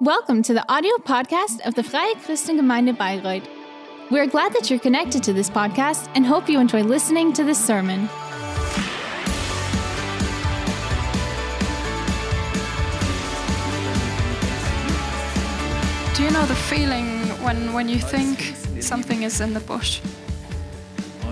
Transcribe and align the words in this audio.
Welcome 0.00 0.42
to 0.42 0.52
the 0.52 0.64
audio 0.70 0.96
podcast 0.96 1.60
of 1.64 1.76
the 1.76 1.84
Freie 1.84 2.14
Christengemeinde 2.16 2.98
Bayreuth. 2.98 3.46
We're 4.10 4.26
glad 4.26 4.52
that 4.54 4.68
you're 4.68 4.80
connected 4.80 5.22
to 5.22 5.32
this 5.32 5.48
podcast 5.48 6.10
and 6.16 6.26
hope 6.26 6.48
you 6.48 6.58
enjoy 6.58 6.82
listening 6.82 7.32
to 7.34 7.44
this 7.44 7.64
sermon. 7.64 8.08
Do 16.16 16.24
you 16.24 16.30
know 16.32 16.44
the 16.44 16.58
feeling 16.68 17.20
when, 17.44 17.72
when 17.72 17.88
you 17.88 18.00
think 18.00 18.56
something 18.82 19.22
is 19.22 19.40
in 19.40 19.54
the 19.54 19.60
bush? 19.60 20.00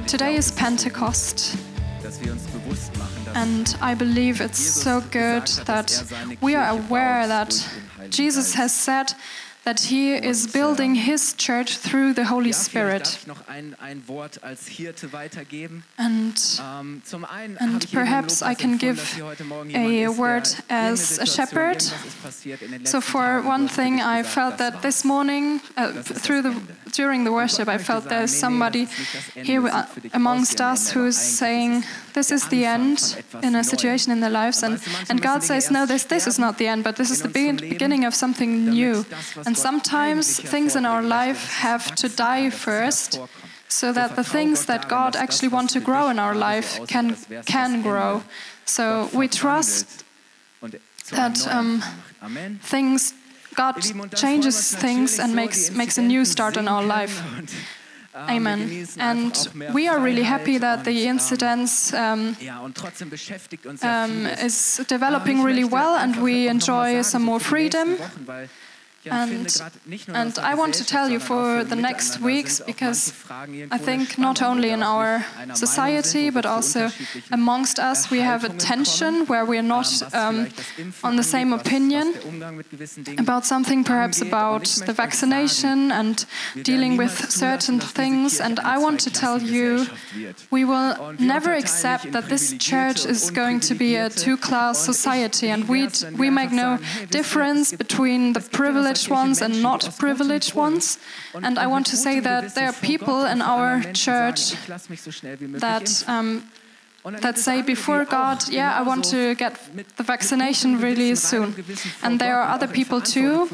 Today 0.06 0.36
is 0.36 0.52
Pentecost, 0.52 1.56
and 3.34 3.76
I 3.80 3.94
believe 3.94 4.40
it's 4.40 4.58
so 4.58 5.00
good 5.10 5.46
that 5.66 6.36
we 6.40 6.54
are 6.54 6.68
aware 6.68 7.26
that 7.26 7.52
Jesus 8.12 8.54
has 8.54 8.74
said 8.74 9.14
that 9.64 9.80
he 9.80 10.14
is 10.14 10.46
building 10.46 10.94
his 10.96 11.34
church 11.34 11.76
through 11.78 12.12
the 12.14 12.24
Holy 12.24 12.52
Spirit. 12.52 13.18
And, 15.98 16.34
and 17.60 17.90
perhaps 17.92 18.42
I 18.42 18.54
can 18.54 18.76
give 18.76 18.98
a 19.74 20.08
word 20.08 20.48
as 20.68 21.18
a 21.18 21.26
shepherd. 21.26 21.82
So 22.84 23.00
for 23.00 23.40
one 23.42 23.68
thing, 23.68 24.00
I 24.00 24.22
felt 24.24 24.58
that 24.58 24.82
this 24.82 25.04
morning, 25.04 25.60
uh, 25.76 25.92
through 26.02 26.42
the 26.42 26.54
during 26.92 27.24
the 27.24 27.32
worship, 27.32 27.68
I 27.68 27.78
felt 27.78 28.08
there's 28.08 28.34
somebody 28.34 28.86
here 29.34 29.62
amongst 30.12 30.60
us 30.60 30.90
who's 30.90 31.16
saying, 31.16 31.84
"This 32.12 32.30
is 32.30 32.48
the 32.48 32.66
end 32.66 33.24
in 33.42 33.54
a 33.54 33.64
situation 33.64 34.12
in 34.12 34.20
their 34.20 34.30
lives," 34.30 34.62
and 34.62 34.78
and 35.08 35.22
God 35.22 35.42
says, 35.42 35.70
"No, 35.70 35.86
this 35.86 36.04
this 36.04 36.26
is 36.26 36.38
not 36.38 36.58
the 36.58 36.66
end, 36.66 36.84
but 36.84 36.96
this 36.96 37.10
is 37.10 37.22
the 37.22 37.28
beginning 37.28 38.04
of 38.04 38.14
something 38.14 38.68
new." 38.68 39.06
And 39.46 39.51
sometimes 39.56 40.38
things 40.40 40.76
in 40.76 40.86
our 40.86 41.02
life 41.02 41.60
have 41.60 41.94
to 41.96 42.08
die 42.08 42.50
first 42.50 43.20
so 43.68 43.92
that 43.92 44.16
the 44.16 44.24
things 44.24 44.66
that 44.66 44.88
God 44.88 45.16
actually 45.16 45.48
wants 45.48 45.72
to 45.72 45.80
grow 45.80 46.10
in 46.10 46.18
our 46.18 46.34
life 46.34 46.86
can 46.86 47.16
can 47.46 47.82
grow. 47.82 48.22
So 48.64 49.08
we 49.12 49.28
trust 49.28 50.04
that 51.10 51.46
um, 51.48 51.82
things 52.60 53.14
God 53.54 53.82
changes 54.14 54.74
things 54.74 55.18
and 55.18 55.34
makes 55.34 55.70
makes 55.70 55.98
a 55.98 56.02
new 56.02 56.24
start 56.24 56.56
in 56.56 56.68
our 56.68 56.82
life. 56.82 57.22
Amen. 58.14 58.86
And 58.98 59.48
we 59.72 59.88
are 59.88 59.98
really 59.98 60.22
happy 60.22 60.58
that 60.58 60.84
the 60.84 61.06
incidence 61.06 61.94
um, 61.94 62.36
um, 63.82 64.26
is 64.26 64.84
developing 64.86 65.42
really 65.42 65.64
well 65.64 65.96
and 65.96 66.22
we 66.22 66.46
enjoy 66.48 67.00
some 67.02 67.22
more 67.22 67.40
freedom. 67.40 67.96
And, 69.10 69.62
and 70.08 70.38
I 70.38 70.54
want 70.54 70.74
to 70.74 70.84
tell 70.84 71.08
you 71.10 71.18
for 71.18 71.64
the 71.64 71.74
next 71.74 72.20
weeks 72.20 72.60
because 72.60 73.12
I 73.70 73.78
think 73.78 74.16
not 74.16 74.42
only 74.42 74.70
in 74.70 74.82
our 74.82 75.24
society 75.54 76.30
but 76.30 76.46
also 76.46 76.90
amongst 77.32 77.78
us 77.80 78.10
we 78.10 78.20
have 78.20 78.44
a 78.44 78.48
tension 78.50 79.26
where 79.26 79.44
we 79.44 79.58
are 79.58 79.68
not 79.76 80.14
um, 80.14 80.48
on 81.02 81.16
the 81.16 81.22
same 81.22 81.52
opinion 81.52 82.14
about 83.18 83.44
something, 83.44 83.82
perhaps 83.82 84.20
about 84.20 84.64
the 84.86 84.92
vaccination 84.92 85.90
and 85.90 86.24
dealing 86.62 86.96
with 86.96 87.30
certain 87.30 87.80
things. 87.80 88.40
And 88.40 88.60
I 88.60 88.78
want 88.78 89.00
to 89.00 89.10
tell 89.10 89.42
you 89.42 89.86
we 90.50 90.64
will 90.64 91.14
never 91.18 91.52
accept 91.52 92.12
that 92.12 92.28
this 92.28 92.54
church 92.58 93.04
is 93.04 93.30
going 93.30 93.60
to 93.60 93.74
be 93.74 93.96
a 93.96 94.08
two 94.08 94.36
class 94.36 94.78
society. 94.78 95.48
And 95.48 95.68
we, 95.68 95.88
we 96.16 96.30
make 96.30 96.52
no 96.52 96.78
difference 97.10 97.72
between 97.72 98.32
the 98.32 98.40
privileged 98.40 98.91
privileged 98.92 99.10
ones 99.10 99.42
and 99.42 99.62
not 99.62 99.96
privileged 99.98 100.54
ones. 100.54 100.98
And 101.34 101.58
I 101.58 101.66
want 101.66 101.86
to 101.86 101.96
say 101.96 102.20
that 102.20 102.54
there 102.54 102.66
are 102.66 102.72
people 102.72 103.24
in 103.24 103.40
our 103.42 103.80
church 103.92 104.54
that 105.60 106.04
um, 106.08 106.50
that 107.04 107.36
say 107.36 107.62
before 107.62 108.04
God, 108.04 108.48
yeah, 108.48 108.78
I 108.78 108.82
want 108.82 109.04
to 109.06 109.34
get 109.34 109.58
the 109.96 110.04
vaccination 110.04 110.80
really 110.80 111.16
soon. 111.16 111.54
And 112.02 112.20
there 112.20 112.38
are 112.38 112.54
other 112.54 112.68
people 112.68 113.00
too 113.00 113.46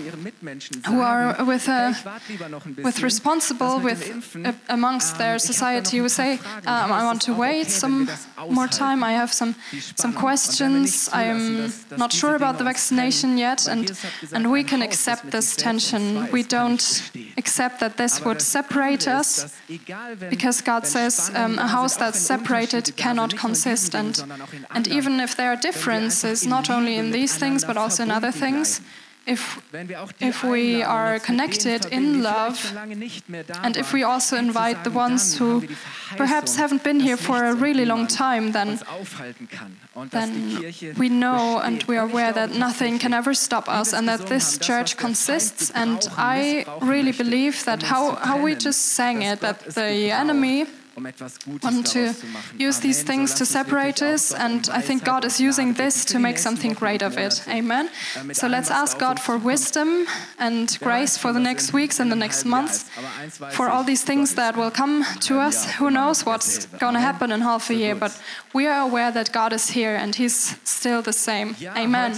who 0.86 1.00
are 1.00 1.34
with 1.44 1.66
a, 1.68 1.96
with 2.84 3.02
responsible 3.02 3.80
with 3.80 4.36
uh, 4.44 4.52
amongst 4.68 5.16
their 5.16 5.38
society 5.38 5.96
who 5.98 6.08
say, 6.10 6.34
um, 6.66 6.92
I 6.92 7.04
want 7.04 7.22
to 7.22 7.32
wait 7.32 7.68
some 7.68 8.08
more 8.50 8.68
time. 8.68 9.02
I 9.02 9.12
have 9.12 9.32
some 9.32 9.54
some 9.96 10.12
questions. 10.12 11.08
I'm 11.12 11.72
not 11.96 12.12
sure 12.12 12.34
about 12.34 12.58
the 12.58 12.64
vaccination 12.64 13.38
yet, 13.38 13.66
and 13.66 13.98
and 14.32 14.52
we 14.52 14.62
can 14.62 14.82
accept 14.82 15.30
this 15.30 15.56
tension. 15.56 16.30
We 16.32 16.42
don't 16.42 17.12
accept 17.38 17.80
that 17.80 17.96
this 17.96 18.24
would 18.24 18.42
separate 18.42 19.08
us 19.08 19.56
because 20.28 20.60
God 20.60 20.86
says 20.86 21.30
um, 21.34 21.58
a 21.58 21.66
house 21.66 21.96
that's 21.96 22.18
separated 22.18 22.94
cannot 22.96 23.37
consist. 23.38 23.94
And, 23.94 24.14
and 24.70 24.88
even 24.88 25.20
if 25.20 25.36
there 25.36 25.50
are 25.52 25.56
differences, 25.56 26.46
not 26.46 26.70
only 26.70 26.96
in 26.96 27.10
these 27.12 27.36
things, 27.36 27.64
but 27.64 27.76
also 27.76 28.02
in 28.02 28.10
other 28.10 28.32
things, 28.32 28.80
if, 29.28 29.60
if 30.20 30.42
we 30.42 30.82
are 30.82 31.18
connected 31.18 31.84
in 31.92 32.22
love, 32.22 32.56
and 33.62 33.76
if 33.76 33.92
we 33.92 34.02
also 34.02 34.36
invite 34.36 34.84
the 34.84 34.90
ones 34.90 35.36
who 35.36 35.68
perhaps 36.16 36.56
haven't 36.56 36.82
been 36.82 36.98
here 36.98 37.18
for 37.18 37.44
a 37.44 37.54
really 37.54 37.84
long 37.84 38.06
time, 38.06 38.52
then, 38.52 38.80
then 40.10 40.64
we 40.96 41.10
know 41.10 41.60
and 41.60 41.82
we 41.84 41.98
are 41.98 42.08
aware 42.08 42.32
that 42.32 42.52
nothing 42.52 42.98
can 42.98 43.12
ever 43.12 43.34
stop 43.34 43.68
us 43.68 43.92
and 43.92 44.08
that 44.08 44.26
this 44.28 44.56
church 44.56 44.96
consists. 44.96 45.70
And 45.74 46.08
I 46.16 46.64
really 46.80 47.12
believe 47.12 47.66
that 47.66 47.82
how, 47.82 48.14
how 48.14 48.40
we 48.42 48.54
just 48.54 48.80
sang 48.96 49.22
it, 49.22 49.40
that 49.40 49.60
the 49.60 50.10
enemy 50.10 50.66
want 51.62 51.86
to 51.86 52.14
use 52.56 52.80
these 52.80 53.02
things 53.02 53.34
to 53.34 53.46
separate 53.46 54.02
us, 54.02 54.34
and 54.34 54.68
I 54.72 54.80
think 54.80 55.04
God 55.04 55.24
is 55.24 55.40
using 55.40 55.74
this 55.74 56.04
to 56.06 56.18
make 56.18 56.38
something 56.38 56.72
great 56.72 57.02
of 57.02 57.16
it. 57.18 57.42
Amen. 57.48 57.90
So 58.32 58.46
let's 58.48 58.70
ask 58.70 58.98
God 58.98 59.20
for 59.20 59.36
wisdom 59.38 60.06
and 60.38 60.78
grace 60.80 61.16
for 61.16 61.32
the 61.32 61.40
next 61.40 61.72
weeks 61.72 62.00
and 62.00 62.10
the 62.10 62.16
next 62.16 62.44
months, 62.44 62.84
for 63.50 63.68
all 63.68 63.84
these 63.84 64.04
things 64.04 64.34
that 64.34 64.56
will 64.56 64.70
come 64.70 65.04
to 65.20 65.38
us. 65.38 65.70
Who 65.74 65.90
knows 65.90 66.24
what's 66.26 66.66
going 66.66 66.94
to 66.94 67.00
happen 67.00 67.32
in 67.32 67.40
half 67.40 67.70
a 67.70 67.74
year, 67.74 67.94
but 67.94 68.20
we 68.52 68.66
are 68.66 68.80
aware 68.80 69.10
that 69.12 69.32
God 69.32 69.52
is 69.52 69.70
here 69.70 69.94
and 69.96 70.14
He's 70.14 70.56
still 70.64 71.02
the 71.02 71.12
same. 71.12 71.56
Amen. 71.76 72.12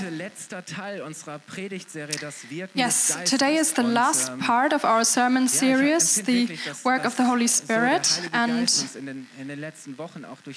Yes, 2.74 3.18
today 3.24 3.56
is 3.56 3.72
the 3.72 3.82
last 3.82 4.38
part 4.38 4.72
of 4.72 4.84
our 4.84 5.04
sermon 5.04 5.48
series, 5.48 6.22
the 6.22 6.58
work 6.84 7.04
of 7.04 7.16
the 7.16 7.24
Holy 7.24 7.47
Spirit, 7.47 8.20
and 8.32 8.69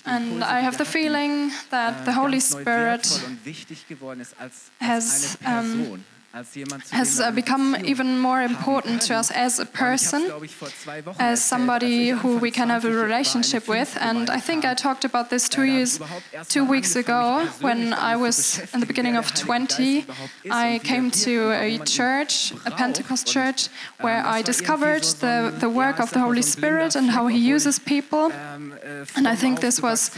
and 0.06 0.44
I 0.44 0.62
have 0.62 0.78
the 0.78 0.85
feeling 0.85 1.51
that 1.69 2.01
äh, 2.01 2.06
the 2.06 2.13
Holy 2.13 2.40
Spirit 2.40 3.06
has 4.79 5.38
um, 5.46 6.03
has 6.33 7.19
uh, 7.19 7.29
become 7.29 7.77
even 7.85 8.17
more 8.19 8.41
important 8.41 9.03
to 9.03 9.13
us 9.13 9.29
as 9.29 9.59
a 9.59 9.67
person, 9.67 10.31
as 11.19 11.45
somebody 11.45 12.09
who 12.09 12.38
we 12.38 12.49
can 12.49 12.69
have 12.69 12.85
a 12.85 12.89
relationship 12.89 13.67
with. 13.67 13.95
And 14.01 14.31
I 14.31 14.39
think 14.39 14.66
I 14.66 14.73
talked 14.73 15.05
about 15.05 15.29
this 15.29 15.47
two 15.47 15.61
years, 15.63 15.99
two 16.49 16.66
weeks 16.66 16.95
ago, 16.95 17.45
when 17.61 17.93
I 17.93 18.16
was 18.16 18.59
in 18.73 18.79
the 18.79 18.88
beginning 18.88 19.16
of 19.16 19.31
20. 19.35 20.05
I 20.49 20.79
came 20.83 21.11
to 21.11 21.51
a 21.51 21.77
church, 21.85 22.51
a 22.66 22.72
Pentecost 22.72 23.27
church, 23.27 23.69
where 24.01 24.25
I 24.25 24.41
discovered 24.41 25.03
the, 25.03 25.53
the 25.59 25.69
work 25.69 25.99
of 25.99 26.09
the 26.13 26.19
Holy 26.19 26.41
Spirit 26.41 26.95
and 26.95 27.11
how 27.11 27.27
He 27.27 27.38
uses 27.38 27.77
people. 27.77 28.31
And 29.16 29.27
I 29.27 29.35
think 29.35 29.59
this 29.59 29.79
was 29.83 30.09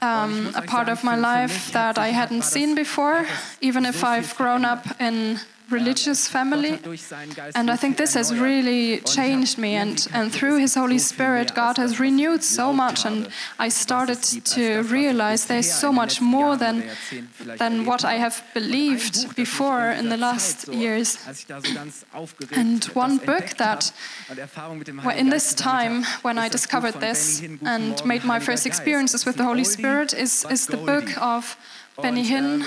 um, 0.00 0.52
a 0.54 0.62
part 0.62 0.88
of 0.88 1.02
my 1.04 1.16
life 1.16 1.72
that 1.72 1.98
I 1.98 2.08
hadn't 2.08 2.42
seen 2.42 2.74
before, 2.74 3.26
even 3.60 3.84
if 3.84 4.04
I've 4.04 4.36
grown 4.36 4.64
up 4.64 4.86
in 5.00 5.40
religious 5.70 6.28
family. 6.28 6.78
And 7.54 7.70
I 7.70 7.76
think 7.76 7.96
this 7.96 8.14
has 8.14 8.34
really 8.34 9.00
changed 9.00 9.58
me. 9.58 9.74
And, 9.74 10.06
and 10.12 10.32
through 10.32 10.58
His 10.58 10.74
Holy 10.74 10.98
Spirit, 10.98 11.54
God 11.54 11.76
has 11.76 12.00
renewed 12.00 12.42
so 12.42 12.72
much. 12.72 13.04
And 13.04 13.28
I 13.58 13.68
started 13.68 14.22
to 14.22 14.82
realize 14.82 15.46
there's 15.46 15.72
so 15.72 15.92
much 15.92 16.20
more 16.20 16.56
than, 16.56 16.84
than 17.58 17.84
what 17.84 18.04
I 18.04 18.14
have 18.14 18.42
believed 18.54 19.36
before 19.36 19.90
in 19.90 20.08
the 20.08 20.16
last 20.16 20.68
years. 20.68 21.18
And 22.52 22.84
one 22.84 23.18
book 23.18 23.56
that, 23.58 23.92
well, 25.04 25.16
in 25.16 25.30
this 25.30 25.54
time 25.54 26.04
when 26.22 26.38
I 26.38 26.48
discovered 26.48 26.94
this 26.94 27.42
and 27.62 28.04
made 28.04 28.24
my 28.24 28.40
first 28.40 28.66
experiences 28.66 29.26
with 29.26 29.36
the 29.36 29.44
Holy 29.44 29.64
Spirit, 29.64 30.14
is, 30.14 30.46
is 30.50 30.66
the 30.66 30.76
book 30.76 31.16
of 31.20 31.56
Benny 32.00 32.24
Hinn, 32.24 32.62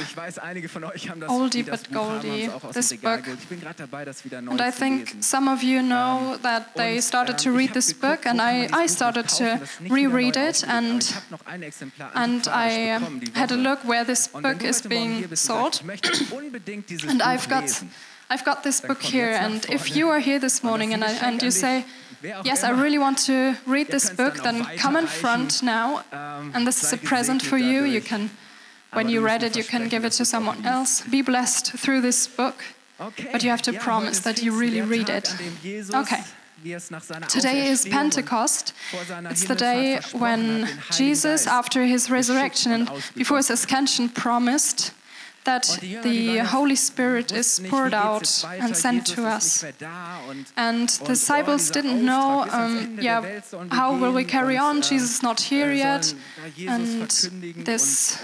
Oldie 1.28 1.64
but 1.64 1.90
Goldie, 1.92 2.50
this 2.74 2.91
book. 2.98 3.28
And 4.50 4.62
I 4.62 4.72
think 4.72 5.16
some 5.24 5.48
of 5.48 5.64
you 5.64 5.82
know 5.82 6.38
that 6.42 6.76
they 6.76 7.02
started 7.02 7.38
to 7.40 7.52
read 7.52 7.74
this 7.74 7.94
book, 7.94 8.26
and 8.26 8.42
I, 8.42 8.68
I 8.74 8.88
started 8.88 9.28
to 9.38 9.60
reread 9.90 10.36
it, 10.38 10.64
and, 10.68 11.02
and 12.16 12.48
I 12.48 13.00
had 13.34 13.52
a 13.52 13.58
look 13.58 13.84
where 13.84 14.04
this 14.06 14.28
book 14.28 14.64
is 14.64 14.82
being 14.82 15.36
sold. 15.36 15.82
and 17.08 17.22
I've 17.22 17.48
got 17.50 17.84
I've 18.32 18.46
got 18.46 18.64
this 18.64 18.80
book 18.80 19.02
here, 19.02 19.34
and 19.34 19.66
if 19.70 19.94
you 19.94 20.10
are 20.10 20.20
here 20.22 20.40
this 20.40 20.64
morning 20.64 20.94
and, 20.94 21.04
I, 21.04 21.12
and 21.28 21.44
you 21.44 21.52
say, 21.52 21.84
Yes, 22.46 22.64
I 22.64 22.70
really 22.70 23.00
want 23.00 23.18
to 23.26 23.56
read 23.66 23.88
this 23.88 24.10
book, 24.10 24.36
then 24.44 24.64
come 24.78 24.96
in 24.96 25.08
front 25.08 25.62
now. 25.64 26.04
Ähm, 26.14 26.52
And 26.54 26.66
this 26.66 26.84
is 26.84 26.94
a 26.94 26.98
present 26.98 27.42
for 27.42 27.58
you. 27.58 27.84
You 27.84 28.00
can, 28.00 28.30
when 28.94 29.10
you 29.10 29.26
read 29.26 29.44
it, 29.44 29.56
you 29.58 29.64
can 29.64 29.90
give 29.90 30.06
it 30.06 30.14
to 30.18 30.24
someone 30.24 30.64
else. 30.66 31.04
Be 31.10 31.24
blessed 31.24 31.74
through 31.78 32.02
this 32.02 32.28
book. 32.28 32.64
But 33.31 33.44
you 33.44 33.50
have 33.50 33.62
to 33.63 33.74
promise 33.74 34.19
that 34.19 34.42
you 34.44 34.51
really 34.51 34.81
read 34.81 35.09
it. 35.09 35.33
Okay. 35.94 36.21
Today 37.27 37.68
is 37.68 37.86
Pentecost. 37.86 38.74
It's 39.31 39.45
the 39.45 39.56
day 39.56 40.00
when 40.13 40.68
Jesus, 40.92 41.48
after 41.48 41.86
his 41.86 42.09
resurrection 42.12 42.71
and 42.71 42.92
before 43.15 43.38
his 43.38 43.50
ascension, 43.50 44.09
promised 44.09 44.94
that 45.44 45.80
the 45.81 46.38
Holy 46.38 46.75
Spirit 46.75 47.31
is 47.31 47.59
poured 47.68 47.95
out 47.95 48.45
and 48.45 48.77
sent 48.77 49.07
to 49.07 49.25
us. 49.25 49.63
And 50.56 50.89
the 50.89 51.06
disciples 51.07 51.71
didn't 51.71 52.06
know, 52.06 52.45
um, 52.51 53.00
yeah, 53.01 53.42
how 53.71 53.98
will 53.98 54.13
we 54.13 54.24
carry 54.24 54.57
on? 54.57 54.83
Jesus 54.83 55.15
is 55.15 55.24
not 55.24 55.42
here 55.42 55.74
yet. 55.74 56.13
And 56.68 57.09
this 57.65 58.21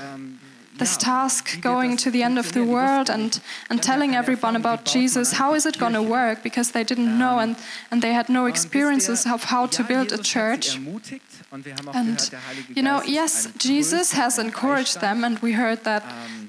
this 0.78 0.98
task 0.98 1.62
going 1.62 1.98
to 1.98 2.12
the 2.12 2.24
end 2.24 2.38
of 2.38 2.52
the 2.54 2.64
world 2.64 3.10
and, 3.10 3.40
and 3.70 3.82
telling 3.82 4.16
everyone 4.16 4.56
about 4.56 4.86
Jesus, 4.86 5.34
how 5.34 5.54
is 5.56 5.66
it 5.66 5.78
going 5.78 5.94
to 5.94 6.02
work? 6.02 6.44
Because 6.44 6.72
they 6.72 6.84
didn't 6.84 7.18
know 7.18 7.40
and, 7.40 7.56
and 7.92 8.02
they 8.02 8.14
had 8.14 8.30
no 8.30 8.46
experiences 8.46 9.26
of 9.26 9.46
how 9.46 9.68
to 9.68 9.84
build 9.84 10.12
a 10.12 10.18
church. 10.18 10.80
And, 11.94 12.32
you 12.76 12.84
know, 12.84 13.02
yes, 13.04 13.48
Jesus 13.58 14.12
has 14.14 14.38
encouraged 14.38 15.00
them, 15.00 15.24
and 15.24 15.40
we 15.40 15.54
heard 15.54 15.84
that 15.86 16.04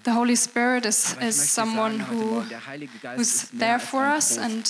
the 0.04 0.12
Holy 0.12 0.34
Spirit 0.34 0.84
is, 0.84 1.16
is 1.20 1.36
someone 1.36 2.00
who, 2.00 2.40
who's 3.16 3.48
there 3.50 3.78
for 3.78 4.04
us 4.04 4.36
and 4.36 4.64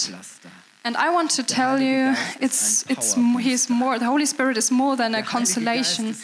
and 0.85 0.97
I 0.97 1.11
want 1.11 1.31
to 1.33 1.43
tell 1.43 1.81
you, 1.81 2.15
it's, 2.41 2.85
it's, 2.89 3.15
he's 3.15 3.69
more, 3.69 3.99
the 3.99 4.07
Holy 4.07 4.27
Spirit 4.27 4.57
is 4.57 4.71
more 4.71 4.97
than 4.97 5.15
a 5.15 5.23
consolation. 5.23 6.15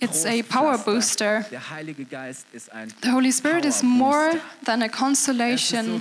It's 0.00 0.26
a 0.26 0.42
power 0.42 0.76
booster. 0.78 1.46
The 1.50 3.10
Holy 3.10 3.30
Spirit 3.30 3.64
is 3.64 3.82
more 3.82 4.32
than 4.64 4.82
a 4.82 4.88
consolation. 4.88 6.00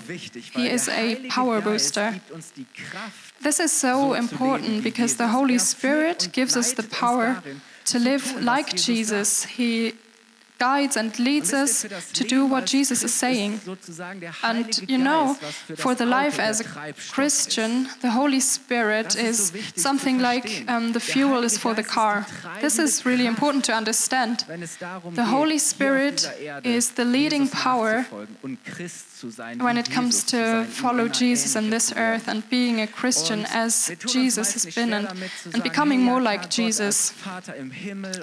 He 0.54 0.70
is 0.70 0.90
a 0.90 1.28
power 1.30 1.62
booster. 1.62 2.20
This 3.42 3.60
is 3.60 3.72
so 3.72 4.14
important 4.14 4.84
because 4.84 5.18
the 5.18 5.28
Holy 5.28 5.60
Spirit 5.60 6.30
gives 6.34 6.58
us 6.58 6.74
the 6.74 6.84
power 6.84 7.42
to 7.86 8.00
live 8.00 8.42
like 8.42 8.76
Jesus. 8.76 9.44
He 9.44 9.94
guides 10.58 10.98
and 10.98 11.18
leads 11.20 11.54
us 11.54 11.86
to 12.14 12.24
do 12.24 12.46
what 12.46 12.66
Jesus 12.66 13.04
is 13.04 13.14
saying. 13.14 13.60
And 14.44 14.90
you 14.90 14.98
know, 14.98 15.36
for 15.76 15.96
the 15.96 16.06
life 16.06 16.40
as 16.40 16.62
a 16.62 16.94
Christian, 17.12 17.88
the 18.02 18.12
Holy 18.12 18.40
Spirit 18.40 19.16
is 19.16 19.52
something 19.76 20.20
like 20.20 20.64
um, 20.68 20.94
the 20.94 21.00
fuel 21.00 21.44
is 21.44 21.58
for 21.58 21.74
the 21.74 21.84
car. 21.84 22.26
This 22.62 22.80
is 22.80 23.06
really 23.06 23.26
important 23.26 23.66
to 23.66 23.74
understand. 23.74 24.46
The 25.14 25.26
Holy 25.26 25.58
Spirit 25.58 26.30
is 26.64 26.92
the 26.92 27.06
leading 27.06 27.48
power 27.48 28.06
when 29.60 29.78
it 29.78 29.90
comes 29.90 30.24
to 30.26 30.66
follow 30.66 31.08
Jesus 31.08 31.56
on 31.56 31.70
this 31.70 31.94
earth 31.96 32.28
and 32.28 32.48
being 32.50 32.82
a 32.82 32.88
Christian 32.88 33.46
as 33.50 33.92
Jesus 34.06 34.54
has 34.54 34.76
been 34.76 34.94
and, 34.94 35.08
and 35.54 35.64
becoming 35.64 36.02
more 36.02 36.22
like 36.22 36.50
Jesus. 36.50 37.14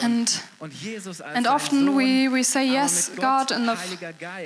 And, 0.00 0.40
and 1.34 1.46
often 1.46 1.94
we, 1.94 2.23
we 2.28 2.42
say, 2.42 2.66
yes, 2.66 3.08
God, 3.08 3.50
and 3.50 3.68
the, 3.68 3.76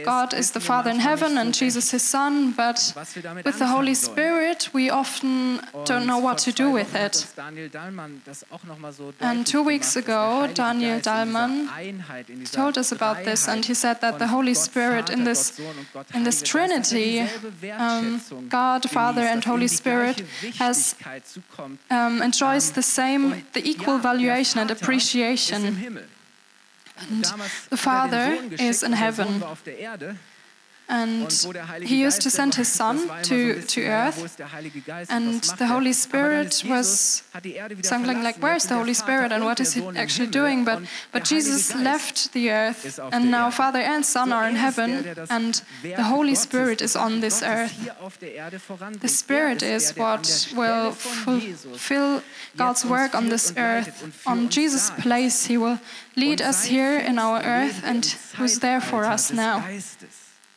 God 0.04 0.34
is 0.34 0.50
the 0.52 0.60
Father 0.60 0.90
in 0.90 1.00
heaven 1.00 1.38
and 1.38 1.54
Jesus. 1.54 1.90
His 1.90 2.02
Son, 2.02 2.52
but 2.52 2.92
with 3.44 3.58
the 3.58 3.66
Holy 3.66 3.94
Spirit, 3.94 4.70
we 4.72 4.90
often 4.90 5.60
don't 5.84 6.06
know 6.06 6.18
what 6.18 6.38
to 6.38 6.52
do 6.52 6.70
with 6.70 6.94
it. 6.94 7.26
And 9.20 9.46
two 9.46 9.62
weeks 9.62 9.96
ago, 9.96 10.48
Daniel 10.52 11.00
Dahlmann 11.00 11.68
told 12.52 12.78
us 12.78 12.92
about 12.92 13.24
this, 13.24 13.48
and 13.48 13.64
he 13.64 13.74
said 13.74 14.00
that 14.00 14.18
the 14.18 14.28
Holy 14.28 14.54
Spirit 14.54 15.10
in 15.10 15.24
this, 15.24 15.58
in 16.14 16.24
this 16.24 16.42
Trinity, 16.42 17.20
um, 17.76 18.20
God, 18.48 18.88
Father, 18.90 19.22
and 19.22 19.44
Holy 19.44 19.68
Spirit, 19.68 20.20
has 20.58 20.94
um, 21.90 22.22
enjoys 22.22 22.72
the 22.72 22.82
same, 22.82 23.44
the 23.52 23.66
equal 23.68 23.98
valuation 23.98 24.60
and 24.60 24.70
appreciation. 24.70 26.17
And 27.00 27.24
the 27.70 27.76
Father 27.76 28.38
is 28.58 28.82
in 28.82 28.92
heaven. 28.92 29.42
And 30.88 31.30
he 31.82 32.00
used 32.00 32.22
to 32.22 32.30
send 32.30 32.54
his 32.54 32.68
son 32.80 32.96
to, 33.24 33.60
to 33.60 33.80
earth. 33.84 34.40
And 35.10 35.42
the 35.58 35.66
Holy 35.66 35.92
Spirit 35.92 36.62
was 36.66 37.22
something 37.82 38.22
like, 38.22 38.36
Where's 38.42 38.64
the 38.64 38.74
Holy 38.74 38.94
Spirit 38.94 39.30
and 39.30 39.44
what 39.44 39.60
is 39.60 39.74
he 39.74 39.82
actually 39.96 40.28
doing? 40.28 40.64
But, 40.64 40.82
but 41.12 41.24
Jesus 41.24 41.74
left 41.74 42.32
the 42.32 42.50
earth, 42.50 42.98
and 43.12 43.30
now 43.30 43.50
Father 43.50 43.80
and 43.80 44.04
Son 44.04 44.32
are 44.32 44.48
in 44.48 44.56
heaven, 44.56 45.04
and 45.28 45.62
the 45.82 46.04
Holy 46.04 46.34
Spirit 46.34 46.80
is 46.80 46.96
on 46.96 47.20
this 47.20 47.42
earth. 47.42 47.74
The 49.00 49.08
Spirit 49.08 49.62
is 49.62 49.94
what 49.96 50.48
will 50.56 50.92
fulfill 50.92 52.22
God's 52.56 52.84
work 52.86 53.14
on 53.14 53.28
this 53.28 53.52
earth. 53.56 54.22
On 54.26 54.48
Jesus' 54.48 54.90
place, 54.90 55.46
He 55.46 55.58
will 55.58 55.78
lead 56.16 56.40
us 56.40 56.64
here 56.64 56.98
in 56.98 57.18
our 57.18 57.42
earth 57.42 57.82
and 57.84 58.06
who's 58.36 58.60
there 58.60 58.80
for 58.80 59.04
us 59.04 59.30
now. 59.30 59.62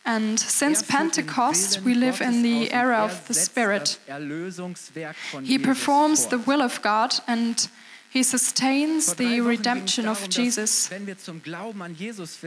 And 0.03 0.39
since 0.39 0.81
Pentecost, 0.81 1.81
we 1.81 1.93
live 1.93 2.21
in 2.21 2.41
the 2.41 2.71
era 2.73 2.97
of 2.97 3.27
the 3.27 3.33
Spirit. 3.33 3.99
He 5.43 5.59
performs 5.59 6.27
the 6.27 6.39
will 6.39 6.61
of 6.61 6.81
God 6.81 7.15
and 7.27 7.69
he 8.11 8.23
sustains 8.23 9.13
the 9.13 9.39
redemption 9.39 10.05
of 10.05 10.27
Jesus. 10.27 10.91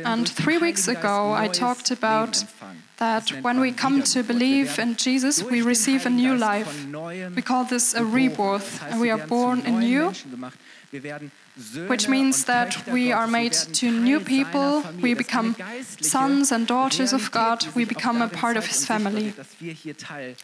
And 0.04 0.28
three 0.28 0.58
weeks 0.58 0.88
ago, 0.88 1.32
I 1.32 1.48
talked 1.48 1.90
about 1.90 2.44
that 2.98 3.30
when 3.42 3.60
we 3.60 3.72
come 3.72 4.02
to 4.02 4.22
believe 4.22 4.78
in 4.78 4.96
Jesus, 4.96 5.42
we 5.42 5.62
receive 5.62 6.04
a 6.04 6.10
new 6.10 6.36
life. 6.36 6.86
We 7.34 7.40
call 7.40 7.64
this 7.64 7.94
a 7.94 8.04
rebirth, 8.04 8.82
and 8.82 9.00
we 9.00 9.08
are 9.08 9.26
born 9.26 9.60
anew 9.60 10.12
which 11.86 12.08
means 12.08 12.44
that 12.46 12.84
we 12.88 13.12
are 13.12 13.28
made 13.28 13.52
to 13.52 13.90
new 13.90 14.18
people, 14.18 14.82
we 15.00 15.14
become 15.14 15.56
sons 16.00 16.50
and 16.50 16.66
daughters 16.66 17.12
of 17.12 17.30
God, 17.30 17.66
we 17.74 17.84
become 17.84 18.20
a 18.20 18.28
part 18.28 18.56
of 18.56 18.66
His 18.66 18.84
family. 18.84 19.32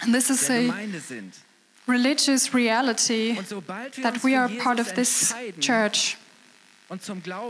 And 0.02 0.14
this 0.14 0.30
is 0.30 0.48
a 0.48 0.70
religious 1.86 2.54
reality 2.54 3.38
that 4.02 4.20
we 4.22 4.36
are 4.36 4.48
part 4.48 4.78
of 4.78 4.94
this 4.94 5.34
church. 5.58 6.16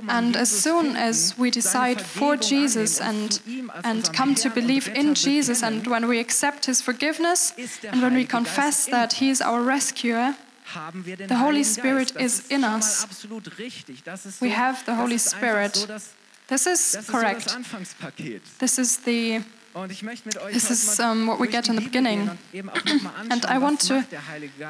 And 0.08 0.36
as 0.36 0.50
soon 0.50 0.96
as 0.96 1.34
we 1.38 1.50
decide 1.50 2.00
for 2.00 2.36
Jesus 2.36 3.00
and, 3.00 3.40
and 3.84 4.10
come 4.12 4.34
to 4.36 4.50
believe 4.50 4.88
in 4.88 5.14
Jesus, 5.14 5.62
and 5.62 5.86
when 5.86 6.08
we 6.08 6.18
accept 6.18 6.66
His 6.66 6.80
forgiveness, 6.80 7.52
and 7.84 8.00
when 8.00 8.14
we 8.14 8.24
confess 8.24 8.86
that 8.86 9.14
He 9.14 9.28
is 9.30 9.40
our 9.42 9.62
rescuer, 9.62 10.36
the 11.26 11.36
Holy 11.36 11.64
Spirit 11.64 12.12
is 12.18 12.48
in 12.50 12.64
us. 12.64 13.06
We 14.40 14.50
have 14.50 14.84
the 14.86 14.94
Holy 14.94 15.18
Spirit. 15.18 15.86
This 16.48 16.66
is 16.66 17.06
correct. 17.08 17.56
This 18.58 18.78
is 18.78 18.98
the 18.98 19.42
this 20.50 20.70
is 20.70 20.98
um, 20.98 21.28
what 21.28 21.38
we 21.38 21.46
get 21.46 21.68
in 21.68 21.76
the 21.76 21.82
beginning. 21.82 22.28
and 23.30 23.44
I 23.46 23.58
want 23.58 23.80
to 23.82 24.04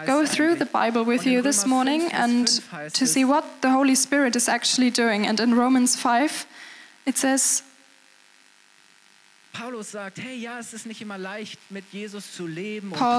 go 0.05 0.27
through 0.27 0.57
the 0.57 0.67
Bible 0.67 1.05
with 1.05 1.25
you 1.27 1.41
this 1.41 1.65
morning 1.67 2.13
and 2.13 2.47
to 2.93 3.07
see 3.07 3.25
what 3.25 3.63
the 3.63 3.71
Holy 3.71 3.95
Spirit 3.95 4.37
is 4.37 4.47
actually 4.49 4.91
doing. 4.91 5.27
And 5.27 5.41
in 5.41 5.55
Romans 5.55 5.97
5, 5.97 6.47
it 7.07 7.17
says, 7.17 7.63
Paul 9.53 9.75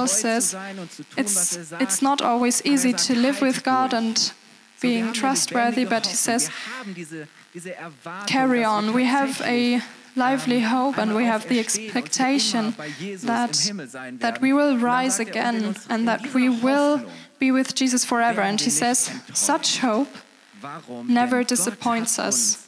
says 0.07 0.45
zu 0.45 0.51
sein 0.51 0.79
und 0.79 0.91
zu 0.91 1.03
tun, 1.03 1.23
it's, 1.23 1.35
was 1.35 1.57
er 1.57 1.63
sagt. 1.63 1.81
it's 1.81 2.01
not 2.01 2.21
always 2.21 2.61
er 2.61 2.71
easy 2.71 2.93
to 2.93 3.13
live 3.13 3.41
with 3.41 3.63
God 3.63 3.93
and 3.93 4.33
being 4.81 5.13
trustworthy, 5.13 5.85
but 5.85 6.05
he 6.05 6.15
says, 6.15 6.49
diese, 6.95 7.27
diese 7.53 7.75
carry 8.27 8.65
on. 8.65 8.93
We 8.93 9.05
have 9.05 9.41
a 9.41 9.81
lively 10.15 10.57
ähm, 10.57 10.71
hope 10.71 10.97
and 10.97 11.15
we 11.15 11.25
have 11.25 11.47
the 11.47 11.59
auferstehen 11.59 11.95
und 11.95 11.99
für 11.99 11.99
expectation 11.99 12.59
immer 12.59 12.71
bei 12.77 12.87
Jesus 12.99 13.69
im 13.69 13.77
that, 13.77 14.19
that 14.19 14.41
we 14.41 14.53
will 14.53 14.83
rise 14.83 15.19
er, 15.19 15.27
again 15.27 15.75
and 15.89 16.07
that 16.07 16.33
we 16.33 16.49
will 16.49 17.05
be 17.39 17.51
with 17.51 17.73
Jesus 17.75 18.03
forever. 18.03 18.41
And 18.41 18.59
he 18.59 18.69
says, 18.69 19.11
such 19.33 19.81
hope 19.81 20.09
never 21.07 21.43
disappoints 21.43 22.19
us. 22.19 22.60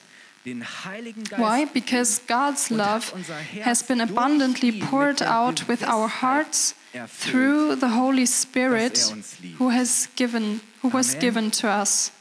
Why? 1.38 1.66
Because 1.66 2.22
God's 2.28 2.70
love 2.70 3.14
has 3.62 3.82
been 3.84 4.02
abundantly 4.02 4.72
poured 4.82 5.22
out 5.22 5.68
with 5.68 5.84
our 5.84 6.08
hearts 6.08 6.76
through 7.08 7.76
the 7.78 7.90
Holy 7.90 8.26
Spirit 8.26 8.98
er 9.12 9.16
liebt. 9.16 9.60
who 9.60 9.70
has 9.70 10.10
given 10.16 10.62
who 10.82 10.90
was 10.90 11.16
given 11.20 11.50
to 11.52 11.68
us. 11.68 12.12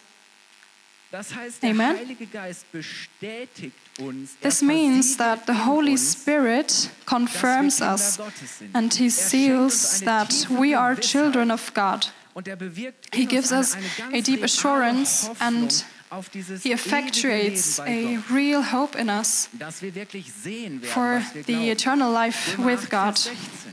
Amen. 1.63 2.17
This 4.41 4.63
means 4.63 5.17
that 5.17 5.47
the 5.47 5.55
Holy 5.67 5.97
Spirit 5.97 6.91
confirms 7.05 7.83
us 7.83 8.19
and 8.73 8.95
He 8.95 9.11
seals 9.11 10.01
that 10.01 10.47
we 10.49 10.75
are 10.75 10.97
children 10.97 11.51
of 11.51 11.73
God. 11.75 12.07
He 13.13 13.27
gives 13.27 13.53
us 13.53 13.77
a 14.13 14.23
deep 14.23 14.43
assurance 14.43 15.29
and 15.39 15.85
he 16.13 16.73
effectuates 16.75 17.81
a 17.87 18.19
real 18.31 18.61
hope 18.61 18.97
in 18.97 19.09
us 19.09 19.47
for 19.47 21.23
the 21.47 21.71
eternal 21.71 22.13
life 22.13 22.59
with 22.59 22.91
God, 22.91 23.19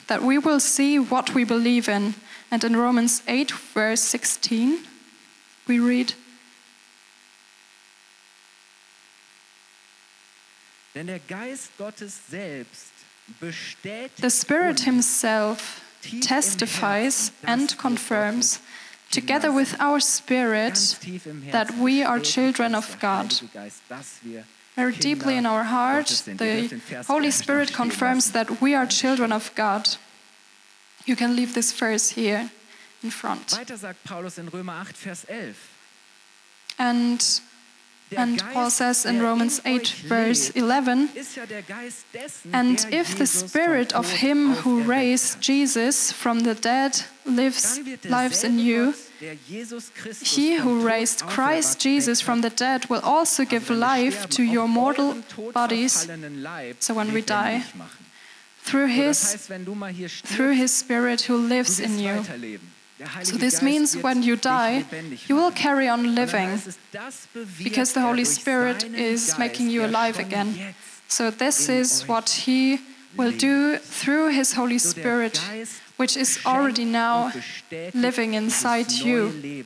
that 0.08 0.24
we 0.24 0.38
will 0.38 0.62
see 0.62 0.98
what 0.98 1.34
we 1.34 1.44
believe 1.44 1.90
in. 1.90 2.16
And 2.50 2.64
in 2.64 2.78
Romans 2.78 3.22
8, 3.28 3.52
verse 3.52 4.02
16, 4.02 4.80
we 5.68 5.80
read, 5.80 6.14
The 14.18 14.30
Spirit 14.30 14.80
Himself 14.80 15.84
testifies 16.22 17.32
and 17.44 17.78
confirms, 17.78 18.60
together 19.12 19.52
with 19.52 19.76
our 19.80 20.00
spirit, 20.00 20.98
that 21.52 21.72
we 21.78 22.04
are 22.04 22.20
children 22.20 22.76
of 22.76 22.98
God. 23.00 23.34
Very 24.76 24.94
deeply 24.94 25.36
in 25.36 25.46
our 25.46 25.64
heart, 25.64 26.08
the 26.26 26.70
Holy 27.08 27.32
Spirit 27.32 27.74
confirms 27.74 28.32
that 28.32 28.62
we 28.62 28.74
are 28.76 28.86
children 28.86 29.32
of 29.32 29.52
God. 29.56 29.98
You 31.06 31.16
can 31.16 31.36
leave 31.36 31.54
this 31.54 31.74
verse 31.74 32.10
here 32.12 32.50
in 33.04 33.10
front. 33.12 33.58
And 36.78 37.42
and 38.16 38.44
Paul 38.54 38.70
says 38.70 39.06
in 39.06 39.22
Romans 39.22 39.62
8, 39.66 39.88
verse 40.08 40.50
11, 40.52 41.10
And 42.54 42.86
if 42.92 43.18
the 43.18 43.28
spirit 43.28 43.94
of 43.94 44.12
him 44.12 44.54
who 44.54 44.82
raised 44.84 45.42
Jesus 45.42 46.12
from 46.12 46.42
the 46.42 46.56
dead 46.56 47.02
lives, 47.26 47.80
lives 48.06 48.44
in 48.44 48.60
you, 48.60 48.94
he 50.22 50.56
who 50.56 50.82
raised 50.82 51.26
Christ 51.26 51.80
Jesus 51.80 52.22
from 52.22 52.42
the 52.42 52.50
dead 52.50 52.90
will 52.90 53.02
also 53.02 53.46
give 53.46 53.70
life 53.70 54.30
to 54.30 54.44
your 54.44 54.68
mortal 54.68 55.18
bodies. 55.54 56.10
So 56.80 56.94
when 56.94 57.14
we 57.14 57.22
die, 57.22 57.64
through 58.60 58.88
his, 58.88 59.50
through 60.26 60.54
his 60.54 60.74
spirit 60.74 61.22
who 61.22 61.38
lives 61.38 61.80
in 61.80 62.00
you. 62.00 62.24
So 63.24 63.38
this 63.38 63.62
means 63.62 63.96
when 63.96 64.24
you 64.24 64.36
die, 64.36 64.86
you 65.28 65.36
will 65.36 65.52
carry 65.52 65.88
on 65.88 66.16
living 66.16 66.60
because 67.64 67.94
the 67.94 68.02
Holy 68.02 68.26
Spirit 68.26 68.84
is 68.84 69.38
making 69.38 69.70
you 69.70 69.86
alive 69.86 70.20
again. 70.20 70.76
So 71.08 71.32
this 71.32 71.70
is 71.70 72.08
what 72.08 72.30
He 72.30 72.80
will 73.16 73.32
do 73.32 73.78
through 73.78 74.30
His 74.30 74.54
Holy 74.54 74.80
Spirit, 74.80 75.42
which 75.98 76.18
is 76.18 76.40
already 76.46 76.86
now 76.86 77.32
living 77.94 78.34
inside 78.34 78.92
you. 78.92 79.64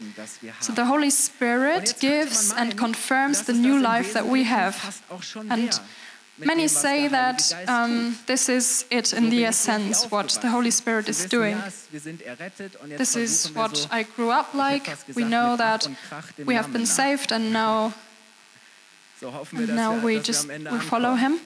So 0.60 0.74
the 0.74 0.86
Holy 0.86 1.10
Spirit 1.10 1.96
gives 2.00 2.54
and 2.54 2.78
confirms 2.78 3.44
the 3.44 3.54
new 3.54 3.80
life 3.80 4.14
that 4.14 4.28
we 4.28 4.44
have. 4.44 5.02
And 5.50 5.80
Many 6.38 6.68
say 6.68 7.08
that 7.08 7.54
um, 7.68 8.18
this 8.26 8.50
is 8.50 8.86
it 8.90 9.14
in 9.14 9.30
the 9.30 9.46
essence, 9.46 10.10
what 10.10 10.30
the 10.42 10.50
Holy 10.50 10.72
Spirit 10.72 11.08
is 11.08 11.26
doing. 11.26 11.62
This 12.98 13.16
is 13.16 13.52
what 13.54 13.88
I 13.92 14.04
grew 14.04 14.32
up 14.32 14.54
like. 14.56 14.90
We 15.16 15.26
know 15.26 15.56
that 15.58 15.88
we 16.44 16.56
have 16.56 16.74
been 16.74 16.88
saved 16.88 17.32
and 17.32 17.54
now, 17.54 17.94
and 19.22 19.76
now 19.76 20.00
we 20.04 20.20
just 20.20 20.48
we 20.48 20.80
follow 20.80 21.14
Him, 21.14 21.40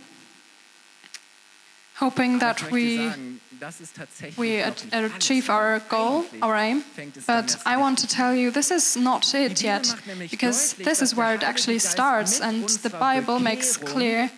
hoping 1.96 2.39
that 2.39 2.72
we, 2.72 3.12
we 4.38 4.62
achieve 4.94 5.50
our 5.50 5.79
goal, 5.89 6.25
our 6.41 6.56
aim. 6.56 6.86
But 7.27 7.58
I 7.65 7.75
want 7.75 8.00
to 8.00 8.08
tell 8.08 8.34
you, 8.34 8.51
this 8.51 8.72
is 8.72 8.96
not 8.96 9.36
it 9.36 9.62
yet, 9.62 9.94
because 10.32 10.74
this 10.75 11.01
is 11.01 11.13
where 11.13 11.36
it 11.36 11.44
actually 11.44 11.79
starts, 11.79 12.39
and 12.39 12.70
the 12.70 12.89
Bible 12.89 13.39
makes 13.39 13.75
clear 13.75 14.32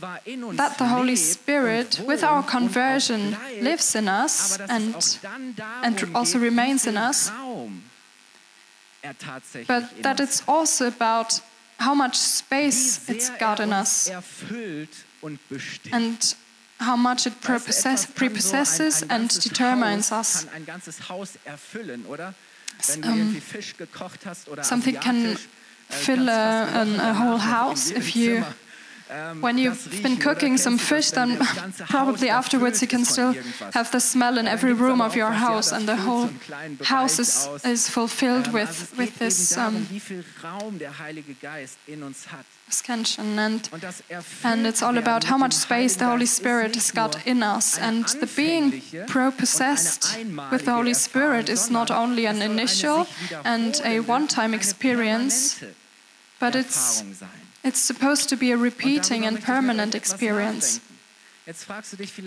that 0.00 0.76
the 0.78 0.86
Holy 0.86 1.16
Spirit, 1.16 2.00
with 2.06 2.22
our 2.24 2.42
conversion, 2.42 3.36
lives 3.60 3.94
in 3.94 4.08
us 4.08 4.58
and, 4.60 5.18
and 5.82 6.10
also 6.14 6.38
remains 6.38 6.86
in 6.86 6.96
us, 6.96 7.30
but 9.66 10.02
that 10.02 10.20
it's 10.20 10.42
also 10.46 10.86
about 10.86 11.40
how 11.78 11.94
much 11.94 12.16
space 12.16 13.08
it's 13.08 13.30
got 13.30 13.60
in 13.60 13.72
us 13.72 14.10
and 15.92 16.34
how 16.78 16.96
much 16.96 17.26
it 17.26 17.40
prepossesses 17.40 19.04
and 19.10 19.28
determines 19.40 20.12
us. 20.12 20.46
Um, 23.02 23.40
something 24.62 24.94
can 24.96 25.36
fill 25.88 26.28
a, 26.28 26.86
a 27.00 27.14
whole 27.14 27.36
house 27.36 27.90
if 27.90 28.16
you 28.16 28.44
when 29.40 29.58
you've 29.58 30.02
been 30.02 30.16
cooking 30.16 30.56
some 30.58 30.78
fish, 30.78 31.10
then 31.10 31.38
probably 31.88 32.28
afterwards 32.28 32.80
you 32.82 32.88
can 32.88 33.04
still 33.04 33.32
have 33.72 33.90
the 33.90 34.00
smell 34.00 34.38
in 34.38 34.46
every 34.46 34.72
room 34.72 35.00
of 35.00 35.14
your 35.16 35.32
house, 35.32 35.72
and 35.72 35.86
the 35.86 35.96
whole 35.96 36.28
house 36.82 37.18
is, 37.18 37.48
is 37.64 37.88
fulfilled 37.88 38.52
with, 38.52 38.94
with 38.96 39.18
this 39.18 39.56
um, 39.56 39.86
scansion. 42.70 43.38
And, 43.38 43.68
and 44.44 44.66
it's 44.66 44.82
all 44.82 44.98
about 44.98 45.24
how 45.24 45.38
much 45.38 45.52
space 45.52 45.96
the 45.96 46.06
Holy 46.06 46.26
Spirit 46.26 46.74
has 46.74 46.90
got 46.90 47.26
in 47.26 47.42
us. 47.42 47.78
And 47.78 48.04
the 48.04 48.26
being 48.26 48.82
pro-possessed 49.06 50.18
with 50.50 50.64
the 50.64 50.72
Holy 50.72 50.94
Spirit 50.94 51.48
is 51.48 51.70
not 51.70 51.90
only 51.90 52.26
an 52.26 52.42
initial 52.42 53.06
and 53.44 53.80
a 53.84 54.00
one-time 54.00 54.54
experience, 54.54 55.62
but 56.40 56.54
it's 56.54 57.04
it's 57.64 57.80
supposed 57.80 58.28
to 58.28 58.36
be 58.36 58.52
a 58.52 58.56
repeating 58.56 59.24
and 59.26 59.40
permanent 59.40 59.94
experience. 59.94 60.80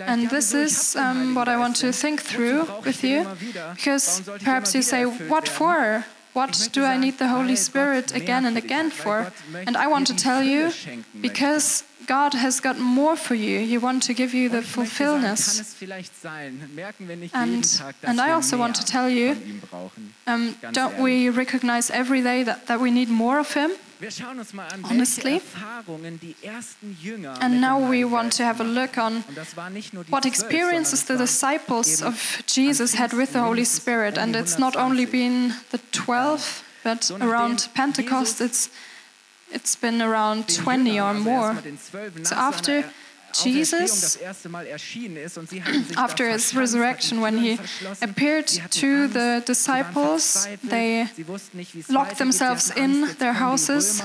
And 0.06 0.28
this 0.28 0.52
is 0.52 0.94
um, 0.96 1.34
what 1.34 1.48
I 1.48 1.56
want 1.56 1.76
to 1.76 1.92
think 1.92 2.20
through 2.20 2.68
with 2.84 3.02
you, 3.02 3.26
because 3.74 4.20
perhaps 4.44 4.74
you 4.74 4.82
say, 4.82 5.04
What 5.04 5.48
for? 5.48 6.04
What 6.34 6.68
do 6.72 6.84
I 6.84 6.98
need 6.98 7.16
the 7.16 7.28
Holy 7.28 7.56
Spirit 7.56 8.14
again 8.14 8.44
and 8.44 8.58
again 8.58 8.90
for? 8.90 9.32
And 9.66 9.74
I 9.74 9.86
want 9.86 10.06
to 10.08 10.14
tell 10.14 10.42
you, 10.42 10.70
because 11.22 11.82
God 12.06 12.34
has 12.34 12.60
got 12.60 12.78
more 12.78 13.16
for 13.16 13.34
you. 13.34 13.60
He 13.60 13.78
wants 13.78 14.06
to 14.06 14.14
give 14.14 14.34
you 14.34 14.50
the 14.50 14.60
fulfillment. 14.60 15.40
And, 17.32 17.82
and 18.02 18.20
I 18.20 18.32
also 18.32 18.58
want 18.58 18.76
to 18.76 18.84
tell 18.84 19.08
you, 19.08 19.36
um, 20.26 20.56
don't 20.72 20.98
we 20.98 21.30
recognize 21.30 21.90
every 21.90 22.22
day 22.22 22.42
that, 22.44 22.66
that 22.66 22.80
we 22.80 22.90
need 22.90 23.08
more 23.08 23.38
of 23.38 23.54
Him? 23.54 23.72
Honestly. 24.84 25.40
And 27.40 27.60
now 27.60 27.88
we 27.90 28.04
want 28.04 28.32
to 28.34 28.44
have 28.44 28.60
a 28.60 28.64
look 28.64 28.98
on 28.98 29.24
what 30.10 30.26
experiences 30.26 31.04
the 31.04 31.16
disciples 31.16 32.02
of 32.02 32.42
Jesus 32.46 32.94
had 32.94 33.12
with 33.12 33.32
the 33.32 33.40
Holy 33.40 33.64
Spirit. 33.64 34.18
And 34.18 34.36
it's 34.36 34.58
not 34.58 34.76
only 34.76 35.06
been 35.06 35.54
the 35.70 35.78
12, 35.92 36.62
but 36.84 37.10
around 37.20 37.68
Pentecost, 37.74 38.40
it's, 38.40 38.70
it's 39.50 39.76
been 39.76 40.02
around 40.02 40.48
20 40.48 41.00
or 41.00 41.14
more. 41.14 41.56
So 42.22 42.36
after 42.36 42.84
Jesus, 43.42 44.16
after 45.96 46.28
his 46.28 46.54
resurrection, 46.54 47.20
when 47.20 47.38
he 47.38 47.58
appeared 48.02 48.46
to 48.46 49.08
the 49.08 49.42
disciples, 49.44 50.48
they 50.62 51.08
locked 51.88 52.18
themselves 52.18 52.70
in 52.76 53.14
their 53.18 53.34
houses 53.34 54.02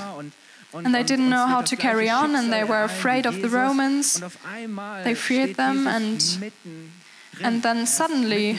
and 0.74 0.94
they 0.94 1.02
didn't 1.02 1.28
know 1.28 1.46
how 1.46 1.60
to 1.62 1.76
carry 1.76 2.08
on 2.08 2.34
and 2.34 2.52
they 2.52 2.64
were 2.64 2.82
afraid 2.82 3.26
of 3.26 3.40
the 3.42 3.48
Romans. 3.48 4.20
They 5.04 5.14
feared 5.14 5.56
them 5.56 5.86
and 5.86 6.20
and 7.42 7.62
then 7.62 7.86
suddenly 7.86 8.58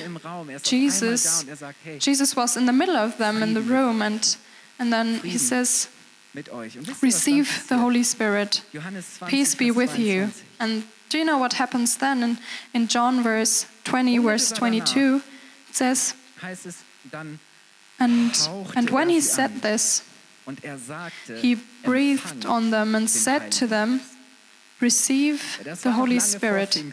Jesus 0.63 1.46
Jesus 2.00 2.36
was 2.36 2.58
in 2.58 2.65
the 2.65 2.74
middle 2.74 2.98
of 2.98 3.18
them 3.18 3.44
in 3.44 3.53
the 3.53 3.62
room 3.62 4.01
and 4.01 4.36
and 4.80 4.92
then 4.92 5.20
he 5.20 5.38
says 5.38 5.89
receive 7.01 7.68
the 7.68 7.77
Holy 7.77 8.03
Spirit. 8.03 8.63
Peace 9.27 9.56
be 9.56 9.70
with 9.72 9.98
you. 9.98 10.30
And 10.60 10.83
do 11.10 11.17
you 11.17 11.25
know 11.25 11.38
what 11.38 11.53
happens 11.53 11.98
then? 11.98 12.24
In, 12.24 12.38
in 12.74 12.88
John 12.88 13.24
verse 13.24 13.65
20, 13.83 14.17
verse 14.19 14.51
22, 14.51 15.22
it 15.69 15.75
says, 15.75 16.15
and, 18.00 18.50
and 18.75 18.89
when 18.89 19.10
he 19.10 19.22
said 19.22 19.62
this, 19.62 20.03
he 21.36 21.57
breathed 21.83 22.45
on 22.45 22.72
them 22.72 22.95
and 22.95 23.10
said 23.10 23.51
to 23.53 23.67
them, 23.67 24.01
Receive 24.79 25.62
the 25.83 25.91
Holy 25.93 26.19
Spirit. 26.19 26.83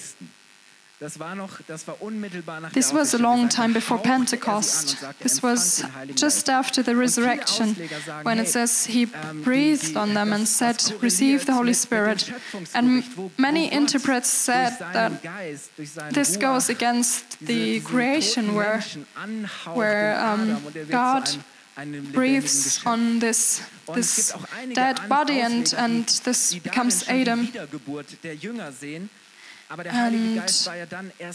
This 1.00 2.92
was 2.92 3.14
a 3.14 3.18
long 3.18 3.48
time 3.48 3.72
before 3.72 3.98
Pentecost. 3.98 5.02
This 5.20 5.42
was 5.42 5.82
just 6.14 6.50
after 6.50 6.82
the 6.82 6.94
resurrection, 6.94 7.74
when 8.22 8.38
it 8.38 8.48
says 8.48 8.84
he 8.84 9.06
ähm, 9.06 9.42
breathed 9.42 9.96
on 9.96 10.12
them 10.12 10.34
and 10.34 10.46
said, 10.46 10.76
Receive 11.00 11.46
the 11.46 11.54
Holy 11.54 11.72
Spirit. 11.72 12.30
And 12.74 13.02
many 13.38 13.72
interprets 13.72 14.28
said 14.28 14.76
that 14.92 15.22
this 16.12 16.36
goes 16.36 16.68
against 16.68 17.40
the 17.40 17.80
creation 17.80 18.54
where, 18.54 18.82
where 19.72 20.20
um, 20.20 20.62
God 20.90 21.30
breathes 22.12 22.84
on 22.84 23.20
this, 23.20 23.62
this 23.94 24.34
dead 24.74 25.00
body 25.08 25.40
and, 25.40 25.72
and 25.78 26.04
this 26.24 26.54
becomes 26.56 27.08
Adam. 27.08 27.48
And, 29.70 30.42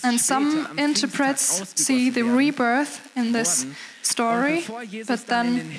and 0.03 0.19
some 0.19 0.67
interprets 0.77 1.63
see 1.75 2.09
the 2.09 2.23
rebirth 2.23 2.99
in 3.15 3.31
this 3.31 3.65
story, 4.01 4.63
but 5.07 5.25
then 5.27 5.71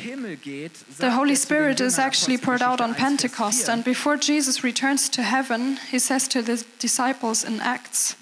the 0.98 1.10
Holy 1.10 1.34
Spirit 1.34 1.80
is 1.80 1.98
actually 1.98 2.38
poured 2.38 2.62
out 2.62 2.80
on 2.80 2.94
Pentecost. 2.94 3.68
And 3.68 3.84
before 3.84 4.16
Jesus 4.16 4.64
returns 4.64 5.08
to 5.10 5.22
heaven, 5.22 5.76
he 5.90 5.98
says 5.98 6.26
to 6.28 6.40
the 6.42 6.64
disciples 6.78 7.44
in 7.44 7.60
Acts, 7.60 8.16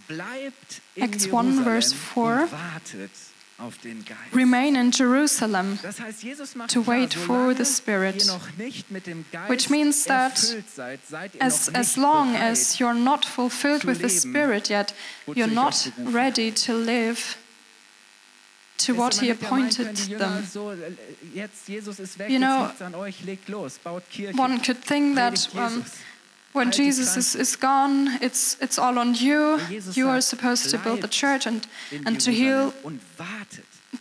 Acts 1.00 1.26
1, 1.28 1.62
verse 1.64 1.92
4, 1.92 2.48
Remain 4.32 4.76
in 4.76 4.90
Jerusalem 4.90 5.78
to 6.68 6.80
wait 6.82 7.14
for 7.14 7.54
the 7.54 7.64
Spirit, 7.64 8.24
which 9.46 9.70
means 9.70 10.04
that 10.04 10.38
as, 11.40 11.68
as 11.68 11.96
long 11.96 12.34
as 12.36 12.80
you're 12.80 12.94
not 12.94 13.24
fulfilled 13.24 13.84
with 13.84 14.00
the 14.00 14.08
Spirit 14.08 14.70
yet, 14.70 14.94
you're 15.34 15.46
not 15.46 15.90
ready 15.98 16.50
to 16.50 16.74
live 16.74 17.36
to 18.78 18.94
what 18.94 19.16
He 19.16 19.30
appointed 19.30 19.96
them. 19.96 20.44
You 22.28 22.38
know, 22.38 22.70
one 24.34 24.60
could 24.60 24.78
think 24.78 25.14
that. 25.14 25.56
Um, 25.56 25.84
when 26.54 26.70
Jesus 26.70 27.16
is, 27.16 27.34
is 27.34 27.56
gone, 27.56 28.08
it's, 28.22 28.56
it's 28.60 28.78
all 28.78 28.98
on 28.98 29.14
you. 29.14 29.60
You 29.92 30.08
are 30.08 30.20
supposed 30.20 30.70
to 30.70 30.78
build 30.78 31.02
the 31.02 31.08
church 31.08 31.46
and, 31.46 31.66
and 32.06 32.20
to 32.20 32.30
heal 32.30 32.72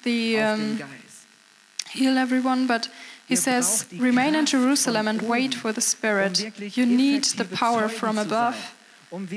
the 0.03 0.39
um, 0.39 0.79
heal 1.89 2.17
everyone, 2.17 2.67
but 2.67 2.89
he 3.27 3.35
says, 3.35 3.85
remain 3.97 4.35
in 4.35 4.45
Jerusalem 4.45 5.07
and 5.07 5.21
wait 5.21 5.55
for 5.55 5.71
the 5.71 5.81
Spirit. 5.81 6.61
You 6.77 6.85
need 6.85 7.23
the 7.23 7.45
power 7.45 7.89
from 7.89 8.17
above 8.17 8.75
um, 9.11 9.27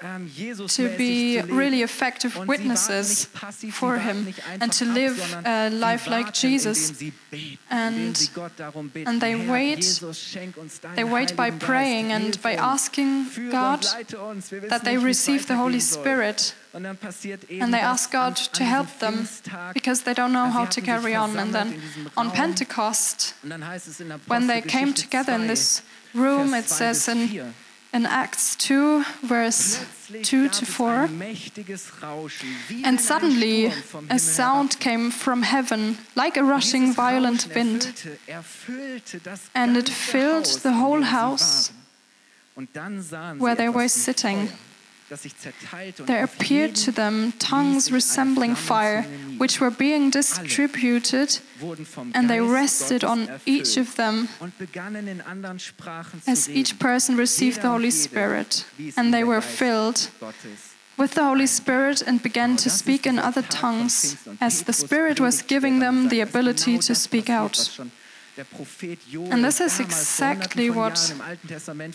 to 0.00 0.96
be 0.96 1.40
really 1.42 1.82
effective 1.82 2.36
witnesses 2.48 3.26
for 3.70 3.98
Him 3.98 4.32
and 4.60 4.72
to 4.72 4.84
live 4.84 5.18
a 5.44 5.70
life 5.70 6.06
like 6.08 6.32
Jesus. 6.32 7.02
And, 7.70 8.30
and 9.06 9.20
they 9.20 9.34
wait, 9.36 10.00
they 10.96 11.04
wait 11.04 11.36
by 11.36 11.50
praying 11.50 12.12
and 12.12 12.40
by 12.42 12.54
asking 12.54 13.26
God 13.50 13.84
that 14.68 14.82
they 14.84 14.96
receive 14.96 15.46
the 15.46 15.56
Holy 15.56 15.80
Spirit. 15.80 16.54
And 16.72 17.74
they 17.74 17.80
ask 17.80 18.10
God 18.10 18.36
to 18.36 18.64
help 18.64 18.98
them 19.00 19.28
because 19.74 20.02
they 20.02 20.14
don't 20.14 20.32
know 20.32 20.46
how 20.46 20.64
to 20.66 20.80
carry 20.80 21.14
on. 21.14 21.36
And 21.36 21.54
then 21.54 21.80
on 22.16 22.30
Pentecost, 22.30 23.34
when 24.26 24.46
they 24.46 24.62
came 24.62 24.94
together 24.94 25.34
in 25.34 25.46
this 25.46 25.82
room, 26.14 26.54
it 26.54 26.68
says 26.68 27.08
in 27.08 27.52
in 27.92 28.06
Acts 28.06 28.56
2, 28.56 29.04
verse 29.22 29.84
2 30.22 30.48
to 30.48 30.66
4. 30.66 31.08
And 32.84 33.00
suddenly 33.00 33.72
a 34.08 34.18
sound 34.18 34.78
came 34.78 35.10
from 35.10 35.42
heaven 35.42 35.98
like 36.14 36.36
a 36.36 36.44
rushing 36.44 36.92
violent 36.92 37.48
wind, 37.54 37.92
and 39.54 39.76
it 39.76 39.88
filled 39.88 40.46
the 40.62 40.72
whole 40.72 41.02
house 41.02 41.72
where 43.38 43.54
they 43.54 43.68
were 43.68 43.88
sitting. 43.88 44.50
There 46.06 46.22
appeared 46.22 46.74
to 46.76 46.92
them 46.92 47.32
tongues 47.32 47.90
resembling 47.90 48.54
fire, 48.54 49.02
which 49.38 49.60
were 49.60 49.70
being 49.70 50.10
distributed, 50.10 51.40
and 52.14 52.30
they 52.30 52.40
rested 52.40 53.02
on 53.02 53.28
each 53.44 53.76
of 53.76 53.96
them 53.96 54.28
as 56.26 56.48
each 56.48 56.78
person 56.78 57.16
received 57.16 57.62
the 57.62 57.68
Holy 57.68 57.90
Spirit, 57.90 58.64
and 58.96 59.12
they 59.12 59.24
were 59.24 59.40
filled 59.40 60.10
with 60.96 61.14
the 61.14 61.24
Holy 61.24 61.46
Spirit 61.46 62.02
and 62.02 62.22
began 62.22 62.56
to 62.56 62.70
speak 62.70 63.06
in 63.06 63.18
other 63.18 63.42
tongues 63.42 64.16
as 64.40 64.62
the 64.62 64.72
Spirit 64.72 65.18
was 65.18 65.42
giving 65.42 65.80
them 65.80 66.08
the 66.08 66.20
ability 66.20 66.78
to 66.78 66.94
speak 66.94 67.28
out. 67.28 67.80
And 69.30 69.44
this 69.44 69.60
is 69.60 69.80
exactly 69.80 70.70
what, 70.70 71.14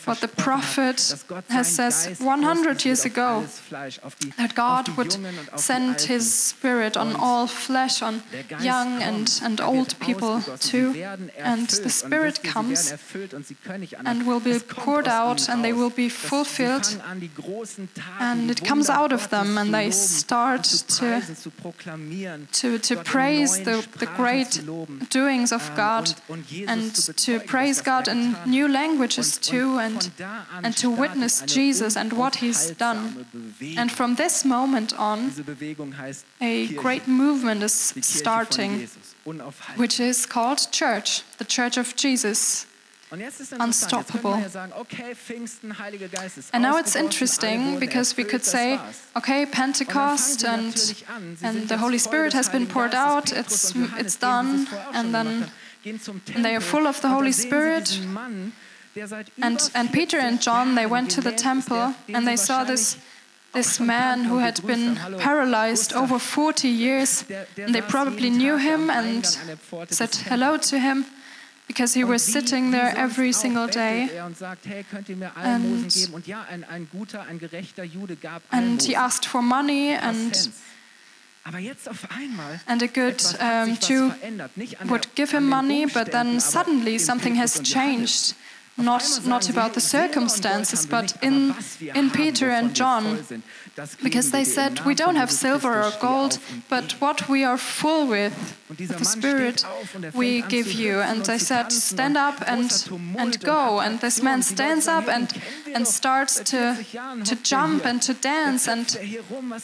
what 0.05 0.19
the 0.21 0.27
prophet 0.27 1.15
has 1.49 1.67
said 1.67 2.19
100 2.19 2.85
years 2.85 3.05
ago 3.05 3.45
that 4.37 4.53
God 4.55 4.89
would 4.97 5.17
send 5.55 6.01
his 6.01 6.33
spirit 6.33 6.97
on 6.97 7.15
all 7.15 7.47
flesh, 7.47 8.01
on 8.01 8.21
young 8.59 9.01
and, 9.01 9.39
and 9.43 9.61
old 9.61 9.97
people 9.99 10.41
too. 10.59 10.93
And 11.37 11.67
the 11.67 11.89
spirit 11.89 12.43
comes 12.43 12.93
and 14.05 14.27
will 14.27 14.39
be 14.39 14.59
poured 14.59 15.07
out 15.07 15.49
and 15.49 15.63
they 15.63 15.73
will 15.73 15.89
be 15.89 16.09
fulfilled. 16.09 17.01
And 18.19 18.51
it 18.51 18.63
comes 18.63 18.89
out 18.89 19.11
of 19.11 19.29
them 19.29 19.57
and 19.57 19.73
they 19.73 19.91
start 19.91 20.63
to, 20.63 21.21
to, 22.51 22.79
to 22.79 22.95
praise 23.03 23.63
the, 23.63 23.87
the 23.97 24.09
great 24.17 24.61
doings 25.09 25.51
of 25.51 25.71
God 25.75 26.13
and 26.67 26.93
to 27.17 27.39
praise 27.39 27.81
God 27.81 28.07
in 28.07 28.35
new 28.45 28.67
languages 28.67 29.37
too, 29.37 29.79
and, 29.79 30.11
and 30.63 30.75
to 30.77 30.89
witness 30.89 31.41
Jesus 31.41 31.95
and 31.97 32.13
what 32.13 32.37
He's 32.37 32.71
done. 32.71 33.25
And 33.77 33.91
from 33.91 34.15
this 34.15 34.43
moment 34.45 34.93
on, 34.97 35.31
a 36.41 36.67
great 36.67 37.07
movement 37.07 37.63
is 37.63 37.93
starting, 38.01 38.87
which 39.75 39.99
is 39.99 40.25
called 40.25 40.71
Church, 40.71 41.23
the 41.37 41.45
Church 41.45 41.77
of 41.77 41.95
Jesus. 41.95 42.67
Unstoppable. 43.59 44.33
And 46.53 46.63
now 46.63 46.77
it's 46.77 46.95
interesting 46.95 47.79
because 47.79 48.17
we 48.17 48.23
could 48.23 48.43
say, 48.43 48.79
okay, 49.15 49.45
Pentecost 49.45 50.43
and, 50.43 50.73
and 51.41 51.69
the 51.69 51.77
Holy 51.77 51.99
Spirit 51.99 52.33
has 52.33 52.49
been 52.49 52.65
poured 52.65 52.95
out, 52.95 53.31
it's, 53.31 53.73
it's 53.97 54.15
done, 54.17 54.67
and 54.93 55.13
then 55.13 55.51
and 55.85 56.43
they 56.43 56.55
are 56.55 56.61
full 56.61 56.87
of 56.87 56.99
the 57.01 57.09
Holy 57.09 57.31
Spirit. 57.31 57.99
And, 59.41 59.71
and 59.73 59.91
Peter 59.91 60.17
and 60.17 60.41
John, 60.41 60.75
they 60.75 60.85
went 60.85 61.11
to 61.11 61.21
the 61.21 61.31
temple 61.31 61.93
and 62.07 62.25
they 62.25 62.37
saw 62.37 62.63
this, 62.63 62.97
this 63.53 63.79
man 63.79 64.23
who 64.23 64.39
had 64.39 64.65
been 64.65 64.95
paralyzed 65.19 65.93
over 65.93 66.17
40 66.17 66.67
years. 66.69 67.25
And 67.57 67.75
they 67.75 67.81
probably 67.81 68.29
knew 68.29 68.57
him 68.57 68.89
and 68.89 69.25
said 69.89 70.15
hello 70.15 70.57
to 70.57 70.79
him 70.79 71.05
because 71.67 71.93
he 71.93 72.03
was 72.03 72.23
sitting 72.23 72.71
there 72.71 72.93
every 72.95 73.31
single 73.31 73.67
day. 73.67 74.09
And, 74.17 74.35
and 78.51 78.81
he 78.81 78.95
asked 78.95 79.25
for 79.27 79.41
money 79.41 79.89
and 79.89 80.49
and 82.67 82.81
a 82.81 82.87
good 82.87 83.23
um, 83.39 83.77
Jew 83.77 84.11
would 84.89 85.07
give 85.15 85.31
him 85.31 85.47
money, 85.47 85.85
but 85.85 86.11
then 86.11 86.39
suddenly 86.39 86.97
something 86.97 87.35
has 87.35 87.59
changed 87.59 88.33
not, 88.77 89.21
not 89.25 89.49
about 89.49 89.73
the 89.73 89.81
circumstances, 89.81 90.85
but 90.85 91.15
in, 91.23 91.55
in 91.93 92.09
Peter 92.09 92.49
and 92.49 92.75
John, 92.75 93.25
because 94.03 94.31
they 94.31 94.43
said, 94.43 94.81
We 94.85 94.95
don't 94.95 95.15
have 95.15 95.31
silver 95.31 95.81
or 95.81 95.91
gold, 96.01 96.39
but 96.69 96.93
what 96.99 97.29
we 97.29 97.45
are 97.45 97.57
full 97.57 98.07
with, 98.07 98.57
the 98.77 99.05
Spirit, 99.05 99.63
we 100.13 100.41
give 100.41 100.73
you. 100.73 100.99
And 100.99 101.25
they 101.25 101.37
said, 101.37 101.71
Stand 101.71 102.17
up 102.17 102.43
and, 102.47 102.69
and 103.17 103.39
go. 103.39 103.79
And 103.79 104.01
this 104.01 104.21
man 104.21 104.43
stands 104.43 104.87
up 104.87 105.07
and, 105.07 105.31
and 105.73 105.87
starts 105.87 106.39
to, 106.51 106.85
to 107.23 107.35
jump 107.43 107.85
and 107.85 108.01
to 108.01 108.13
dance. 108.13 108.67
And, 108.67 108.97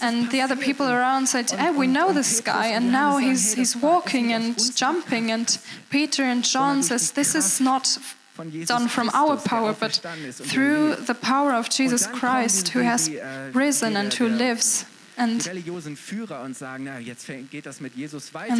and 0.01 0.31
the 0.31 0.39
other 0.39 0.55
people 0.55 0.87
around 0.87 1.27
said, 1.27 1.51
Hey, 1.51 1.71
we 1.71 1.87
know 1.87 2.13
this 2.13 2.39
guy. 2.39 2.67
And 2.67 2.93
now 2.93 3.17
he's, 3.17 3.55
he's 3.55 3.75
walking 3.75 4.31
and 4.31 4.57
jumping. 4.75 5.31
And 5.31 5.57
Peter 5.89 6.23
and 6.23 6.45
John 6.45 6.81
says, 6.81 7.11
This 7.11 7.35
is 7.35 7.59
not 7.59 7.97
done 8.65 8.87
from 8.87 9.09
our 9.13 9.37
power, 9.37 9.73
but 9.73 9.99
through 10.33 10.95
the 10.95 11.15
power 11.15 11.53
of 11.53 11.69
Jesus 11.69 12.07
Christ 12.07 12.69
who 12.69 12.81
has 12.81 13.09
risen 13.53 13.95
and 13.97 14.13
who 14.13 14.27
lives. 14.27 14.85
And, 15.17 15.45
and 15.45 15.63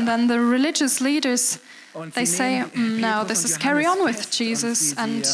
then 0.08 0.28
the 0.28 0.40
religious 0.40 1.02
leaders, 1.02 1.60
they 2.14 2.26
say, 2.26 2.64
mm, 2.74 3.00
now 3.00 3.24
this 3.24 3.46
is 3.46 3.58
carry 3.58 3.86
on 3.86 4.04
with 4.04 4.30
Jesus. 4.30 4.94
And, 4.98 5.26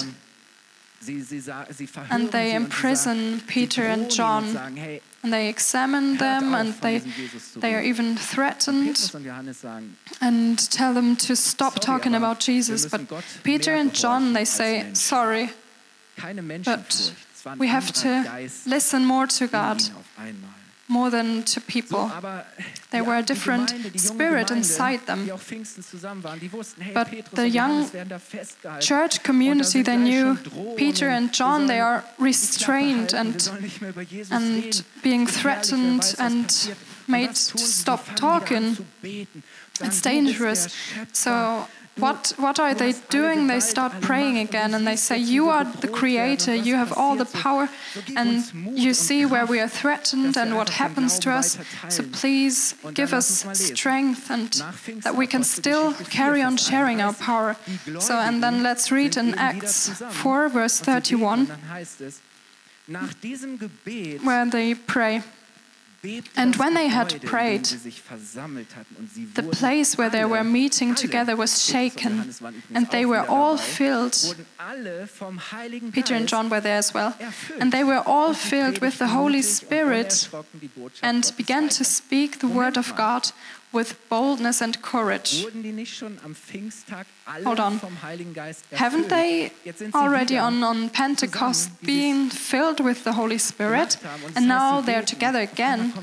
and 2.10 2.32
they 2.32 2.56
imprison 2.56 3.42
Peter 3.48 3.84
and 3.84 4.10
John 4.10 4.46
and 5.28 5.34
they 5.34 5.50
examine 5.50 6.18
them 6.18 6.56
and 6.56 6.74
they, 6.82 7.00
they 7.60 7.76
are 7.76 7.82
even 7.82 8.16
threatened 8.16 8.96
and 10.22 10.72
tell 10.72 10.94
them 10.94 11.16
to 11.18 11.36
stop 11.36 11.80
talking 11.80 12.16
about 12.16 12.40
Jesus. 12.40 12.86
But 12.86 13.02
Peter 13.44 13.74
and 13.76 13.94
John, 13.94 14.32
they 14.34 14.46
say, 14.46 14.86
sorry, 14.94 15.50
but 16.64 17.12
we 17.58 17.68
have 17.68 17.92
to 17.92 18.24
listen 18.66 19.06
more 19.06 19.28
to 19.28 19.48
God 19.48 19.82
more 20.88 21.10
than 21.10 21.44
to 21.44 21.62
people. 21.62 22.12
There 22.92 23.04
were 23.04 23.18
a 23.18 23.24
different 23.24 23.70
spirit 24.00 24.52
inside 24.52 25.06
them. 25.06 25.28
But 26.94 27.08
the 27.34 27.50
young 27.50 27.90
church 28.80 29.24
community, 29.24 29.82
they 29.82 29.98
knew 29.98 30.38
Peter 30.78 31.10
and 31.10 31.34
John, 31.34 31.68
they 31.68 31.80
are 31.80 32.04
restrained 32.18 33.14
and, 33.14 33.50
and 34.32 34.84
being 35.04 35.28
threatened 35.28 36.16
and 36.20 36.76
made 37.08 37.36
to 37.36 37.58
stop 37.58 38.06
talking. 38.16 38.78
It's 39.82 40.02
dangerous. 40.02 40.76
So 41.14 41.68
what, 42.00 42.34
what 42.38 42.60
are 42.60 42.74
they 42.74 42.94
doing? 43.10 43.48
They 43.48 43.60
start 43.60 43.92
praying 44.02 44.38
again 44.38 44.74
and 44.74 44.86
they 44.86 44.96
say, 44.96 45.18
You 45.18 45.50
are 45.50 45.66
the 45.66 45.88
creator, 45.88 46.54
you 46.54 46.76
have 46.76 46.94
all 46.96 47.16
the 47.16 47.26
power, 47.26 47.70
and 48.16 48.44
you 48.78 48.94
see 48.94 49.26
where 49.26 49.46
we 49.46 49.60
are 49.60 49.68
threatened 49.68 50.38
and 50.38 50.56
what 50.56 50.70
happens 50.70 51.18
to 51.20 51.32
us. 51.32 51.58
So 51.90 52.04
please 52.04 52.76
give 52.94 53.14
us 53.14 53.46
strength 53.58 54.30
and 54.30 54.54
that 55.02 55.16
we 55.16 55.26
can 55.28 55.44
still 55.44 55.94
carry 55.94 56.42
on 56.42 56.58
sharing 56.58 57.02
our 57.02 57.14
power. 57.14 57.56
So, 58.00 58.16
and 58.16 58.44
then 58.44 58.64
let's 58.64 58.92
read 58.92 59.18
in 59.18 59.34
Acts 59.36 59.90
4, 59.90 60.50
verse 60.50 60.80
31, 60.80 61.48
where 64.24 64.46
they 64.46 64.76
pray. 64.76 65.24
And 66.36 66.56
when 66.56 66.74
they 66.74 66.88
had 66.88 67.22
prayed, 67.24 67.66
the 67.66 69.50
place 69.52 69.98
where 69.98 70.10
they 70.10 70.26
were 70.26 70.44
meeting 70.44 70.96
together 70.96 71.36
was 71.36 71.64
shaken, 71.64 72.34
and 72.74 72.90
they 72.92 73.06
were 73.06 73.26
all 73.28 73.58
filled. 73.58 74.36
Peter 75.92 76.16
and 76.16 76.28
John 76.28 76.50
were 76.50 76.62
there 76.62 76.78
as 76.78 76.94
well. 76.94 77.16
And 77.60 77.72
they 77.72 77.84
were 77.84 78.04
all 78.06 78.34
filled 78.34 78.80
with 78.80 78.98
the 79.00 79.08
Holy 79.08 79.42
Spirit 79.42 80.30
and 81.02 81.32
began 81.38 81.70
to 81.70 81.84
speak 81.84 82.40
the 82.40 82.48
word 82.48 82.78
of 82.78 82.96
God 82.96 83.32
with 83.74 83.98
boldness 84.10 84.62
and 84.62 84.82
courage. 84.82 85.46
Hold 87.44 87.60
on. 87.60 87.80
Haven't 88.72 89.10
they 89.10 89.52
already 89.94 90.38
on, 90.38 90.64
on 90.64 90.90
Pentecost 90.90 91.70
been 91.82 92.30
filled 92.30 92.80
with 92.80 93.04
the 93.04 93.14
Holy 93.14 93.38
Spirit? 93.38 93.98
And 94.36 94.48
now 94.48 94.82
they're 94.82 95.04
together 95.04 95.40
again, 95.40 95.94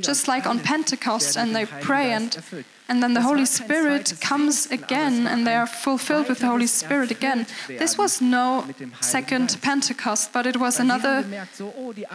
just 0.00 0.28
like 0.28 0.46
on 0.46 0.60
Pentecost, 0.60 1.36
and 1.36 1.54
they 1.54 1.66
pray, 1.66 2.12
and, 2.12 2.38
and 2.88 3.02
then 3.02 3.14
the 3.14 3.22
Holy 3.22 3.46
Spirit 3.46 4.14
comes 4.20 4.70
again, 4.70 5.26
and 5.26 5.44
they 5.44 5.56
are 5.56 5.66
fulfilled 5.66 6.28
with 6.28 6.38
the 6.38 6.46
Holy 6.46 6.68
Spirit 6.68 7.10
again. 7.10 7.46
This 7.66 7.98
was 7.98 8.20
no 8.20 8.64
second 9.00 9.58
Pentecost, 9.62 10.32
but 10.32 10.46
it 10.46 10.56
was 10.56 10.78
another 10.78 11.24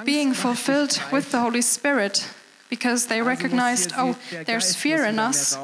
being 0.05 0.33
fulfilled 0.33 1.01
with 1.11 1.31
the 1.31 1.39
Holy 1.41 1.61
Spirit 1.61 2.25
because 2.69 3.07
they 3.07 3.21
recognized, 3.21 3.93
oh, 3.97 4.15
there's 4.45 4.75
fear 4.75 5.05
in 5.05 5.19
us. 5.19 5.57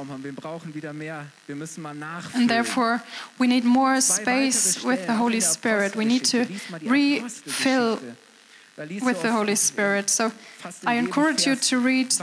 And 2.34 2.50
therefore, 2.50 3.04
we 3.38 3.48
need 3.48 3.66
more 3.66 4.00
space 4.02 4.84
with 4.84 5.06
the 5.08 5.16
Holy 5.16 5.42
Spirit. 5.42 5.96
We 5.96 6.06
need 6.06 6.26
to 6.26 6.46
refill 6.82 8.00
with 8.78 9.22
the 9.22 9.32
Holy 9.32 9.56
Spirit. 9.56 10.10
So 10.10 10.32
I 10.86 10.96
encourage 10.96 11.46
you 11.46 11.56
to 11.56 11.80
read, 11.80 12.14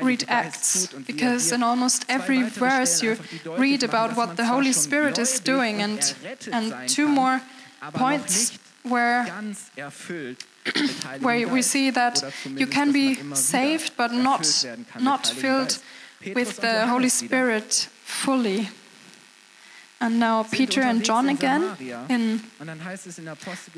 read 0.00 0.24
Acts, 0.28 0.86
because 1.06 1.52
in 1.52 1.62
almost 1.62 2.04
every 2.08 2.42
verse 2.44 3.02
you 3.02 3.18
read 3.58 3.82
about 3.82 4.16
what 4.16 4.36
the 4.36 4.46
Holy 4.46 4.72
Spirit 4.72 5.18
is 5.18 5.40
doing, 5.40 5.82
and, 5.82 6.14
and 6.52 6.88
two 6.88 7.08
more 7.08 7.42
points 7.92 8.58
where 8.88 9.26
where 11.20 11.48
we 11.48 11.62
see 11.62 11.90
that 11.90 12.22
you 12.44 12.66
can 12.66 12.92
be 12.92 13.14
saved 13.34 13.96
but 13.96 14.12
not, 14.12 14.66
not 15.00 15.26
filled 15.26 15.78
with 16.34 16.56
the 16.60 16.86
Holy 16.86 17.08
Spirit 17.08 17.88
fully. 18.04 18.68
And 20.00 20.20
now 20.20 20.44
Peter 20.44 20.80
and 20.80 21.04
John 21.04 21.28
again, 21.28 21.76
in, 22.08 22.40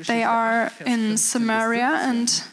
they 0.05 0.23
are 0.23 0.71
in 0.85 1.17
Samaria 1.17 1.99
and 2.01 2.43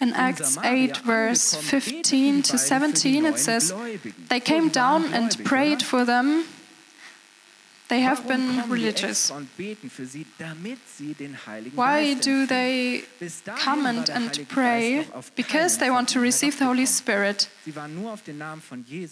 in 0.00 0.12
Acts 0.12 0.56
8, 0.62 0.98
verse 0.98 1.54
15 1.54 2.42
to 2.42 2.58
17, 2.58 3.24
it 3.24 3.38
says, 3.38 3.72
They 4.28 4.38
came 4.38 4.68
down 4.68 5.12
and 5.12 5.44
prayed 5.44 5.82
for 5.82 6.04
them 6.04 6.44
they 7.88 8.00
have 8.00 8.28
been 8.28 8.68
religious. 8.68 9.32
Why 11.74 12.14
do 12.14 12.46
they 12.46 13.04
come 13.56 13.86
and, 13.86 14.10
and 14.10 14.46
pray? 14.48 15.06
Because 15.34 15.78
they 15.78 15.90
want 15.90 16.08
to 16.10 16.20
receive 16.20 16.58
the 16.58 16.66
Holy 16.66 16.84
Spirit. 16.84 17.48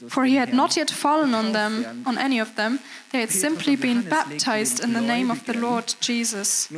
For 0.09 0.25
he 0.25 0.37
had 0.37 0.53
not 0.53 0.77
yet 0.77 0.91
fallen 0.91 1.35
on 1.35 1.53
them, 1.53 2.05
on 2.05 2.19
any 2.19 2.39
of 2.39 2.55
them. 2.57 2.81
They 3.13 3.21
had 3.21 3.31
simply 3.31 3.77
been 3.77 4.03
baptized 4.03 4.81
in 4.85 4.93
the 4.93 5.01
name 5.01 5.31
of 5.31 5.45
the 5.47 5.55
Lord 5.55 5.95
Jesus. 6.01 6.69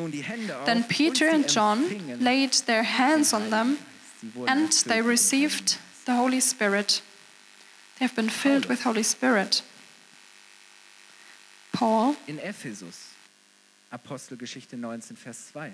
Then 0.66 0.84
Peter 0.84 1.28
and 1.28 1.48
John 1.48 2.20
laid 2.20 2.52
their 2.66 2.84
hands 2.84 3.32
on 3.32 3.50
them, 3.50 3.78
and 4.46 4.70
they 4.86 5.02
received 5.02 5.78
the 6.06 6.14
Holy 6.14 6.40
Spirit. 6.40 7.02
They 7.98 8.04
have 8.04 8.14
been 8.14 8.28
filled 8.30 8.66
with 8.66 8.82
Holy 8.82 9.02
Spirit. 9.02 9.62
Paul 11.78 12.16
in 12.26 12.40
Ephesus, 12.40 13.10
Apostelgeschichte 13.90 14.76
19, 14.76 15.16
Vers 15.16 15.50
2. 15.52 15.72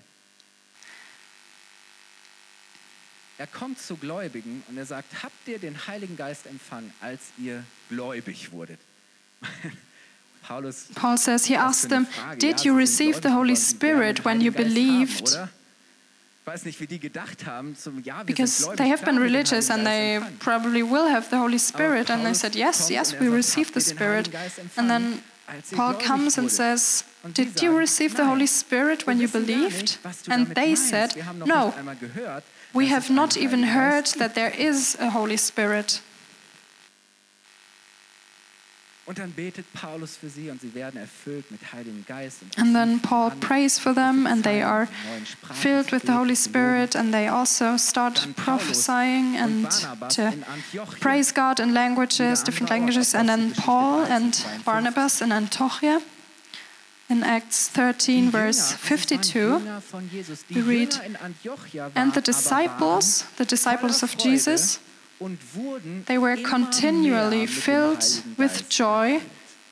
Er 3.38 3.46
kommt 3.46 3.80
zu 3.80 3.96
Gläubigen 3.96 4.62
und 4.68 4.76
er 4.76 4.84
sagt, 4.84 5.22
habt 5.22 5.48
ihr 5.48 5.58
den 5.58 5.86
Heiligen 5.86 6.16
Geist 6.16 6.46
empfangen, 6.46 6.92
als 7.00 7.20
ihr 7.38 7.64
gläubig 7.88 8.52
wurdet? 8.52 8.78
Paulus, 10.42 10.88
Paul 10.94 11.16
says, 11.16 11.46
he 11.46 11.56
asked 11.56 11.88
them, 11.88 12.06
did 12.38 12.60
you 12.60 12.76
receive 12.76 13.22
the 13.22 13.30
Holy 13.30 13.56
Spirit 13.56 14.26
when 14.26 14.42
you 14.42 14.52
believed? 14.52 15.38
Because 18.26 18.68
they 18.76 18.88
have 18.90 19.02
been 19.06 19.18
religious 19.18 19.70
and 19.70 19.86
they 19.86 20.20
probably 20.40 20.82
will 20.82 21.08
have 21.08 21.30
the 21.30 21.38
Holy 21.38 21.56
Spirit. 21.56 22.10
And 22.10 22.26
they 22.26 22.34
said, 22.34 22.54
Yes, 22.54 22.90
yes, 22.90 23.18
we 23.18 23.28
received 23.28 23.72
the 23.72 23.80
Spirit. 23.80 24.28
And 24.76 24.90
then 24.90 25.22
Paul 25.74 25.94
comes 25.94 26.38
and 26.38 26.50
says, 26.50 27.04
Did 27.32 27.62
you 27.62 27.76
receive 27.76 28.16
the 28.16 28.24
Holy 28.24 28.46
Spirit 28.46 29.06
when 29.06 29.20
you 29.20 29.28
believed? 29.28 29.98
And 30.28 30.46
they 30.48 30.74
said, 30.74 31.14
No, 31.44 31.74
we 32.72 32.86
have 32.88 33.10
not 33.10 33.36
even 33.36 33.62
heard 33.62 34.06
that 34.18 34.34
there 34.34 34.50
is 34.50 34.96
a 35.00 35.10
Holy 35.10 35.36
Spirit. 35.36 36.00
Und 39.06 39.18
dann 39.18 39.32
betet 39.32 39.66
Paulus 39.74 40.16
für 40.16 40.30
sie 40.30 40.48
und 40.48 40.62
sie 40.62 40.74
werden 40.74 40.98
erfüllt 40.98 41.50
mit 41.50 41.60
Heiligen 41.74 42.06
Geist. 42.06 42.38
And 42.56 42.74
then 42.74 43.00
Paul 43.00 43.32
prays 43.38 43.78
for 43.78 43.94
them 43.94 44.26
and 44.26 44.42
they 44.42 44.62
are 44.62 44.88
filled 45.52 45.92
with 45.92 46.02
the 46.06 46.12
Holy 46.12 46.34
Spirit 46.34 46.96
and 46.96 47.12
they 47.12 47.28
also 47.28 47.76
start 47.76 48.26
prophesying 48.34 49.36
and 49.36 49.68
to 50.08 50.32
praise 51.00 51.34
God 51.34 51.60
in 51.60 51.74
languages, 51.74 52.42
different 52.42 52.70
languages. 52.70 53.14
And 53.14 53.28
then 53.28 53.52
Paul 53.52 54.04
and 54.04 54.42
Barnabas 54.64 55.20
in 55.20 55.32
Antiochia. 55.32 56.00
In 57.10 57.22
Acts 57.22 57.68
13, 57.68 58.30
verse 58.30 58.72
52, 58.72 59.60
we 60.54 60.62
read, 60.62 60.98
And 61.94 62.14
the 62.14 62.22
disciples, 62.22 63.26
the 63.36 63.44
disciples 63.44 64.02
of 64.02 64.16
Jesus, 64.16 64.78
they 66.06 66.18
were 66.18 66.36
continually 66.36 67.46
filled 67.46 68.04
with 68.36 68.68
joy 68.68 69.20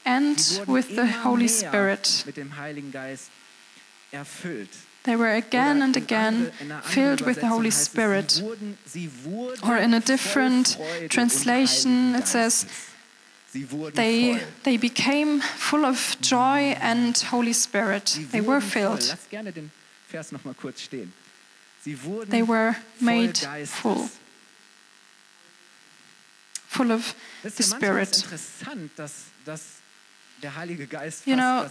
and 0.05 0.37
with 0.67 0.97
the 0.97 1.07
Holy 1.07 1.49
Spirit. 1.49 2.25
They 5.05 5.17
were 5.17 5.33
again 5.33 5.83
and 5.83 5.97
again 5.97 6.53
filled 6.83 7.21
with 7.23 7.41
the 7.41 7.49
Holy 7.49 7.71
Spirit. 7.71 8.43
Or 9.67 9.77
in 9.77 9.95
a 9.95 10.01
different 10.01 10.79
translation, 11.09 12.15
it 12.15 12.27
says, 12.29 12.67
they, 13.95 14.41
they 14.63 14.77
became 14.79 15.41
full 15.41 15.85
of 15.85 16.17
joy 16.21 16.77
and 16.81 17.17
Holy 17.19 17.53
Spirit. 17.53 18.19
They 18.31 18.41
were 18.41 18.61
filled. 18.61 19.15
They 22.29 22.43
were 22.43 22.77
made 23.01 23.39
full 23.67 24.09
full 26.77 26.91
of 26.91 27.15
the 27.43 27.63
Spirit. 27.63 28.13
You 31.25 31.37
know, 31.37 31.69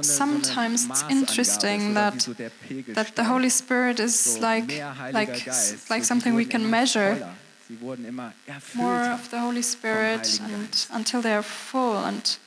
sometimes 0.00 0.86
it's 0.90 1.04
interesting 1.10 1.94
that, 1.94 2.18
that 2.94 3.16
the 3.16 3.24
Holy 3.24 3.50
Spirit 3.50 4.00
is 4.00 4.38
like, 4.38 4.70
like, 5.12 5.46
like 5.90 6.04
something 6.04 6.34
we 6.34 6.46
can 6.46 6.70
measure. 6.70 7.12
More 8.74 9.02
of 9.16 9.30
the 9.30 9.40
Holy 9.40 9.62
Spirit 9.62 10.40
and 10.40 10.86
until 10.92 11.20
they 11.22 11.34
are 11.34 11.42
full 11.42 11.98
and 12.04 12.38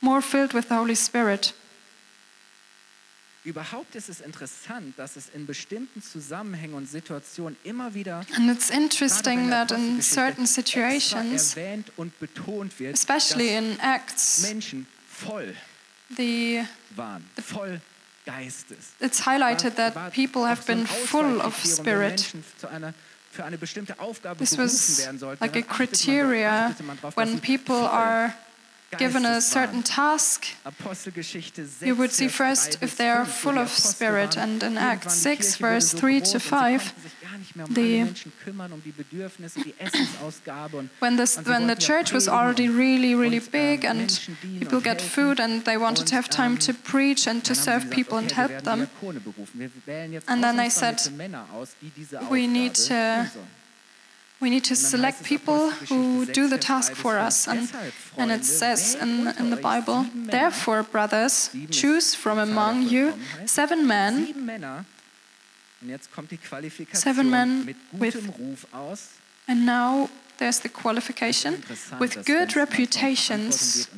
more 0.00 0.22
filled 0.22 0.52
with 0.52 0.68
the 0.68 0.74
Holy 0.74 0.94
Spirit. 0.94 1.52
Überhaupt 3.42 3.94
ist 3.94 4.10
es 4.10 4.20
interessant, 4.20 4.98
dass 4.98 5.16
es 5.16 5.30
in 5.30 5.46
bestimmten 5.46 6.02
Zusammenhängen 6.02 6.74
und 6.74 6.86
Situationen 6.86 7.56
immer 7.64 7.94
wieder 7.94 8.24
And 8.36 8.50
it's 8.50 8.68
interesting 8.68 9.48
that 9.48 9.70
in 9.70 10.02
certain 10.02 10.46
situations, 10.46 11.56
erwähnt 11.56 11.90
und 11.96 12.18
betont 12.20 12.78
wird, 12.78 12.94
especially 12.94 13.56
in 13.56 13.78
Acts, 13.80 14.42
Menschen 14.42 14.86
voll 15.08 15.54
the, 16.16 16.64
waren, 16.94 17.24
voll 17.42 17.80
Geistes. 18.26 18.92
It's 19.00 19.24
highlighted 19.26 19.76
that 19.76 20.12
people 20.12 20.46
have 20.46 20.66
been 20.66 20.86
full 20.86 21.40
of 21.40 21.56
spirit. 21.64 22.34
This 24.36 24.58
was 24.58 25.08
like 25.40 25.56
a 25.56 25.62
criteria 25.62 26.76
when 27.14 27.40
people 27.40 27.76
are 27.76 28.34
given 28.98 29.24
a 29.24 29.40
certain 29.40 29.82
task, 29.82 30.46
you 31.80 31.94
would 31.94 32.12
see 32.12 32.28
first 32.28 32.82
if 32.82 32.96
they 32.96 33.08
are 33.08 33.24
full 33.24 33.58
of 33.58 33.68
spirit. 33.68 34.36
And 34.36 34.62
in 34.62 34.76
Acts 34.76 35.14
6, 35.14 35.56
verse 35.56 35.92
3 35.92 36.20
to 36.20 36.40
5, 36.40 37.16
the, 37.70 38.02
when, 40.98 41.16
this, 41.16 41.36
when 41.44 41.66
the 41.66 41.76
church 41.76 42.12
was 42.12 42.28
already 42.28 42.68
really, 42.68 43.14
really 43.14 43.38
big 43.38 43.84
and 43.84 44.20
people 44.58 44.80
get 44.80 45.00
food 45.00 45.40
and 45.40 45.64
they 45.64 45.76
wanted 45.76 46.06
to 46.08 46.14
have 46.14 46.28
time 46.28 46.56
to 46.58 46.74
preach 46.74 47.26
and 47.26 47.44
to 47.44 47.54
serve 47.54 47.90
people 47.90 48.18
and 48.18 48.32
help 48.32 48.52
them, 48.62 48.88
and 50.28 50.44
then 50.44 50.56
they 50.56 50.68
said, 50.68 51.00
we 52.30 52.46
need 52.46 52.74
to 52.74 53.30
we 54.40 54.48
need 54.48 54.64
to 54.64 54.76
select 54.76 55.22
people 55.22 55.70
who 55.70 56.24
do 56.26 56.48
the 56.48 56.58
task 56.58 56.94
for 56.94 57.18
us. 57.18 57.46
And, 57.46 57.70
and 58.16 58.32
it 58.32 58.44
says 58.44 58.94
in, 58.94 59.28
in 59.38 59.50
the 59.50 59.56
Bible, 59.56 60.06
therefore, 60.14 60.82
brothers, 60.82 61.50
choose 61.70 62.14
from 62.14 62.38
among 62.38 62.82
you 62.82 63.14
seven 63.44 63.86
men, 63.86 64.34
seven 66.92 67.30
men 67.30 67.74
with, 67.92 68.16
and 69.46 69.66
now 69.66 70.08
there's 70.40 70.60
the 70.60 70.68
qualification. 70.68 71.62
With 72.00 72.26
good 72.26 72.56
reputations. 72.56 73.88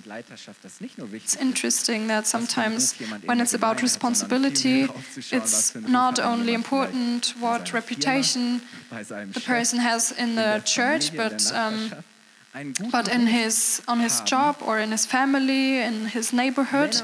It's 1.12 1.36
interesting 1.36 2.08
that 2.08 2.26
sometimes 2.26 2.94
when 3.24 3.40
it's 3.40 3.54
about 3.54 3.80
responsibility, 3.80 4.88
it's 5.32 5.74
not 5.74 6.18
only 6.18 6.52
important 6.52 7.32
what 7.40 7.72
reputation 7.72 8.60
the 8.90 9.42
person 9.46 9.78
has 9.78 10.12
in 10.12 10.34
the 10.34 10.60
church, 10.64 11.16
but 11.16 11.40
um, 11.54 11.92
but 12.90 13.08
in 13.08 13.26
his 13.26 13.80
on 13.88 14.00
his 14.00 14.20
job 14.22 14.56
or 14.66 14.78
in 14.78 14.90
his 14.90 15.06
family, 15.06 15.80
in 15.80 16.06
his 16.06 16.32
neighborhood, 16.32 16.94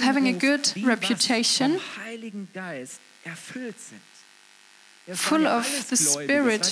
having 0.00 0.28
a 0.28 0.32
good 0.32 0.64
reputation 0.84 1.80
full 5.14 5.46
of 5.46 5.88
the 5.90 5.96
Spirit. 5.96 6.62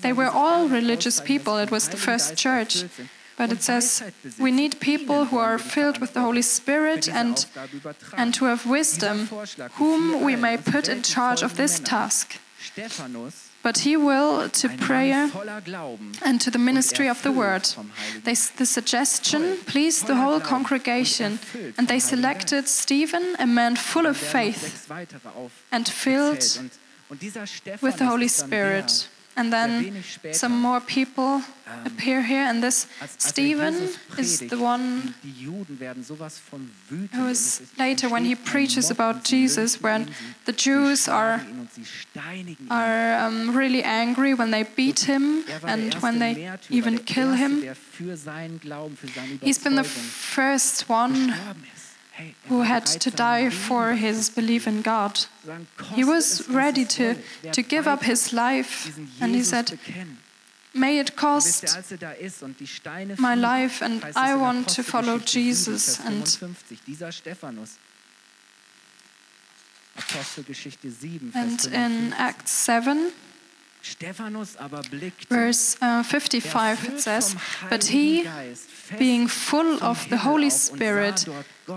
They 0.00 0.12
were 0.12 0.28
all 0.28 0.68
religious 0.68 1.20
people, 1.20 1.56
it 1.58 1.70
was 1.70 1.88
the 1.88 1.96
first 1.96 2.36
church. 2.36 2.84
But 3.36 3.52
it 3.52 3.62
says 3.62 4.02
we 4.38 4.50
need 4.50 4.80
people 4.80 5.24
who 5.26 5.38
are 5.38 5.58
filled 5.58 5.98
with 5.98 6.12
the 6.12 6.20
Holy 6.20 6.42
Spirit 6.42 7.08
and, 7.08 7.46
and 8.16 8.36
who 8.36 8.44
have 8.44 8.66
wisdom, 8.66 9.28
whom 9.72 10.22
we 10.22 10.36
may 10.36 10.58
put 10.58 10.88
in 10.88 11.02
charge 11.02 11.42
of 11.42 11.56
this 11.56 11.80
task 11.80 12.38
but 13.62 13.78
he 13.78 13.96
will 13.96 14.48
to 14.48 14.68
prayer 14.68 15.30
and 16.24 16.40
to 16.40 16.50
the 16.50 16.58
ministry 16.58 17.08
of 17.08 17.22
the 17.22 17.32
word. 17.32 17.68
They, 18.24 18.34
the 18.56 18.66
suggestion 18.66 19.58
pleased 19.66 20.06
the 20.06 20.16
whole 20.16 20.40
congregation, 20.40 21.38
and 21.76 21.88
they 21.88 22.00
selected 22.00 22.68
Stephen, 22.68 23.36
a 23.38 23.46
man 23.46 23.76
full 23.76 24.06
of 24.06 24.16
faith 24.16 24.90
and 25.70 25.88
filled 25.88 26.44
with 27.80 27.98
the 27.98 28.06
Holy 28.06 28.28
Spirit. 28.28 29.08
And 29.36 29.52
then 29.52 30.02
some 30.32 30.60
more 30.60 30.80
people 30.80 31.42
appear 31.86 32.22
here, 32.22 32.42
and 32.42 32.62
this 32.62 32.86
Stephen 33.18 33.88
is 34.18 34.40
the 34.40 34.58
one 34.58 35.14
who 37.12 37.26
is 37.28 37.62
later 37.78 38.08
when 38.08 38.24
he 38.24 38.34
preaches 38.34 38.90
about 38.90 39.24
Jesus, 39.24 39.80
when 39.80 40.10
the 40.46 40.52
Jews 40.52 41.08
are, 41.08 41.40
are 42.70 43.14
um, 43.14 43.56
really 43.56 43.82
angry 43.82 44.34
when 44.34 44.50
they 44.50 44.64
beat 44.64 45.00
him 45.00 45.44
and 45.62 45.94
when 45.94 46.18
they 46.18 46.50
even 46.68 46.98
kill 46.98 47.32
him. 47.32 47.62
He's 49.42 49.58
been 49.58 49.76
the 49.76 49.84
first 49.84 50.88
one 50.88 51.34
who 52.48 52.62
had 52.62 52.86
to 52.86 53.10
die 53.10 53.50
for 53.50 53.94
his 53.94 54.30
belief 54.30 54.66
in 54.66 54.82
God. 54.82 55.26
He 55.94 56.04
was 56.04 56.48
ready 56.48 56.84
to, 56.84 57.16
to 57.52 57.62
give 57.62 57.86
up 57.86 58.02
his 58.02 58.32
life, 58.32 58.98
and 59.20 59.34
he 59.34 59.42
said, 59.42 59.78
May 60.72 61.00
it 61.00 61.16
cost 61.16 61.64
my 63.18 63.34
life, 63.34 63.82
and 63.82 64.04
I 64.14 64.34
want 64.36 64.68
to 64.68 64.82
follow 64.82 65.18
Jesus. 65.18 65.98
And 66.00 66.38
and 71.34 71.64
in 71.72 72.12
Acts 72.14 72.52
7, 72.52 73.12
verse 75.28 75.76
uh, 75.80 76.02
55, 76.02 76.88
it 76.88 77.00
says, 77.00 77.36
But 77.68 77.84
he, 77.84 78.26
being 78.98 79.28
full 79.28 79.82
of 79.82 80.08
the 80.08 80.18
Holy 80.18 80.50
Spirit 80.50 81.26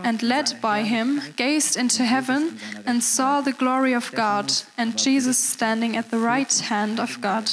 and 0.03 0.21
led 0.21 0.59
by 0.61 0.83
him, 0.83 1.21
gazed 1.35 1.77
into 1.77 2.03
heaven 2.03 2.59
and 2.85 3.03
saw 3.03 3.41
the 3.41 3.53
glory 3.53 3.93
of 3.95 4.11
God 4.11 4.51
and 4.77 4.97
Jesus 4.97 5.37
standing 5.37 5.95
at 5.97 6.09
the 6.09 6.19
right 6.19 6.59
hand 6.69 6.99
of 6.99 7.21
God. 7.21 7.49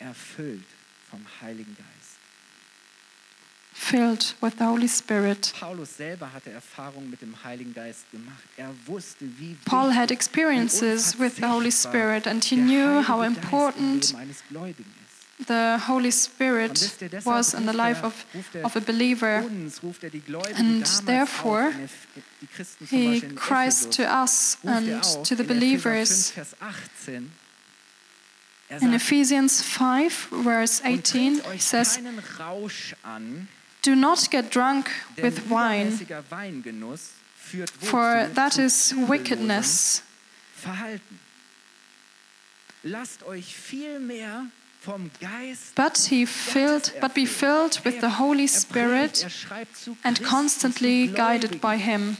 Erfüllt 0.00 0.66
vom 1.10 1.24
Heiligen 1.40 1.76
Geist. 1.76 1.93
Filled 3.90 4.34
with 4.40 4.56
the 4.56 4.64
Holy 4.64 4.88
Spirit. 4.88 5.52
Paul 9.64 9.90
had 9.90 10.10
experiences 10.10 11.18
with 11.18 11.36
the 11.36 11.48
Holy 11.48 11.70
Spirit 11.70 12.26
and 12.26 12.44
he 12.44 12.56
knew 12.56 13.02
how 13.02 13.22
important 13.22 14.14
the 15.46 15.78
Holy 15.86 16.10
Spirit 16.10 16.78
was 17.24 17.54
in 17.54 17.66
the 17.66 17.72
life 17.72 18.02
of, 18.04 18.24
of 18.62 18.76
a 18.76 18.80
believer. 18.80 19.44
And 20.56 20.84
therefore, 21.04 21.74
he 22.88 23.20
cries 23.34 23.86
to 23.86 24.04
us 24.04 24.56
and 24.64 25.02
to 25.24 25.34
the 25.34 25.44
believers. 25.44 26.32
In 28.80 28.94
Ephesians 28.94 29.60
5, 29.62 30.28
verse 30.32 30.80
18, 30.84 31.40
he 31.52 31.58
says, 31.58 31.98
do 33.84 33.94
not 33.94 34.28
get 34.30 34.50
drunk 34.50 34.90
with 35.22 35.48
wine, 35.50 35.90
for 37.90 38.28
that 38.32 38.58
is 38.58 38.94
wickedness. 38.96 40.02
But 45.74 45.96
he 46.10 46.24
filled, 46.24 46.92
but 47.00 47.14
be 47.14 47.26
filled 47.26 47.80
with 47.84 48.00
the 48.00 48.10
Holy 48.10 48.46
Spirit 48.46 49.26
and 50.02 50.22
constantly 50.22 51.06
guided 51.06 51.60
by 51.60 51.76
him. 51.76 52.16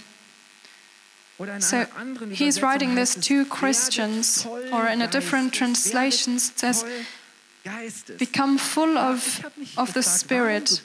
So 1.59 1.87
he's 2.31 2.63
writing 2.63 2.95
this 2.95 3.15
to 3.27 3.45
Christians, 3.47 4.47
or 4.73 4.87
in 4.87 5.03
a 5.03 5.09
different 5.09 5.53
translation, 5.53 6.37
it 6.37 6.41
says, 6.41 6.85
become 8.19 8.59
full 8.59 8.99
of, 8.99 9.45
of 9.77 9.95
the 9.95 10.03
Spirit. 10.03 10.83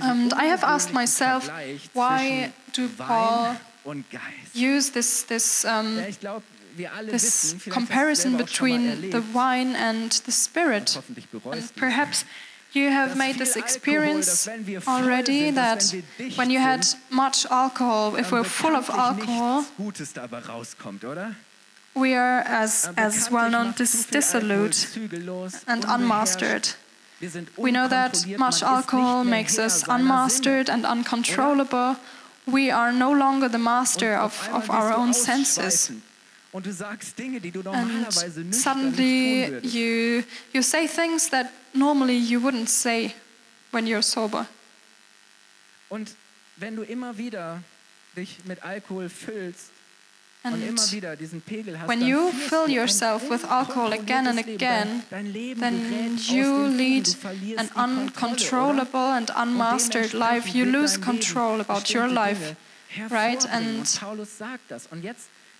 And 0.00 0.32
I 0.32 0.44
have 0.44 0.64
asked 0.64 0.92
myself, 0.92 1.50
why 1.92 2.52
do 2.72 2.88
Paul 2.88 3.56
use 4.54 4.90
this, 4.90 5.22
this, 5.24 5.64
um, 5.64 5.96
this 7.04 7.54
comparison 7.70 8.36
between 8.38 9.10
the 9.10 9.22
wine 9.34 9.76
and 9.76 10.12
the 10.24 10.32
Spirit? 10.32 10.98
And 11.44 11.72
perhaps 11.76 12.24
you 12.72 12.88
have 12.88 13.18
made 13.18 13.36
this 13.36 13.56
experience 13.56 14.48
already 14.88 15.50
that 15.50 15.94
when 16.36 16.48
you 16.48 16.58
had 16.58 16.86
much 17.10 17.44
alcohol, 17.50 18.16
if 18.16 18.32
we're 18.32 18.44
full 18.44 18.74
of 18.74 18.88
alcohol, 18.88 19.66
we 21.94 22.14
are, 22.14 22.40
as, 22.40 22.90
as 22.96 23.30
well 23.30 23.50
known, 23.50 23.72
dis 23.76 24.06
dissolute 24.06 24.88
and 25.66 25.84
unmastered. 25.86 26.68
We 27.56 27.70
know 27.70 27.86
that 27.88 28.26
much 28.38 28.62
alcohol 28.62 29.24
makes 29.24 29.58
us 29.58 29.84
unmastered 29.88 30.68
and 30.68 30.84
uncontrollable. 30.84 31.96
We 32.46 32.70
are 32.70 32.92
no 32.92 33.12
longer 33.12 33.48
the 33.48 33.58
master 33.58 34.14
of, 34.16 34.48
of 34.52 34.68
our 34.70 34.92
own 34.92 35.14
senses. 35.14 35.92
And 36.52 36.66
suddenly 38.54 39.60
you, 39.62 40.24
you 40.52 40.62
say 40.62 40.86
things 40.86 41.28
that 41.28 41.52
normally 41.72 42.16
you 42.16 42.40
wouldn't 42.40 42.68
say 42.68 43.14
when 43.70 43.86
you're 43.86 44.02
sober. 44.02 44.46
Und 45.88 46.16
wenn 46.56 46.74
du 46.74 46.82
immer 46.82 47.18
wieder 47.18 47.62
dich 48.16 48.44
mit 48.44 48.62
Alkohol 48.64 49.08
füllst, 49.08 49.70
And 50.44 50.78
when 51.86 52.02
you 52.02 52.32
fill 52.32 52.68
yourself 52.68 53.30
with 53.30 53.44
alcohol 53.44 53.92
again 53.92 54.26
and 54.26 54.38
again, 54.40 55.04
then 55.10 56.18
you 56.18 56.66
lead 56.66 57.08
an 57.58 57.70
uncontrollable 57.76 59.12
and 59.12 59.30
unmastered 59.36 60.14
life. 60.14 60.52
You 60.52 60.64
lose 60.64 60.96
control 60.96 61.60
about 61.60 61.94
your 61.94 62.08
life, 62.08 62.56
right? 63.08 63.46
And, 63.48 63.86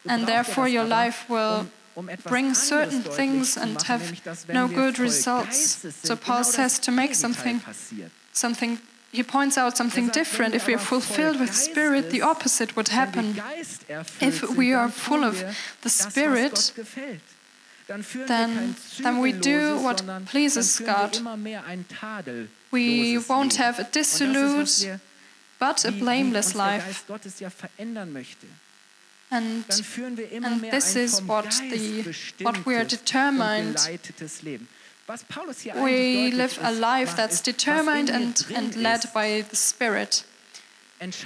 and 0.08 0.26
therefore, 0.26 0.66
your 0.66 0.84
life 0.84 1.28
will 1.28 1.66
um, 1.96 2.08
um 2.08 2.10
bring 2.24 2.54
certain 2.54 3.02
things 3.02 3.56
and 3.56 3.80
have 3.82 4.02
no 4.48 4.66
good 4.66 4.98
results. 4.98 5.86
So 6.02 6.16
Paul 6.16 6.42
says 6.42 6.80
to 6.80 6.90
make 6.90 7.14
something, 7.14 7.60
something 8.32 8.78
he 9.12 9.22
points 9.22 9.58
out 9.58 9.76
something 9.76 10.08
different. 10.08 10.54
If 10.54 10.66
we 10.66 10.74
are 10.74 10.78
fulfilled 10.78 11.38
with 11.38 11.54
Spirit, 11.54 12.10
the 12.10 12.22
opposite 12.22 12.74
would 12.76 12.88
happen. 12.88 13.36
If 14.20 14.56
we 14.56 14.72
are 14.72 14.88
full 14.88 15.22
of 15.22 15.44
the 15.82 15.90
Spirit, 15.90 16.72
then, 18.26 18.74
then 19.00 19.18
we 19.20 19.32
do 19.32 19.78
what 19.80 20.02
pleases 20.26 20.80
God. 20.80 21.18
We 22.70 23.18
won't 23.18 23.56
have 23.56 23.78
a 23.78 23.84
dissolute, 23.84 24.98
but 25.58 25.84
a 25.84 25.92
blameless 25.92 26.54
life. 26.54 27.04
And, 29.30 29.64
and 30.32 30.60
this 30.60 30.96
is 30.96 31.22
what, 31.22 31.50
the, 31.70 32.14
what 32.42 32.64
we 32.64 32.76
are 32.76 32.84
determined 32.84 33.76
we 35.82 36.30
live 36.30 36.58
a 36.62 36.72
life 36.72 37.16
that's 37.16 37.40
determined 37.40 38.10
and, 38.10 38.44
and 38.54 38.76
led 38.76 39.04
by 39.12 39.42
the 39.42 39.56
Spirit. 39.56 40.24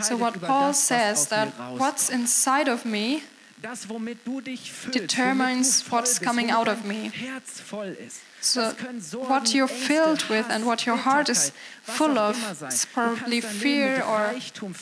So, 0.01 0.17
what 0.17 0.41
Paul 0.41 0.73
says 0.73 1.27
that 1.29 1.49
what's 1.77 2.09
inside 2.09 2.69
of 2.69 2.85
me 2.87 3.23
determines 4.93 5.83
what's 5.91 6.19
coming 6.19 6.51
out 6.51 6.69
of 6.69 6.85
me. 6.85 7.11
So, 8.41 8.71
what 9.27 9.55
you're 9.55 9.67
filled 9.67 10.23
with 10.29 10.47
and 10.51 10.67
what 10.67 10.87
your 10.87 10.97
heart 10.97 11.29
is 11.29 11.51
full 11.83 12.19
of 12.19 12.37
is 12.69 12.87
probably 12.93 13.41
fear 13.41 14.03
or 14.03 14.35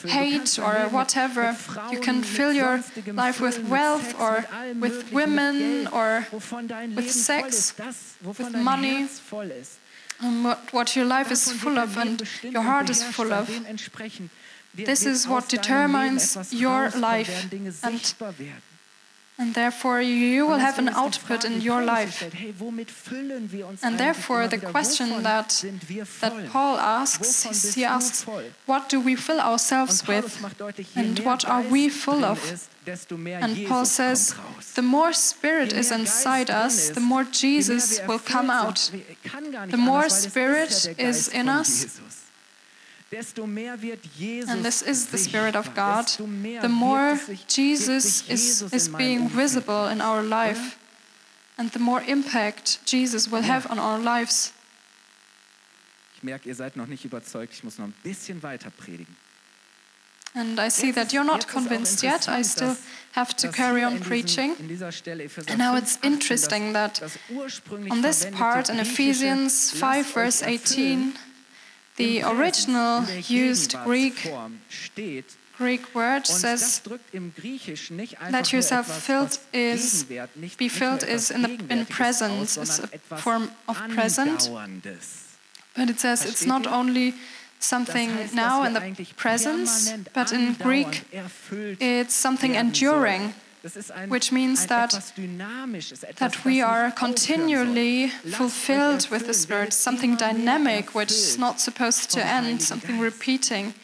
hate 0.06 0.58
or 0.58 0.88
whatever. 0.90 1.56
You 1.90 2.00
can 2.00 2.22
fill 2.22 2.52
your 2.52 2.82
life 3.06 3.40
with 3.40 3.58
wealth 3.68 4.14
or 4.20 4.44
with 4.80 5.10
women 5.12 5.86
or 5.88 6.26
with 6.94 7.10
sex, 7.10 7.74
with 8.22 8.54
money. 8.54 9.06
And 10.20 10.44
what, 10.44 10.72
what 10.72 10.94
your 10.96 11.04
life 11.06 11.30
is 11.32 11.50
full 11.52 11.78
of 11.78 11.96
and 11.96 12.22
your 12.42 12.62
heart 12.62 12.90
is 12.90 13.02
full 13.02 13.32
of. 13.32 13.48
This 14.76 15.06
is 15.06 15.26
what 15.28 15.48
determines 15.48 16.52
your 16.52 16.90
life. 16.90 17.52
And 17.82 18.14
and 19.36 19.52
therefore, 19.52 20.00
you 20.00 20.46
will 20.46 20.58
have 20.58 20.78
an 20.78 20.88
output 20.90 21.44
in 21.44 21.60
your 21.60 21.82
life. 21.82 22.22
And 23.82 23.98
therefore, 23.98 24.46
the 24.46 24.58
question 24.58 25.22
that, 25.24 25.64
that 26.20 26.48
Paul 26.50 26.78
asks 26.78 27.44
is 27.44 27.74
he 27.74 27.84
asks, 27.84 28.24
What 28.66 28.88
do 28.88 29.00
we 29.00 29.16
fill 29.16 29.40
ourselves 29.40 30.06
with? 30.06 30.38
And 30.94 31.18
what 31.20 31.44
are 31.48 31.62
we 31.62 31.88
full 31.88 32.24
of? 32.24 32.68
And 32.86 33.66
Paul 33.66 33.84
says, 33.86 34.36
The 34.76 34.82
more 34.82 35.12
Spirit 35.12 35.72
is 35.72 35.90
inside 35.90 36.48
us, 36.48 36.90
the 36.90 37.00
more 37.00 37.24
Jesus 37.24 38.00
will 38.06 38.20
come 38.20 38.50
out. 38.50 38.92
The 39.68 39.76
more 39.76 40.08
Spirit 40.08 40.94
is 40.96 41.26
in 41.26 41.48
us, 41.48 42.23
and 43.14 44.64
this 44.64 44.82
is 44.82 45.06
the 45.06 45.18
Spirit 45.18 45.56
of 45.56 45.74
God, 45.74 46.06
the 46.06 46.68
more 46.68 47.18
Jesus 47.46 48.28
is, 48.28 48.62
is 48.72 48.88
being 48.88 49.28
visible 49.28 49.86
in 49.86 50.00
our 50.00 50.22
life, 50.22 50.78
and 51.56 51.70
the 51.70 51.78
more 51.78 52.02
impact 52.02 52.84
Jesus 52.84 53.30
will 53.30 53.42
have 53.42 53.70
on 53.70 53.78
our 53.78 53.98
lives. 53.98 54.52
Ich 56.16 56.22
merke, 56.22 56.48
ihr 56.48 56.54
seid 56.54 56.76
noch 56.76 56.86
nicht 56.86 57.04
überzeugt. 57.04 57.52
Ich 57.52 57.62
muss 57.64 57.78
noch 57.78 57.86
ein 57.86 57.94
bisschen 58.02 58.42
weiter 58.42 58.70
predigen. 58.70 59.14
And 60.36 60.58
I 60.58 60.68
see 60.68 60.90
that 60.90 61.12
you're 61.12 61.22
not 61.24 61.46
convinced 61.46 62.02
yet. 62.02 62.28
I 62.28 62.42
still 62.42 62.76
have 63.12 63.36
to 63.36 63.52
carry 63.52 63.84
on 63.84 64.00
preaching. 64.00 64.56
And 64.58 65.58
now 65.58 65.76
it's 65.76 65.96
interesting 66.02 66.72
that 66.72 67.00
on 67.88 68.02
this 68.02 68.26
part 68.32 68.68
in 68.68 68.80
Ephesians 68.80 69.70
5, 69.70 70.12
verse 70.12 70.42
18, 70.42 71.14
the 71.96 72.22
original 72.22 73.04
used 73.28 73.76
Greek 73.84 74.32
Greek 75.56 75.94
word 75.94 76.26
says 76.26 76.82
that 78.30 78.52
yourself 78.52 78.86
filled 78.86 79.38
is 79.52 80.04
be 80.58 80.68
filled 80.68 81.04
is 81.04 81.30
in 81.30 81.42
the 81.42 81.64
in 81.70 81.86
presence 81.86 82.56
is 82.56 82.80
a 82.80 82.88
form 83.16 83.50
of 83.68 83.76
present, 83.90 84.50
but 85.76 85.90
it 85.90 86.00
says 86.00 86.24
it's 86.24 86.44
not 86.44 86.66
only 86.66 87.14
something 87.60 88.10
now 88.34 88.64
in 88.64 88.72
the 88.74 89.06
presence, 89.16 89.92
but 90.12 90.32
in 90.32 90.54
Greek 90.54 91.04
it's 91.80 92.14
something 92.14 92.56
enduring 92.56 93.34
which 94.08 94.30
means 94.32 94.66
that, 94.66 94.90
that 96.16 96.44
we 96.44 96.60
are 96.60 96.90
continually 96.90 98.08
fulfilled 98.08 99.08
with 99.10 99.26
the 99.26 99.34
Spirit, 99.34 99.72
something 99.72 100.16
dynamic 100.16 100.94
which 100.94 101.10
is 101.10 101.38
not 101.38 101.60
supposed 101.60 102.10
to 102.10 102.24
end, 102.24 102.62
something 102.62 102.98
repeating 102.98 103.74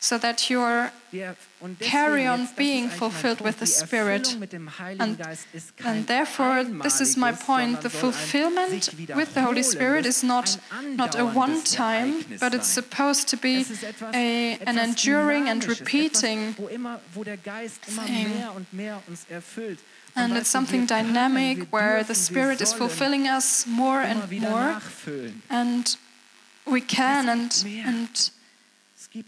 so 0.00 0.16
that 0.16 0.48
you 0.48 0.60
carry 1.80 2.26
on 2.26 2.48
being 2.56 2.88
fulfilled 2.88 3.40
with 3.40 3.58
the 3.58 3.66
Spirit. 3.66 4.36
And, 4.98 5.20
and 5.84 6.06
therefore, 6.06 6.64
this 6.64 7.00
is 7.00 7.16
my 7.16 7.32
point 7.32 7.82
the 7.82 7.90
fulfillment 7.90 8.94
with 9.14 9.34
the 9.34 9.42
Holy 9.42 9.62
Spirit 9.62 10.06
is 10.06 10.22
not, 10.22 10.58
not 10.82 11.18
a 11.18 11.24
one 11.24 11.62
time, 11.62 12.24
but 12.38 12.54
it's 12.54 12.68
supposed 12.68 13.28
to 13.28 13.36
be 13.36 13.64
a, 14.14 14.58
an 14.66 14.78
enduring 14.78 15.48
and 15.48 15.66
repeating 15.66 16.54
thing. 16.54 16.86
And 20.16 20.36
it's 20.36 20.48
something 20.48 20.86
dynamic 20.86 21.72
where 21.72 22.04
the 22.04 22.14
Spirit 22.14 22.60
is 22.60 22.72
fulfilling 22.72 23.26
us 23.26 23.66
more 23.66 24.00
and 24.00 24.30
more. 24.40 24.80
And 25.50 25.96
we 26.66 26.80
can 26.80 27.28
and, 27.28 27.64
and 27.84 28.30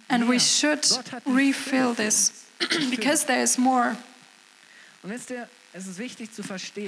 and 0.09 0.29
we 0.29 0.39
should 0.39 0.87
refill 1.27 1.95
this 1.95 2.47
because 2.91 3.25
there 3.25 3.43
is 3.43 3.59
more. 3.59 3.97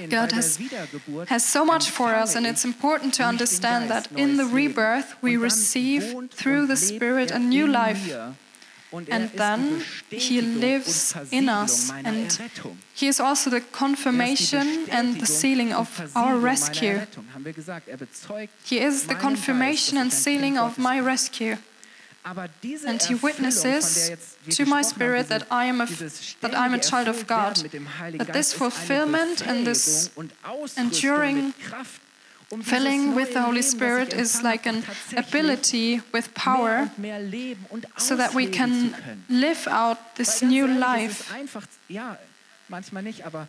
God 0.09 0.31
has, 0.33 0.57
has 1.27 1.45
so 1.45 1.65
much 1.65 1.89
for 1.89 2.13
us, 2.13 2.35
and 2.35 2.45
it's 2.45 2.65
important 2.65 3.13
to 3.15 3.23
understand 3.23 3.89
that 3.89 4.11
in 4.11 4.37
the 4.37 4.45
rebirth 4.45 5.15
we 5.21 5.37
receive 5.37 6.29
through 6.31 6.67
the 6.67 6.75
Spirit 6.75 7.31
a 7.31 7.39
new 7.39 7.65
life. 7.65 8.11
And 9.09 9.29
then 9.31 9.83
He 10.09 10.41
lives 10.41 11.15
in 11.31 11.49
us, 11.49 11.91
and 11.91 12.31
He 12.93 13.07
is 13.07 13.19
also 13.19 13.49
the 13.49 13.61
confirmation 13.61 14.87
and 14.91 15.19
the 15.19 15.25
sealing 15.25 15.73
of 15.73 16.11
our 16.15 16.37
rescue. 16.37 17.01
He 18.63 18.79
is 18.79 19.07
the 19.07 19.15
confirmation 19.15 19.97
and 19.97 20.13
sealing 20.13 20.59
of 20.59 20.77
my 20.77 20.99
rescue. 20.99 21.57
And 22.25 23.01
he 23.01 23.15
witnesses 23.15 24.11
to 24.49 24.65
my 24.65 24.81
spirit 24.81 25.27
that 25.27 25.45
I 25.51 25.65
am 25.65 25.81
a, 25.81 25.85
that 26.41 26.53
I'm 26.55 26.73
a 26.73 26.79
child 26.79 27.07
of 27.07 27.27
God. 27.27 27.55
That 27.57 28.31
this 28.31 28.53
fulfillment 28.53 29.45
and 29.45 29.67
this 29.67 30.09
enduring 30.77 31.53
filling 32.61 33.15
with 33.15 33.33
the 33.33 33.41
Holy 33.41 33.61
Spirit 33.61 34.13
is 34.13 34.43
like 34.43 34.65
an 34.65 34.83
ability 35.17 36.01
with 36.11 36.33
power 36.33 36.91
so 37.97 38.15
that 38.15 38.33
we 38.33 38.47
can 38.47 38.95
live 39.29 39.67
out 39.67 40.15
this 40.15 40.41
new 40.41 40.67
life. 40.67 41.31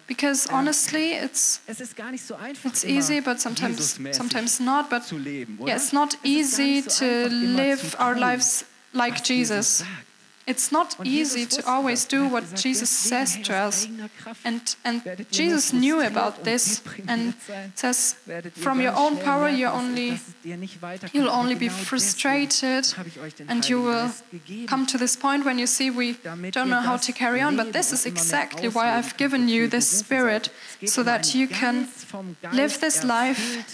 Because 0.07 0.47
honestly, 0.53 1.13
it's, 1.13 1.61
it's 2.65 2.85
easy, 2.85 3.21
but 3.21 3.41
sometimes, 3.41 3.99
sometimes 4.17 4.61
not. 4.61 4.91
But 4.91 5.03
yeah, 5.69 5.77
it's 5.77 5.93
not 5.93 6.17
easy 6.25 6.83
to 6.83 7.29
live 7.31 7.97
our 7.99 8.15
lives 8.17 8.65
like 8.93 9.23
Jesus. 9.25 9.83
It's 10.47 10.71
not 10.71 10.97
easy 11.05 11.47
to 11.47 11.67
always 11.67 12.05
do 12.05 12.29
what 12.29 12.45
Jesus 12.55 12.91
says 12.91 13.39
to 13.45 13.55
us. 13.55 13.89
And, 14.45 14.77
and 14.85 15.03
Jesus 15.31 15.73
knew 15.73 16.03
about 16.03 16.45
this 16.45 16.83
and 17.09 17.35
says, 17.75 18.17
from 18.53 18.81
your 18.81 18.95
own 18.95 19.17
power, 19.17 19.49
you 19.49 19.69
only, 19.69 20.21
you'll 21.13 21.31
only 21.31 21.55
be 21.55 21.69
frustrated 21.69 22.93
and 23.49 23.67
you 23.69 23.81
will 23.81 24.11
come 24.67 24.85
to 24.87 24.99
this 24.99 25.17
point 25.17 25.47
when 25.47 25.59
you 25.59 25.67
see 25.67 25.91
we 25.91 26.19
don't 26.51 26.69
know 26.69 26.81
how 26.81 26.99
to 26.99 27.13
carry 27.13 27.41
on. 27.41 27.57
But 27.57 27.73
this 27.73 27.93
is 27.93 28.05
exactly 28.05 28.69
why 28.69 28.97
I've 28.97 29.17
given 29.17 29.49
you 29.49 29.67
this 29.67 29.89
spirit, 29.89 30.51
so 30.85 31.03
that 31.03 31.35
you 31.35 31.49
can 31.49 31.89
live 32.53 32.81
this 32.81 33.03
life, 33.03 33.67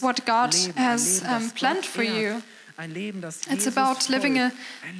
what 0.00 0.26
God 0.26 0.54
has 0.76 1.22
um, 1.24 1.50
planned 1.50 1.86
for 1.86 2.02
you. 2.02 2.42
It's 2.78 3.66
about 3.66 4.10
living 4.10 4.38
a, 4.38 4.52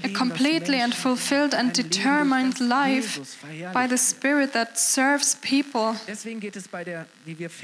a, 0.03 0.09
completely 0.09 0.81
and 0.81 0.95
fulfilled 0.95 1.53
and 1.53 1.72
determined 1.74 2.59
life 2.59 3.45
by 3.74 3.87
the 3.87 3.99
Spirit 3.99 4.55
that 4.55 4.79
serves 4.79 5.35
people, 5.37 5.95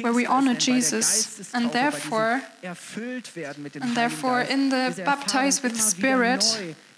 where 0.01 0.13
we 0.13 0.27
honor 0.27 0.55
Jesus, 0.55 1.55
and 1.55 1.73
therefore, 1.73 2.43
and 2.63 3.97
therefore, 3.97 4.43
in 4.43 4.69
the 4.69 5.03
baptized 5.03 5.63
with 5.63 5.73
the 5.73 5.79
Spirit, 5.79 6.45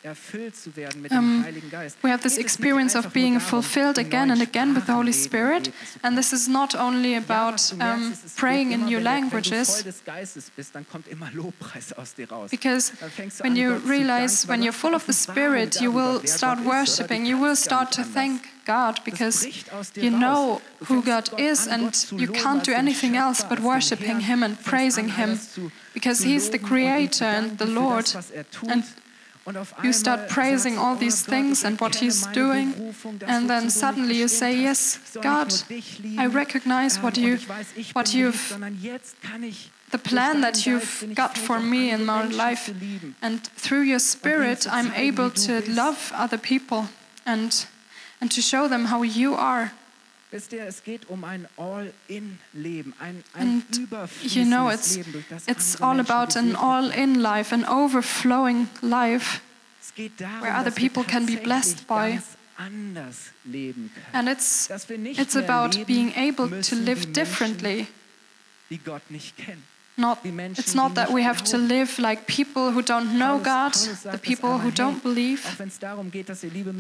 um, 0.05 1.47
we 2.03 2.11
have 2.11 2.23
this 2.23 2.37
experience 2.37 2.95
of 2.95 3.13
being 3.15 3.39
fulfilled 3.39 3.99
again 3.99 4.31
and 4.31 4.43
again 4.43 4.75
with 4.75 4.87
the 4.87 4.93
Holy 4.93 5.13
Spirit. 5.13 5.71
And 6.03 6.19
this 6.19 6.33
is 6.33 6.47
not 6.47 6.75
only 6.75 7.15
about 7.15 7.73
um, 7.81 8.15
praying 8.37 8.73
in 8.73 8.85
new 8.85 9.01
languages, 9.01 9.83
because 12.51 12.91
when 13.41 13.57
you 13.57 13.77
realize 13.77 14.47
when 14.47 14.63
you're 14.63 14.73
full 14.73 14.95
of 14.95 15.07
the 15.07 15.13
Spirit, 15.15 15.81
you 15.81 15.91
will 15.91 16.21
start 16.27 16.61
worshiping, 16.61 17.25
you 17.25 17.39
will 17.39 17.57
start 17.57 17.91
to 17.93 18.05
thank 18.05 18.49
God 18.67 19.01
because 19.05 19.47
you 19.95 20.11
know 20.11 20.61
who 20.85 21.03
God 21.03 21.29
is 21.39 21.67
and 21.67 21.95
you 22.13 22.29
can't 22.29 22.65
do 22.65 22.73
anything 22.73 23.17
else 23.17 23.43
but 23.43 23.61
worshiping 23.61 24.21
Him 24.21 24.43
and 24.43 24.63
praising 24.63 25.09
Him 25.09 25.39
because 25.95 26.21
He's 26.21 26.51
the 26.51 26.59
Creator 26.59 27.25
and 27.25 27.59
the 27.59 27.67
Lord. 27.67 28.07
And 28.69 28.85
you 29.83 29.93
start 29.93 30.29
praising 30.29 30.79
all 30.79 30.97
these 30.97 31.23
things 31.23 31.65
and 31.65 31.79
what 31.81 31.97
He's 31.97 32.27
doing, 32.29 32.95
and 33.27 33.49
then 33.51 33.69
suddenly 33.69 34.15
you 34.15 34.29
say, 34.29 34.57
Yes, 34.57 35.17
God, 35.21 35.53
I 36.19 36.27
recognize 36.27 36.99
what, 36.99 37.17
you, 37.17 37.39
what 37.93 38.15
you've, 38.15 38.57
the 39.91 39.99
plan 39.99 40.41
that 40.41 40.67
you've 40.67 41.13
got 41.15 41.37
for 41.37 41.61
me 41.61 41.91
in 41.91 42.07
my 42.07 42.25
life. 42.25 42.73
And 43.21 43.43
through 43.43 43.83
your 43.83 43.99
Spirit, 43.99 44.67
I'm 44.71 44.93
able 44.93 45.31
to 45.31 45.61
love 45.71 46.11
other 46.15 46.39
people 46.39 46.87
and, 47.27 47.67
and 48.21 48.31
to 48.31 48.41
show 48.41 48.67
them 48.69 48.87
how 48.87 49.03
you 49.03 49.35
are. 49.35 49.73
Wisst 50.35 50.53
ihr, 50.53 50.67
es 50.67 50.83
geht 50.83 51.09
um 51.09 51.23
ein 51.23 51.47
All-in-Leben, 51.57 52.93
ein, 52.99 53.23
ein 53.35 53.63
you 54.25 54.45
know, 54.45 54.69
it's, 54.69 54.99
it's 55.47 55.81
all 55.81 56.01
about 56.01 56.37
an 56.37 56.57
all-in 56.57 57.23
life, 57.23 57.55
an 57.55 57.65
overflowing 57.65 58.67
life, 58.83 59.41
where 60.41 60.57
other 60.57 60.73
people 60.73 61.05
can 61.05 61.25
be 61.25 61.37
blessed 61.37 61.87
by. 61.87 62.19
And 62.59 64.29
it's, 64.29 64.69
it's 64.69 65.37
about 65.37 65.87
being 65.87 66.13
able 66.17 66.49
to 66.63 66.75
live 66.75 67.13
differently. 67.13 67.87
Not, 69.97 70.19
it's 70.25 70.75
not 70.75 70.95
that 70.97 71.13
we 71.13 71.23
have 71.23 71.45
to 71.45 71.57
live 71.57 72.01
like 72.01 72.27
people 72.27 72.73
who 72.73 72.83
don't 72.83 73.17
know 73.17 73.39
God, 73.39 73.75
the 74.11 74.19
people 74.19 74.59
who 74.59 74.73
don't 74.73 75.01
believe. 75.03 75.45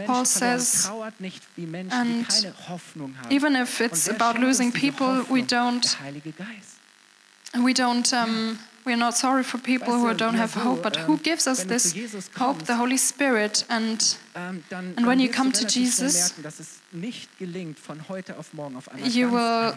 Paul 0.06 0.24
says, 0.24 0.90
and 1.92 2.26
even 3.30 3.54
if 3.56 3.80
it's 3.80 4.08
about 4.08 4.38
losing 4.40 4.72
people, 4.72 5.24
we 5.30 5.42
don't, 5.42 5.96
we 7.62 7.72
don't 7.72 8.12
um, 8.12 8.58
we're 8.84 8.96
not 8.96 9.16
sorry 9.16 9.42
for 9.42 9.58
people 9.58 9.94
who 9.94 10.14
don't 10.14 10.34
have 10.34 10.54
hope, 10.54 10.82
but 10.82 10.96
who 10.96 11.16
gives 11.18 11.46
us 11.46 11.64
this 11.64 11.94
hope? 12.36 12.64
The 12.64 12.76
Holy 12.76 12.96
Spirit. 12.98 13.64
And, 13.68 14.00
ähm, 14.34 14.62
and 14.70 15.06
when 15.06 15.20
you 15.20 15.28
come 15.30 15.52
to 15.52 15.64
Jesus, 15.64 16.34
you 19.04 19.30
will 19.30 19.76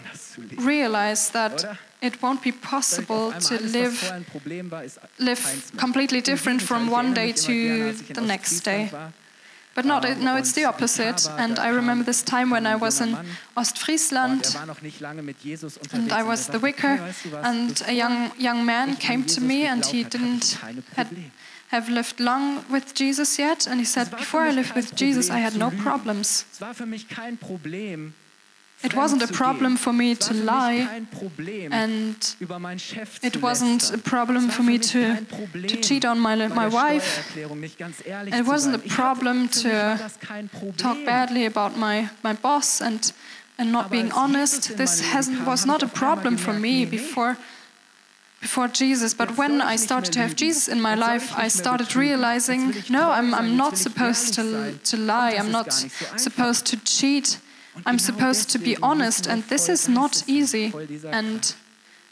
realize 0.57 1.29
that 1.29 1.77
it 2.01 2.21
won't 2.21 2.41
be 2.43 2.51
possible 2.51 3.31
to 3.31 3.57
live, 3.59 4.13
live 5.19 5.71
completely 5.77 6.21
different 6.21 6.61
from 6.61 6.89
one 6.89 7.13
day 7.13 7.31
to 7.31 7.93
the 8.13 8.21
next 8.21 8.61
day. 8.61 8.89
But 9.77 9.85
not, 9.85 10.17
no, 10.17 10.35
it's 10.37 10.53
the 10.53 10.65
opposite. 10.65 11.29
And 11.37 11.59
I 11.59 11.67
remember 11.69 12.03
this 12.03 12.23
time 12.23 12.49
when 12.49 12.65
I 12.65 12.75
was 12.75 12.99
in 12.99 13.15
Ostfriesland. 13.55 14.55
And 15.93 16.11
I 16.11 16.23
was 16.23 16.47
the 16.47 16.57
vicar, 16.57 16.99
and 17.43 17.83
a 17.85 17.93
young, 17.93 18.31
young 18.39 18.65
man 18.65 18.95
came 18.95 19.23
to 19.25 19.39
me 19.39 19.67
and 19.67 19.85
he 19.85 20.03
didn't 20.03 20.57
had, 20.95 21.15
have 21.67 21.89
lived 21.89 22.19
long 22.19 22.65
with 22.71 22.95
Jesus 22.95 23.37
yet. 23.37 23.67
And 23.67 23.79
he 23.79 23.85
said, 23.85 24.09
Before 24.09 24.41
I 24.41 24.49
lived 24.49 24.73
with 24.73 24.95
Jesus, 24.95 25.29
I 25.29 25.37
had 25.37 25.55
no 25.55 25.69
problems. 25.69 26.45
It 28.83 28.93
wasn't 28.93 29.23
a 29.23 29.27
problem 29.27 29.75
for 29.75 29.91
me 29.91 30.13
to 30.13 30.33
lie, 30.35 31.03
and 31.71 32.35
it 33.23 33.41
wasn't 33.41 33.91
a 33.91 33.97
problem 33.97 34.49
for 34.49 34.61
me 34.61 34.77
to, 34.77 35.25
to 35.25 35.81
cheat 35.81 36.05
on 36.05 36.19
my, 36.19 36.35
my 36.47 36.67
wife. 36.67 37.35
It 37.35 38.45
wasn't 38.45 38.75
a 38.75 38.87
problem 38.87 39.47
to 39.49 40.11
talk 40.77 41.03
badly 41.05 41.45
about 41.45 41.75
my, 41.75 42.09
my 42.23 42.33
boss 42.33 42.79
and, 42.79 43.11
and 43.57 43.71
not 43.71 43.89
being 43.89 44.11
honest. 44.11 44.77
This 44.77 45.01
hasn't, 45.01 45.47
was 45.47 45.65
not 45.65 45.81
a 45.81 45.87
problem 45.87 46.37
for 46.37 46.53
me 46.53 46.85
before 46.85 47.37
before 48.39 48.67
Jesus. 48.67 49.15
But 49.15 49.35
when 49.35 49.61
I 49.61 49.77
started 49.77 50.13
to 50.13 50.19
have 50.19 50.35
Jesus 50.35 50.67
in 50.67 50.79
my 50.79 50.93
life, 50.93 51.35
I 51.35 51.47
started 51.47 51.95
realizing 51.95 52.73
no, 52.89 53.09
I'm, 53.09 53.33
I'm 53.33 53.57
not 53.57 53.77
supposed 53.77 54.35
to, 54.35 54.77
to 54.83 54.97
lie, 54.97 55.31
I'm 55.31 55.51
not 55.51 55.73
supposed 55.73 56.67
to 56.67 56.77
cheat. 56.83 57.39
I'm 57.85 57.99
supposed 57.99 58.49
to 58.51 58.59
be 58.59 58.77
honest, 58.81 59.27
and 59.27 59.43
this 59.43 59.69
is 59.69 59.87
not 59.87 60.23
easy. 60.27 60.73
And, 61.11 61.55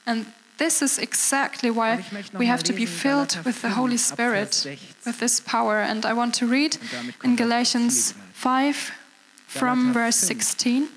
and 0.06 0.26
this 0.58 0.82
is 0.82 0.98
exactly 1.00 1.70
why 1.70 2.06
we 2.38 2.46
have 2.46 2.64
to 2.64 2.74
be 2.74 2.86
filled 2.86 3.38
with 3.46 3.62
the 3.62 3.70
Holy 3.70 3.98
Spirit, 3.98 4.66
with 5.06 5.20
this 5.20 5.40
power. 5.40 5.80
And 5.80 6.06
I 6.06 6.14
want 6.14 6.34
to 6.36 6.48
read 6.48 6.78
in 7.24 7.36
Galatians 7.36 8.14
5 8.34 8.92
from 9.48 9.94
verse 9.94 10.18
16. 10.18 10.90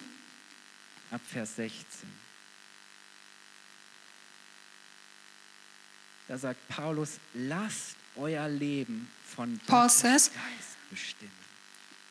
Da 6.29 6.37
sagt 6.37 6.69
Paulus, 6.69 7.19
lasst 7.33 7.97
euer 8.15 8.49
Leben 8.49 9.09
von 9.35 9.59
Paul 9.67 9.89
says, 9.89 10.31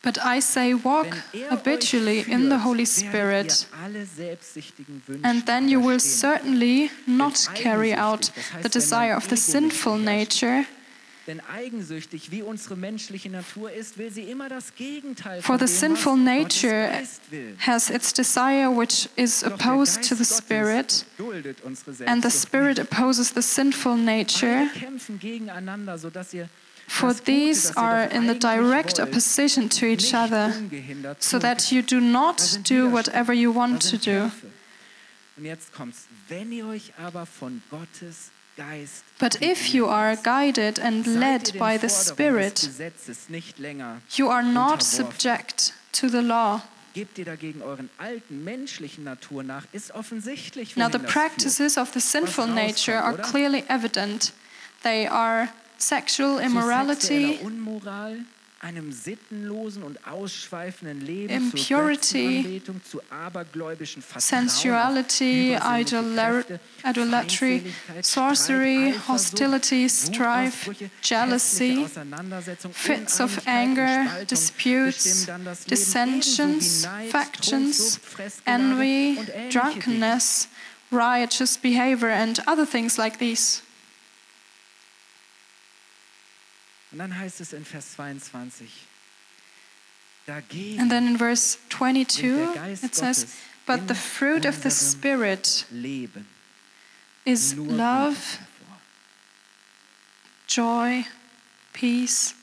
but 0.03 0.17
I 0.23 0.39
say, 0.39 0.73
walk 0.73 1.07
habitually 1.49 2.23
in 2.27 2.49
the 2.49 2.59
Holy 2.59 2.85
Spirit, 2.85 3.67
and 5.23 5.45
then 5.45 5.69
you 5.69 5.79
will 5.79 5.99
certainly 5.99 6.91
not 7.05 7.47
carry 7.55 7.93
out 7.93 8.31
the 8.61 8.69
desire 8.69 9.15
of 9.15 9.27
the 9.27 9.37
sinful 9.37 9.97
nature. 9.97 10.67
For 15.41 15.57
the 15.57 15.67
sinful 15.67 16.15
nature 16.15 17.05
has 17.57 17.89
its 17.89 18.13
desire 18.13 18.71
which 18.71 19.09
is 19.17 19.43
opposed 19.43 20.03
to 20.03 20.15
the 20.15 20.23
Spirit, 20.23 21.03
and 22.05 22.23
the 22.23 22.31
Spirit 22.31 22.79
opposes 22.79 23.31
the 23.31 23.41
sinful 23.41 23.97
nature. 23.97 24.69
For 26.87 27.13
these 27.13 27.71
are 27.75 28.03
in 28.03 28.27
the 28.27 28.33
direct 28.33 28.99
opposition 28.99 29.69
to 29.69 29.85
each 29.85 30.13
other, 30.13 30.53
so 31.19 31.37
that 31.37 31.71
you 31.71 31.81
do 31.81 31.99
not 31.99 32.59
do 32.63 32.89
whatever 32.89 33.33
you 33.33 33.51
want 33.51 33.81
to 33.83 33.97
do. 33.97 34.31
But 39.19 39.41
if 39.41 39.73
you 39.73 39.85
are 39.85 40.15
guided 40.15 40.79
and 40.79 41.05
led 41.05 41.51
by 41.59 41.77
the 41.77 41.89
Spirit, 41.89 42.69
you 44.15 44.29
are 44.29 44.43
not 44.43 44.81
subject 44.81 45.73
to 45.91 46.09
the 46.09 46.21
law. 46.21 46.61
Now, 50.75 50.89
the 50.89 51.05
practices 51.05 51.77
of 51.77 51.91
the 51.93 52.01
sinful 52.01 52.47
nature 52.47 52.97
are 52.97 53.13
clearly 53.13 53.63
evident. 53.69 54.31
They 54.81 55.05
are 55.05 55.49
sexual 55.77 56.39
immorality, 56.39 57.39
einem 58.59 58.91
sittenlosen 58.91 59.83
und 59.83 60.05
ausschweifenden 60.07 61.01
Leben 61.01 61.31
impurity, 61.31 62.61
zu 62.89 62.99
abergläubischen 63.09 64.03
sensuality, 64.17 65.55
idolatry, 66.83 67.63
sorcery, 68.01 68.95
hostility, 69.07 69.87
strife, 69.87 70.73
jealousy, 71.03 71.85
fits 72.71 73.21
of 73.21 73.39
anger, 73.45 74.07
disputes, 74.27 75.27
dissensions, 75.67 76.87
factions, 77.11 77.99
envy, 78.45 79.19
drunkenness, 79.51 80.47
riotous 80.91 81.57
behavior, 81.57 82.09
and 82.09 82.39
other 82.47 82.65
things 82.65 82.97
like 82.97 83.19
these. 83.19 83.61
Und 86.97 87.11
dann 87.11 87.19
heißt 87.19 87.41
es 87.41 87.53
in 87.53 87.63
Vers 87.63 87.93
22, 87.93 88.67
And 90.27 90.89
then 90.89 91.07
in 91.07 91.15
verse 91.19 91.59
22 91.69 92.55
it 92.81 92.95
says, 92.95 93.35
But 93.67 93.87
the 93.87 93.93
fruit 93.93 94.47
of 94.47 94.63
the 94.63 94.71
Spirit 94.71 95.67
is 97.23 97.55
love, 97.55 98.39
joy, 100.47 101.05
peace, 101.71 102.33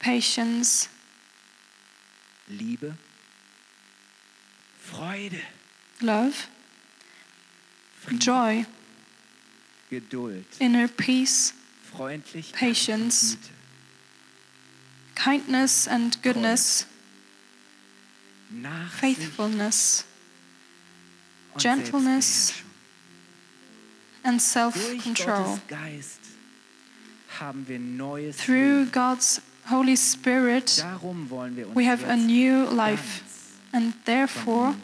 patience, 0.00 0.90
Liebe, 2.50 2.94
Freude, 4.78 5.40
love, 6.02 6.46
joy, 8.18 8.66
Geduld, 9.88 10.44
inner 10.60 10.88
peace, 10.88 11.54
patience, 12.52 13.36
kindness 15.14 15.88
and 15.88 16.20
goodness, 16.22 16.86
faithfulness, 18.90 20.04
gentleness, 21.56 22.62
and 24.24 24.40
self 24.40 24.74
control. 25.02 25.58
Through 28.32 28.86
God's 28.86 29.40
Holy 29.66 29.96
Spirit, 29.96 30.84
we 31.74 31.84
have 31.84 32.04
a 32.04 32.16
new 32.16 32.66
life, 32.66 33.58
and 33.72 33.94
therefore, 34.04 34.76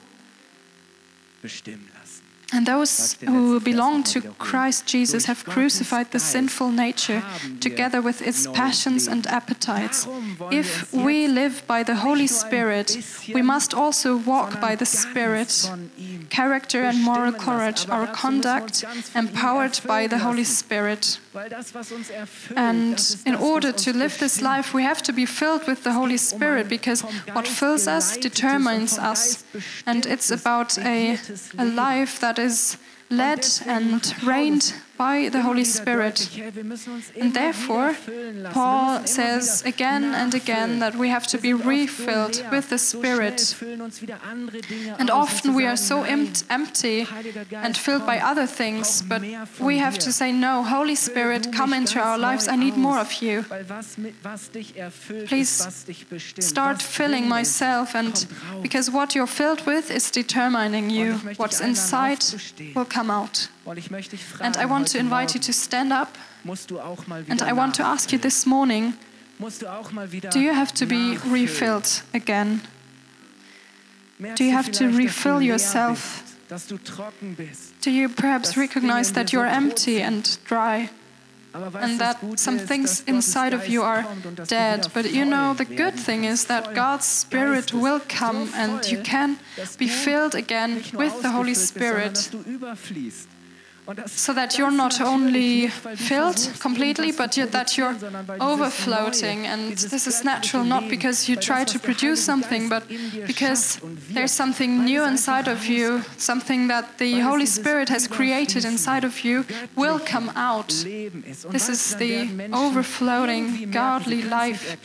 and 2.52 2.66
those 2.66 3.14
who 3.24 3.60
belong 3.60 4.02
to 4.02 4.20
Christ 4.38 4.86
Jesus 4.86 5.24
have 5.24 5.44
crucified 5.44 6.10
the 6.10 6.18
sinful 6.18 6.70
nature 6.70 7.22
together 7.60 8.00
with 8.02 8.20
its 8.20 8.46
passions 8.46 9.08
and 9.08 9.26
appetites. 9.26 10.06
If 10.50 10.92
we 10.92 11.28
live 11.28 11.62
by 11.66 11.82
the 11.82 11.96
Holy 11.96 12.26
Spirit, 12.26 12.96
we 13.34 13.42
must 13.42 13.72
also 13.74 14.16
walk 14.16 14.60
by 14.60 14.76
the 14.76 14.86
Spirit. 14.86 15.70
Character 16.28 16.82
and 16.84 17.02
moral 17.02 17.32
courage, 17.32 17.88
our 17.88 18.06
conduct 18.06 18.84
empowered 19.14 19.80
by 19.86 20.06
the 20.06 20.18
Holy 20.18 20.44
Spirit. 20.44 21.18
And 22.56 23.16
in 23.24 23.34
order 23.34 23.72
to 23.72 23.92
live 23.92 24.18
this 24.18 24.42
life, 24.42 24.74
we 24.74 24.82
have 24.82 25.02
to 25.02 25.12
be 25.12 25.24
filled 25.26 25.66
with 25.66 25.84
the 25.84 25.92
Holy 25.92 26.18
Spirit 26.18 26.68
because 26.68 27.02
what 27.32 27.48
fills 27.48 27.86
us 27.86 28.16
determines 28.16 28.98
us. 28.98 29.44
And 29.86 30.04
it's 30.04 30.30
about 30.30 30.78
a, 30.78 31.18
a 31.58 31.64
life 31.64 32.20
that 32.20 32.38
is 32.42 32.76
led 33.08 33.46
and 33.66 34.14
reigned 34.24 34.74
by 35.02 35.28
the 35.28 35.42
Holy 35.48 35.64
Spirit. 35.64 36.16
And 37.22 37.30
therefore, 37.34 37.88
Paul 38.58 38.88
says 39.18 39.44
again 39.72 40.04
and 40.22 40.32
again 40.42 40.70
that 40.84 40.94
we 41.02 41.08
have 41.16 41.26
to 41.32 41.38
be 41.46 41.52
refilled 41.76 42.36
with 42.54 42.66
the 42.72 42.78
Spirit. 42.78 43.40
And 45.00 45.08
often 45.10 45.48
we 45.60 45.64
are 45.70 45.80
so 45.92 45.96
empty 46.58 46.98
and 47.66 47.72
filled 47.86 48.06
by 48.12 48.18
other 48.30 48.46
things, 48.60 49.02
but 49.10 49.22
we 49.68 49.78
have 49.78 49.98
to 50.06 50.10
say, 50.18 50.28
No, 50.46 50.54
Holy 50.76 50.98
Spirit, 51.08 51.42
come 51.52 51.72
into 51.80 51.98
our 52.08 52.18
lives. 52.28 52.44
I 52.54 52.56
need 52.56 52.76
more 52.76 52.98
of 53.06 53.10
you. 53.24 53.36
Please 55.32 55.52
start 56.52 56.78
filling 56.96 57.26
myself, 57.28 57.86
and 58.00 58.14
because 58.66 58.86
what 58.98 59.08
you're 59.14 59.34
filled 59.42 59.62
with 59.66 59.90
is 59.90 60.10
determining 60.10 60.90
you. 60.90 61.08
What's 61.40 61.60
inside 61.60 62.22
will 62.74 62.90
come 62.98 63.10
out. 63.10 63.48
And 64.40 64.56
I 64.56 64.64
want 64.64 64.88
to 64.88 64.98
invite 64.98 65.34
you 65.34 65.40
to 65.40 65.52
stand 65.52 65.92
up. 65.92 66.16
And 67.28 67.42
I 67.42 67.52
want 67.52 67.74
to 67.76 67.84
ask 67.84 68.12
you 68.12 68.18
this 68.18 68.46
morning 68.46 68.94
do 70.30 70.40
you 70.40 70.52
have 70.52 70.72
to 70.74 70.86
be 70.86 71.16
refilled 71.26 72.02
again? 72.14 72.60
Do 74.36 74.44
you 74.44 74.52
have 74.52 74.70
to 74.72 74.88
refill 74.88 75.42
yourself? 75.42 76.38
Do 77.80 77.90
you 77.90 78.08
perhaps 78.08 78.56
recognize 78.56 79.12
that 79.12 79.32
you're 79.32 79.46
empty 79.46 80.00
and 80.00 80.38
dry? 80.44 80.90
and 81.54 82.00
that 82.00 82.16
some 82.38 82.58
things 82.58 83.02
inside 83.06 83.52
of 83.52 83.68
you 83.68 83.82
are 83.82 84.06
dead. 84.46 84.88
But 84.94 85.12
you 85.12 85.26
know, 85.26 85.52
the 85.52 85.66
good 85.66 85.94
thing 85.94 86.24
is 86.24 86.46
that 86.46 86.74
God's 86.74 87.04
Spirit 87.04 87.74
will 87.74 88.00
come 88.08 88.48
and 88.54 88.84
you 88.90 89.02
can 89.02 89.38
be 89.78 89.86
filled 89.86 90.34
again 90.34 90.82
with 90.94 91.20
the 91.20 91.30
Holy 91.30 91.54
Spirit 91.54 92.30
so 94.06 94.32
that 94.32 94.58
you're 94.58 94.70
not 94.70 95.00
only 95.00 95.68
filled 95.68 96.50
completely, 96.60 97.12
but 97.12 97.32
that 97.50 97.76
you're 97.76 97.96
overflowing. 98.40 99.46
And 99.46 99.72
this 99.72 100.06
is 100.06 100.24
natural 100.24 100.64
not 100.64 100.88
because 100.88 101.28
you 101.28 101.36
try 101.36 101.64
to 101.64 101.78
produce 101.78 102.24
something, 102.24 102.68
but 102.68 102.84
because 103.26 103.80
there's 104.10 104.32
something 104.32 104.84
new 104.84 105.04
inside 105.04 105.48
of 105.48 105.66
you, 105.66 106.02
something 106.16 106.68
that 106.68 106.98
the 106.98 107.20
Holy 107.20 107.46
Spirit 107.46 107.88
has 107.88 108.06
created 108.06 108.64
inside 108.64 109.04
of 109.04 109.24
you 109.24 109.44
will 109.76 109.98
come 109.98 110.30
out. 110.36 110.68
This 110.68 111.68
is 111.68 111.96
the 111.96 112.28
overflowing, 112.52 113.70
godly 113.70 114.22
life. 114.22 114.76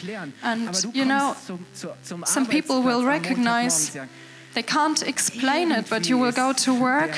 And 0.44 0.86
you 0.94 1.06
know, 1.06 1.36
some 2.26 2.48
people 2.48 2.82
will 2.82 3.06
recognize 3.06 3.96
they 4.58 4.64
can't 4.64 5.04
explain 5.04 5.72
it, 5.72 5.88
but 5.88 6.10
you 6.10 6.18
will 6.18 6.32
go 6.32 6.52
to 6.52 6.74
work, 6.74 7.14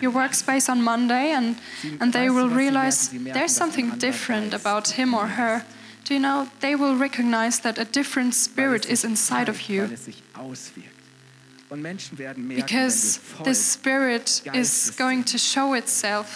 your 0.00 0.12
workspace 0.12 0.68
on 0.68 0.80
Monday, 0.84 1.32
and, 1.32 1.56
and 2.00 2.12
they 2.12 2.30
will 2.30 2.48
realize 2.48 3.10
there's 3.10 3.56
something 3.56 3.98
different 3.98 4.54
about 4.54 4.90
him 4.90 5.12
or 5.12 5.26
her. 5.26 5.64
Do 6.04 6.14
you 6.14 6.20
know, 6.20 6.48
they 6.60 6.76
will 6.76 6.94
recognize 6.94 7.58
that 7.62 7.76
a 7.76 7.84
different 7.84 8.34
spirit 8.34 8.86
is 8.88 9.04
inside 9.04 9.48
of 9.48 9.68
you. 9.68 9.88
Because 12.54 13.18
this 13.42 13.66
spirit 13.66 14.42
is 14.54 14.92
going 14.96 15.24
to 15.24 15.38
show 15.38 15.74
itself. 15.74 16.28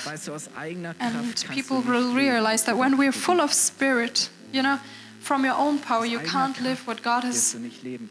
And 0.99 1.45
people 1.51 1.81
will 1.83 2.13
realize 2.13 2.65
that 2.65 2.77
when 2.77 2.97
we're 2.99 3.13
full 3.13 3.41
of 3.41 3.53
spirit, 3.53 4.31
you 4.53 4.63
know, 4.63 4.81
from 5.21 5.45
your 5.45 5.55
own 5.55 5.79
power, 5.79 6.05
you 6.05 6.19
can't 6.19 6.61
live 6.61 6.85
what 6.89 7.03
God 7.03 7.23
has 7.23 7.55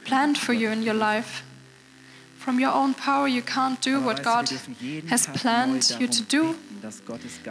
planned 0.06 0.38
for 0.38 0.54
you 0.54 0.70
in 0.70 0.84
your 0.84 0.96
life. 0.96 1.44
From 2.50 2.60
your 2.60 2.74
own 2.74 2.96
power, 2.96 3.28
you 3.28 3.44
can't 3.44 3.80
do 3.80 4.02
what 4.02 4.24
God 4.24 4.50
has 5.10 5.28
planned 5.28 5.96
you 6.00 6.08
to 6.08 6.24
do. 6.24 6.56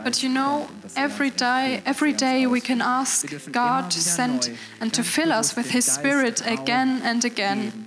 But 0.02 0.24
you 0.24 0.28
know, 0.28 0.68
every 0.96 1.30
day, 1.30 1.82
every 1.86 2.12
day 2.12 2.48
we 2.48 2.60
can 2.60 2.82
ask 2.82 3.32
God 3.52 3.92
to 3.92 4.00
send 4.00 4.58
and 4.80 4.92
to 4.92 5.04
fill 5.04 5.32
us 5.32 5.54
with 5.54 5.70
His 5.70 5.84
Spirit 5.84 6.42
again 6.44 7.00
and 7.04 7.24
again. 7.24 7.86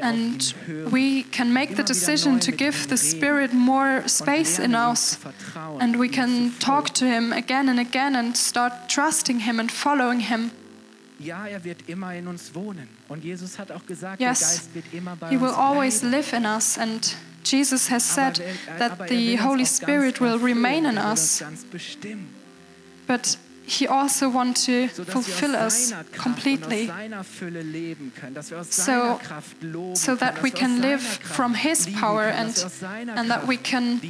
And 0.00 0.54
we 0.92 1.24
can 1.24 1.52
make 1.52 1.74
the 1.74 1.82
decision 1.82 2.38
to 2.38 2.52
give 2.52 2.86
the 2.86 2.96
Spirit 2.96 3.52
more 3.52 4.06
space 4.06 4.60
in 4.60 4.76
us. 4.76 5.18
And 5.80 5.96
we 5.96 6.08
can 6.08 6.52
talk 6.60 6.90
to 7.00 7.04
Him 7.04 7.32
again 7.32 7.68
and 7.68 7.80
again 7.80 8.14
and 8.14 8.36
start 8.36 8.88
trusting 8.88 9.40
Him 9.40 9.58
and 9.58 9.72
following 9.72 10.20
Him. 10.20 10.52
Ja, 11.20 11.46
er 11.46 11.62
wird 11.64 11.88
immer 11.88 12.14
in 12.14 12.26
uns 12.26 12.54
wohnen. 12.54 12.88
Und 13.08 13.22
Jesus 13.22 13.58
hat 13.58 13.70
auch 13.70 13.84
gesagt, 13.84 14.20
yes, 14.20 14.38
der 14.38 14.48
Geist 14.48 14.74
wird 14.74 14.84
immer 14.92 15.16
bei 15.16 15.28
he 15.28 15.36
uns 15.36 15.42
will 15.42 15.54
always 15.54 16.02
live 16.02 16.32
in 16.32 16.46
us 16.46 16.78
and 16.78 17.14
Jesus 17.44 17.90
has 17.90 18.14
said 18.14 18.38
er, 18.38 18.46
er, 18.46 18.78
that 18.78 19.00
er 19.00 19.08
the 19.08 19.38
Holy 19.38 19.66
Spirit 19.66 20.20
will 20.20 20.36
remain 20.36 20.84
in 20.84 20.98
us. 20.98 21.42
But 23.06 23.38
he 23.70 23.86
also 23.86 24.28
wants 24.28 24.66
to 24.66 24.88
fulfill 24.88 25.54
us 25.54 25.92
completely 26.12 26.90
so, 28.64 29.20
so 29.94 30.14
that 30.16 30.42
we 30.42 30.50
can 30.50 30.80
live 30.80 31.02
from 31.02 31.54
his 31.54 31.86
power 32.00 32.24
and, 32.24 32.48
and 33.18 33.30
that 33.30 33.46
we 33.46 33.56
can 33.56 34.00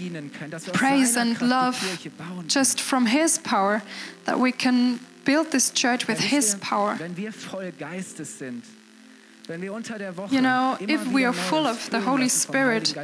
praise 0.72 1.16
and 1.16 1.40
love 1.42 1.76
just 2.46 2.80
from 2.80 3.06
his 3.06 3.38
power 3.38 3.82
that 4.24 4.38
we 4.38 4.52
can 4.52 5.00
build 5.24 5.50
this 5.52 5.70
church 5.70 6.06
with 6.06 6.20
His 6.20 6.56
power. 6.60 6.98
You 9.48 10.40
know, 10.40 10.76
if 10.80 11.06
we 11.12 11.24
are 11.24 11.32
full 11.32 11.66
of 11.66 11.90
the 11.90 12.00
Holy 12.00 12.28
Spirit, 12.28 12.94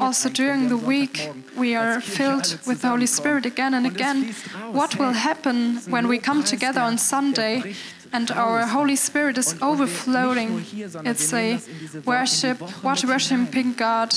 also 0.00 0.28
during 0.28 0.68
the 0.68 0.76
week 0.76 1.30
we 1.56 1.74
are 1.74 2.00
filled 2.00 2.58
with 2.66 2.82
the 2.82 2.88
Holy 2.88 3.06
Spirit 3.06 3.46
again 3.46 3.74
and 3.74 3.86
again, 3.86 4.34
what 4.72 4.98
will 4.98 5.12
happen 5.12 5.76
when 5.88 6.08
we 6.08 6.18
come 6.18 6.42
together 6.44 6.80
on 6.80 6.98
Sunday 6.98 7.74
and 8.12 8.30
our 8.30 8.66
Holy 8.66 8.96
Spirit 8.96 9.38
is 9.38 9.54
overflowing. 9.62 10.64
It's 11.04 11.32
a 11.32 11.58
worship, 12.04 12.58
what 12.82 13.04
worshiping 13.04 13.74
God, 13.74 14.14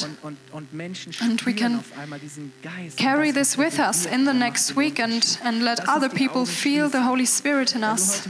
and 1.22 1.42
we 1.42 1.54
can 1.54 1.84
carry 2.98 3.32
this 3.32 3.58
with 3.58 3.80
us 3.80 4.06
in 4.06 4.26
the 4.26 4.34
next 4.34 4.76
week 4.76 5.00
and, 5.00 5.38
and 5.44 5.64
let 5.64 5.80
other 5.88 6.10
people 6.10 6.46
feel 6.46 6.90
the 6.90 7.02
Holy 7.02 7.26
Spirit 7.26 7.76
in 7.76 7.84
us, 7.84 8.26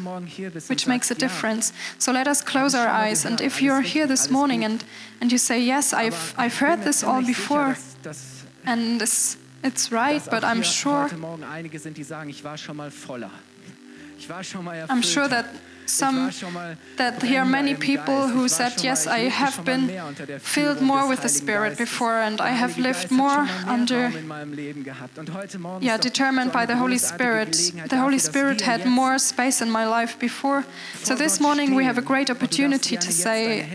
which 0.70 0.88
makes 0.88 1.12
a 1.12 1.16
difference. 1.16 1.74
So 1.98 2.12
let 2.12 2.28
us 2.28 2.42
close 2.42 2.74
our 2.76 2.88
eyes, 2.88 3.26
and 3.26 3.42
if 3.42 3.62
you're 3.62 3.82
here 3.82 4.08
this 4.08 4.30
morning 4.30 4.64
and, 4.64 4.84
and 5.22 5.32
you 5.32 5.38
say, 5.38 5.60
Yes, 5.60 5.94
I've, 5.94 6.34
I've 6.38 6.58
heard 6.60 6.84
this 6.84 7.04
all 7.04 7.22
before, 7.22 7.76
and 8.66 9.02
it's, 9.02 9.38
it's 9.64 9.92
right, 9.92 10.22
but 10.30 10.44
I'm 10.44 10.62
sure. 10.64 11.10
I'm 14.90 15.02
sure 15.02 15.28
that 15.28 15.46
some 15.90 16.32
that 16.98 17.22
here 17.24 17.42
are 17.42 17.46
many 17.46 17.76
people 17.76 18.28
who 18.28 18.48
said, 18.48 18.84
Yes, 18.84 19.08
I 19.08 19.30
have 19.30 19.66
been 19.66 19.90
filled 20.40 20.82
more 20.82 21.08
with 21.08 21.22
the 21.22 21.30
Spirit 21.30 21.78
before, 21.78 22.20
and 22.20 22.40
I 22.40 22.50
have 22.50 22.78
lived 22.78 23.12
more 23.12 23.48
under, 23.68 24.12
yeah, 25.82 25.98
determined 25.98 26.52
by 26.52 26.66
the 26.66 26.78
Holy 26.78 26.98
Spirit. 26.98 27.52
The 27.88 27.98
Holy 27.98 28.20
Spirit 28.20 28.62
had 28.62 28.86
more 28.86 29.18
space 29.18 29.62
in 29.62 29.70
my 29.72 29.86
life 29.86 30.20
before. 30.20 30.66
So 30.96 31.16
this 31.16 31.40
morning 31.40 31.76
we 31.76 31.84
have 31.86 31.98
a 31.98 32.02
great 32.02 32.30
opportunity 32.30 32.96
to 32.96 33.12
say, 33.12 33.68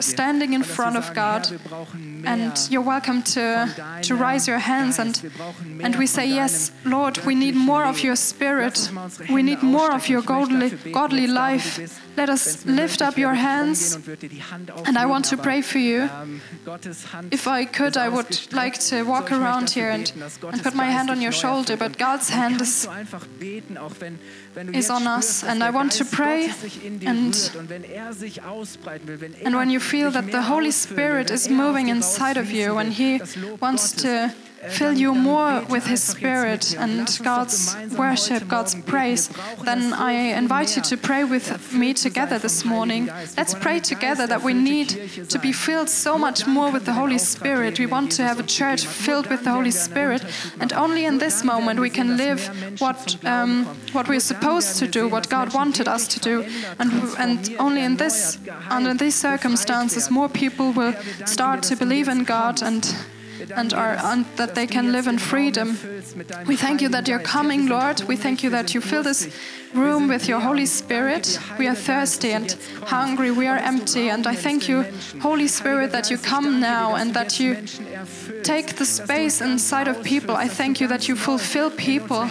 standing 0.00 0.52
in 0.52 0.62
front 0.62 0.96
of 0.96 1.14
God, 1.14 1.48
and 2.24 2.52
you're 2.70 2.82
welcome 2.82 3.22
to, 3.22 4.00
to 4.02 4.14
raise 4.14 4.46
your 4.46 4.58
hands, 4.58 4.98
and, 4.98 5.14
and 5.80 5.96
we 5.96 6.06
say, 6.06 6.26
Yes, 6.26 6.70
Lord, 6.84 7.18
we 7.24 7.34
need 7.34 7.54
more 7.54 7.84
of 7.84 8.02
your 8.02 8.16
Spirit. 8.16 8.90
We 9.30 9.42
need 9.42 9.62
more 9.62 9.92
of 9.92 10.08
your 10.08 10.22
godly 10.22 10.70
godly 11.00 11.26
life. 11.26 11.68
Let 12.16 12.28
us 12.28 12.66
lift 12.66 13.00
up 13.02 13.16
your 13.16 13.34
hands. 13.34 13.96
And 14.88 14.98
I 14.98 15.06
want 15.06 15.24
to 15.26 15.36
pray 15.36 15.60
for 15.62 15.78
you. 15.78 16.08
If 17.30 17.46
I 17.46 17.64
could, 17.64 17.96
I 17.96 18.08
would 18.08 18.34
like 18.52 18.76
to 18.90 18.96
walk 19.04 19.30
around 19.30 19.70
here 19.70 19.90
and, 19.90 20.06
and 20.52 20.62
put 20.66 20.74
my 20.74 20.90
hand 20.96 21.08
on 21.10 21.20
your 21.22 21.32
shoulder, 21.32 21.76
but 21.76 21.98
God's 21.98 22.28
hand 22.30 22.60
is, 22.60 22.88
is 24.82 24.90
on 24.90 25.06
us. 25.06 25.44
And 25.44 25.62
I 25.62 25.70
want 25.70 25.92
to 26.00 26.04
pray. 26.04 26.50
And, 27.06 27.34
and 29.46 29.54
when 29.60 29.70
you 29.70 29.80
feel 29.80 30.10
that 30.10 30.32
the 30.32 30.42
Holy 30.42 30.72
Spirit 30.72 31.30
is 31.30 31.48
moving 31.48 31.88
inside 31.88 32.36
of 32.36 32.50
you, 32.50 32.74
when 32.74 32.90
He 32.90 33.20
wants 33.60 33.92
to 34.02 34.34
fill 34.68 34.92
you 34.92 35.14
more 35.14 35.62
with 35.68 35.86
His 35.86 36.02
Spirit 36.02 36.74
and 36.76 37.18
God's 37.22 37.76
worship, 37.96 38.48
God's 38.48 38.74
praise, 38.82 39.28
then 39.64 39.92
I 39.92 40.12
invite 40.12 40.76
you 40.76 40.82
to 40.82 40.96
pray 40.96 41.24
with 41.24 41.72
me 41.72 41.94
together 41.94 42.38
this 42.38 42.64
morning. 42.64 43.06
Let's 43.36 43.54
pray 43.54 43.80
together 43.80 44.26
that 44.26 44.42
we 44.42 44.54
need 44.54 44.88
to 45.28 45.38
be 45.38 45.52
filled 45.52 45.88
so 45.88 46.18
much 46.18 46.46
more 46.46 46.70
with 46.70 46.84
the 46.84 46.92
Holy 46.92 47.18
Spirit. 47.18 47.78
We 47.78 47.86
want 47.86 48.12
to 48.12 48.22
have 48.22 48.40
a 48.40 48.42
church 48.42 48.84
filled 48.86 49.28
with 49.28 49.44
the 49.44 49.50
Holy 49.50 49.70
Spirit, 49.70 50.24
and 50.60 50.72
only 50.72 51.04
in 51.04 51.18
this 51.18 51.44
moment 51.44 51.80
we 51.80 51.90
can 51.90 52.16
live 52.16 52.40
what 52.80 53.16
um, 53.24 53.64
what 53.92 54.08
we're 54.08 54.20
supposed 54.20 54.78
to 54.78 54.86
do, 54.86 55.08
what 55.08 55.28
God 55.28 55.54
wanted 55.54 55.88
us 55.88 56.08
to 56.08 56.20
do, 56.20 56.44
and 56.78 56.92
and 57.18 57.56
only 57.58 57.82
in 57.82 57.96
this 57.96 58.38
under 58.70 58.94
these 58.94 59.14
circumstances 59.14 60.10
more 60.10 60.28
people 60.28 60.72
will 60.72 60.94
start 61.26 61.62
to 61.62 61.76
believe 61.76 62.08
in 62.08 62.24
God 62.24 62.62
and 62.62 62.94
and, 63.54 63.72
are, 63.72 63.96
that 64.36 64.54
they 64.54 64.66
can 64.66 64.92
live 64.92 65.06
in 65.06 65.18
freedom. 65.18 65.78
We 66.46 66.56
thank 66.56 66.80
you 66.80 66.88
that 66.90 67.08
you're 67.08 67.18
coming, 67.18 67.66
Lord. 67.66 68.02
We 68.02 68.16
thank 68.16 68.42
you 68.42 68.50
that 68.50 68.74
you 68.74 68.80
fill 68.80 69.02
this 69.02 69.28
room 69.74 70.08
with 70.08 70.28
your 70.28 70.40
Holy 70.40 70.66
Spirit. 70.66 71.38
We 71.58 71.66
are 71.66 71.74
thirsty 71.74 72.32
and 72.32 72.56
hungry. 72.86 73.30
We 73.30 73.46
are 73.46 73.58
empty. 73.58 74.08
And 74.08 74.26
I 74.26 74.34
thank 74.34 74.68
you, 74.68 74.84
Holy 75.20 75.48
Spirit, 75.48 75.92
that 75.92 76.10
you 76.10 76.18
come 76.18 76.60
now 76.60 76.94
and 76.96 77.14
that 77.14 77.38
you 77.38 77.56
take 78.42 78.76
the 78.76 78.86
space 78.86 79.40
inside 79.40 79.88
of 79.88 80.02
people. 80.02 80.34
I 80.36 80.48
thank 80.48 80.80
you 80.80 80.88
that 80.88 81.08
you 81.08 81.16
fulfill 81.16 81.70
people, 81.70 82.28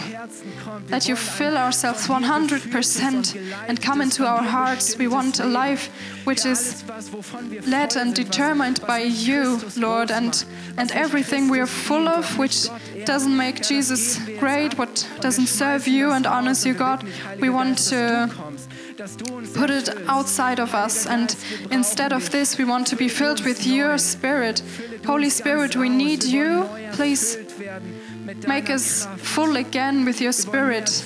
that 0.86 1.08
you 1.08 1.16
fill 1.16 1.56
ourselves 1.56 2.06
100% 2.06 3.68
and 3.68 3.82
come 3.82 4.00
into 4.00 4.26
our 4.26 4.42
hearts. 4.42 4.96
We 4.96 5.08
want 5.08 5.40
a 5.40 5.44
life 5.44 5.90
which 6.24 6.44
is 6.46 6.84
led 7.66 7.96
and 7.96 8.14
determined 8.14 8.80
by 8.86 9.00
you, 9.00 9.60
Lord, 9.76 10.10
and, 10.10 10.44
and 10.76 10.90
everything 10.92 11.48
we 11.48 11.60
are 11.60 11.66
full 11.66 12.08
of, 12.08 12.38
which 12.38 12.68
doesn't 13.04 13.36
make 13.36 13.62
Jesus 13.62 14.18
great, 14.38 14.78
what 14.78 15.08
doesn't 15.20 15.46
serve 15.46 15.86
you 15.88 16.12
and 16.12 16.26
honors 16.26 16.64
you, 16.64 16.74
God. 16.74 17.04
We 17.40 17.50
want 17.50 17.78
to 17.88 18.30
put 19.54 19.70
it 19.70 19.88
outside 20.08 20.58
of 20.58 20.74
us. 20.74 21.06
And 21.06 21.34
instead 21.70 22.12
of 22.12 22.30
this, 22.30 22.58
we 22.58 22.64
want 22.64 22.86
to 22.88 22.96
be 22.96 23.08
filled 23.08 23.44
with 23.44 23.66
your 23.66 23.98
Spirit. 23.98 24.62
Holy 25.06 25.30
Spirit, 25.30 25.76
we 25.76 25.88
need 25.88 26.24
you. 26.24 26.68
Please 26.92 27.36
make 28.46 28.70
us 28.70 29.06
full 29.16 29.56
again 29.56 30.04
with 30.04 30.20
your 30.20 30.32
Spirit. 30.32 31.04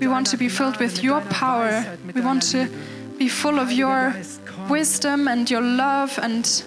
We 0.00 0.06
want 0.06 0.26
to 0.28 0.36
be 0.36 0.48
filled 0.48 0.78
with 0.78 1.02
your 1.02 1.20
power. 1.22 1.84
We 2.14 2.20
want 2.20 2.42
to 2.52 2.68
be 3.18 3.28
full 3.28 3.58
of 3.58 3.72
your 3.72 4.14
wisdom 4.68 5.28
and 5.28 5.50
your 5.50 5.62
love 5.62 6.18
and 6.22 6.62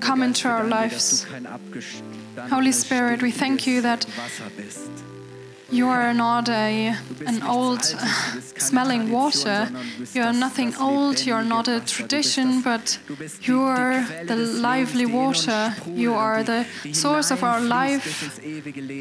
come 0.00 0.22
into 0.22 0.48
our 0.48 0.64
lives. 0.64 1.26
Holy 2.50 2.72
Spirit, 2.72 3.22
we 3.22 3.30
thank 3.30 3.66
you 3.66 3.80
that 3.82 4.06
you 5.70 5.88
are 5.88 6.14
not 6.14 6.48
a, 6.48 6.94
an 7.26 7.42
old 7.42 7.82
smelling 8.56 9.10
water. 9.10 9.68
You 10.14 10.22
are 10.22 10.32
nothing 10.32 10.74
old. 10.76 11.26
You 11.26 11.34
are 11.34 11.44
not 11.44 11.68
a 11.68 11.80
tradition, 11.80 12.62
but 12.62 12.98
you 13.42 13.60
are 13.62 14.06
the 14.24 14.36
lively 14.36 15.06
water. 15.06 15.74
You 15.86 16.14
are 16.14 16.42
the 16.42 16.66
source 16.92 17.30
of 17.30 17.42
our 17.42 17.60
life 17.60 18.38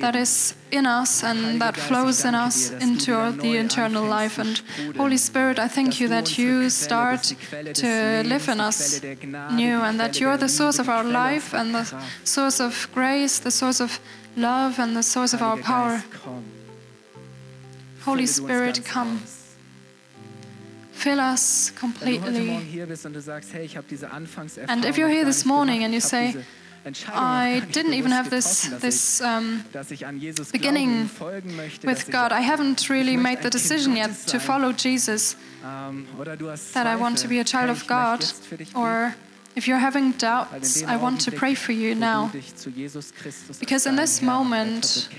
that 0.02 0.16
is 0.16 0.56
in 0.72 0.86
us 0.86 1.24
and 1.24 1.62
that 1.62 1.78
flows 1.78 2.26
in 2.26 2.34
us 2.34 2.72
into 2.72 3.32
the 3.32 3.58
eternal 3.58 4.04
life. 4.04 4.40
And 4.40 4.62
Holy 4.98 5.18
Spirit, 5.18 5.60
I 5.60 5.68
thank 5.68 6.00
you 6.00 6.08
that 6.08 6.38
you 6.38 6.70
start 6.70 7.34
to 7.76 8.24
live 8.26 8.50
in 8.50 8.60
us 8.60 9.04
new 9.52 9.82
and 9.82 10.00
that 10.00 10.20
you 10.20 10.28
are 10.30 10.38
the 10.38 10.50
source 10.50 10.80
of 10.80 10.90
our 10.90 11.04
life 11.04 11.54
and 11.54 11.76
the 11.76 11.86
source 12.24 12.60
of 12.60 12.90
grace, 12.94 13.40
the 13.40 13.52
source 13.52 13.80
of 13.80 14.00
love, 14.36 14.80
and 14.80 14.96
the 14.96 15.04
source 15.04 15.34
of 15.34 15.42
our 15.42 15.58
power. 15.58 16.04
Holy 18.06 18.28
Spirit, 18.28 18.86
come. 18.86 19.20
Fill 20.92 21.20
us 21.20 21.72
completely. 21.72 22.50
And 24.68 24.86
if 24.86 24.98
you're 24.98 25.10
here 25.10 25.26
this 25.26 25.46
morning 25.46 25.84
and 25.84 25.94
you 25.94 26.00
say, 26.00 26.36
I 27.08 27.64
didn't 27.72 27.96
even 27.96 28.12
have 28.12 28.30
this, 28.30 28.68
this 28.80 29.22
um, 29.22 29.64
beginning 30.52 31.10
with 31.84 32.12
God. 32.12 32.32
I 32.32 32.42
haven't 32.42 32.90
really 32.90 33.18
made 33.18 33.42
the 33.42 33.50
decision 33.50 33.96
yet 33.98 34.12
to 34.28 34.40
follow 34.40 34.72
Jesus, 34.72 35.36
ähm, 35.64 36.06
that 36.74 36.86
I 36.86 36.96
want 36.96 37.18
to 37.20 37.28
be 37.28 37.40
a 37.40 37.44
child 37.44 37.72
of 37.72 37.88
God. 37.88 38.24
Or 38.76 39.16
if 39.56 39.68
you're 39.68 39.80
having 39.80 40.12
doubts, 40.12 40.84
I 40.84 40.96
want 40.98 41.22
to 41.22 41.32
pray 41.32 41.56
for 41.56 41.72
you 41.72 41.96
now. 41.96 42.32
Because 43.60 43.88
in 43.88 43.96
this 43.96 44.22
moment, 44.22 45.10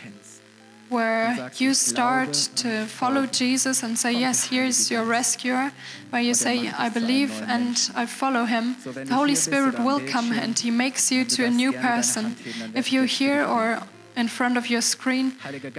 where 0.88 1.50
you 1.56 1.74
start 1.74 2.32
to 2.56 2.86
follow 2.86 3.26
Jesus 3.26 3.82
and 3.82 3.98
say, 3.98 4.12
Yes, 4.12 4.44
here's 4.44 4.90
your 4.90 5.04
rescuer, 5.04 5.72
where 6.10 6.22
you 6.22 6.34
say, 6.34 6.68
I 6.68 6.88
believe 6.88 7.42
and 7.46 7.76
I 7.94 8.06
follow 8.06 8.44
him, 8.44 8.76
the 8.84 9.14
Holy 9.14 9.34
Spirit 9.34 9.78
will 9.78 10.00
come 10.00 10.32
and 10.32 10.58
he 10.58 10.70
makes 10.70 11.10
you 11.10 11.24
to 11.24 11.44
a 11.44 11.50
new 11.50 11.72
person. 11.72 12.36
If 12.74 12.92
you're 12.92 13.06
here 13.06 13.44
or 13.44 13.80
in 14.16 14.28
front 14.28 14.56
of 14.56 14.70
your 14.70 14.80
screen, 14.80 15.32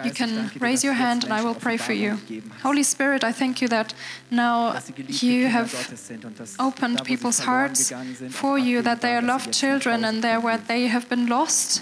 you 0.03 0.11
can 0.11 0.51
raise 0.59 0.83
your 0.83 0.93
hand 0.93 1.23
and 1.23 1.33
I 1.33 1.41
will 1.43 1.55
pray 1.55 1.77
for 1.77 1.93
you. 1.93 2.19
Holy 2.61 2.83
Spirit, 2.83 3.23
I 3.23 3.31
thank 3.31 3.61
you 3.61 3.67
that 3.69 3.93
now 4.29 4.77
you 5.07 5.47
have 5.47 5.73
opened 6.59 7.03
people's 7.03 7.39
hearts 7.39 7.91
for 8.29 8.59
you, 8.59 8.81
that 8.83 9.01
they 9.01 9.15
are 9.15 9.21
loved 9.21 9.51
children 9.53 10.03
and 10.03 10.23
they're 10.23 10.39
where 10.39 10.57
they 10.57 10.87
have 10.87 11.09
been 11.09 11.27
lost 11.27 11.81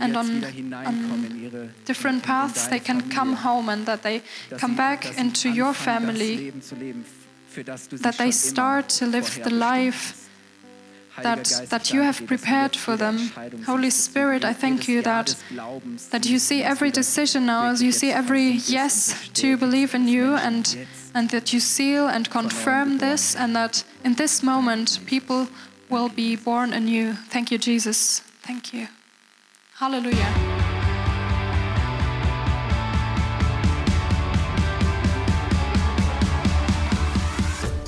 and 0.00 0.16
on, 0.16 0.44
on 0.44 1.74
different 1.84 2.22
paths 2.22 2.66
they 2.68 2.80
can 2.80 3.10
come 3.10 3.34
home 3.34 3.68
and 3.68 3.86
that 3.86 4.02
they 4.02 4.22
come 4.58 4.76
back 4.76 5.18
into 5.18 5.50
your 5.50 5.74
family, 5.74 6.52
that 8.00 8.16
they 8.18 8.30
start 8.30 8.88
to 8.88 9.06
live 9.06 9.40
the 9.42 9.50
life 9.50 10.24
that, 11.22 11.44
that 11.68 11.92
you 11.92 12.00
have 12.02 12.26
prepared 12.26 12.76
for 12.76 12.96
them. 12.96 13.30
Holy 13.66 13.90
Spirit, 13.90 14.44
I 14.44 14.52
thank 14.52 14.88
you 14.88 15.02
that, 15.02 15.36
that 16.10 16.26
you 16.26 16.38
see 16.38 16.62
every 16.62 16.90
decision 16.90 17.46
now, 17.46 17.72
you 17.72 17.92
see 17.92 18.10
every 18.10 18.58
yes 18.66 19.28
to 19.34 19.56
believe 19.56 19.94
in 19.94 20.08
you, 20.08 20.34
and, 20.34 20.76
and 21.14 21.30
that 21.30 21.52
you 21.52 21.60
seal 21.60 22.08
and 22.08 22.28
confirm 22.30 22.98
this, 22.98 23.36
and 23.36 23.54
that 23.54 23.84
in 24.04 24.14
this 24.14 24.42
moment 24.42 25.00
people 25.06 25.46
will 25.88 26.08
be 26.08 26.34
born 26.36 26.72
anew. 26.72 27.12
Thank 27.30 27.50
you, 27.50 27.58
Jesus. 27.58 28.20
Thank 28.42 28.72
you. 28.72 28.88
Hallelujah. 29.76 30.32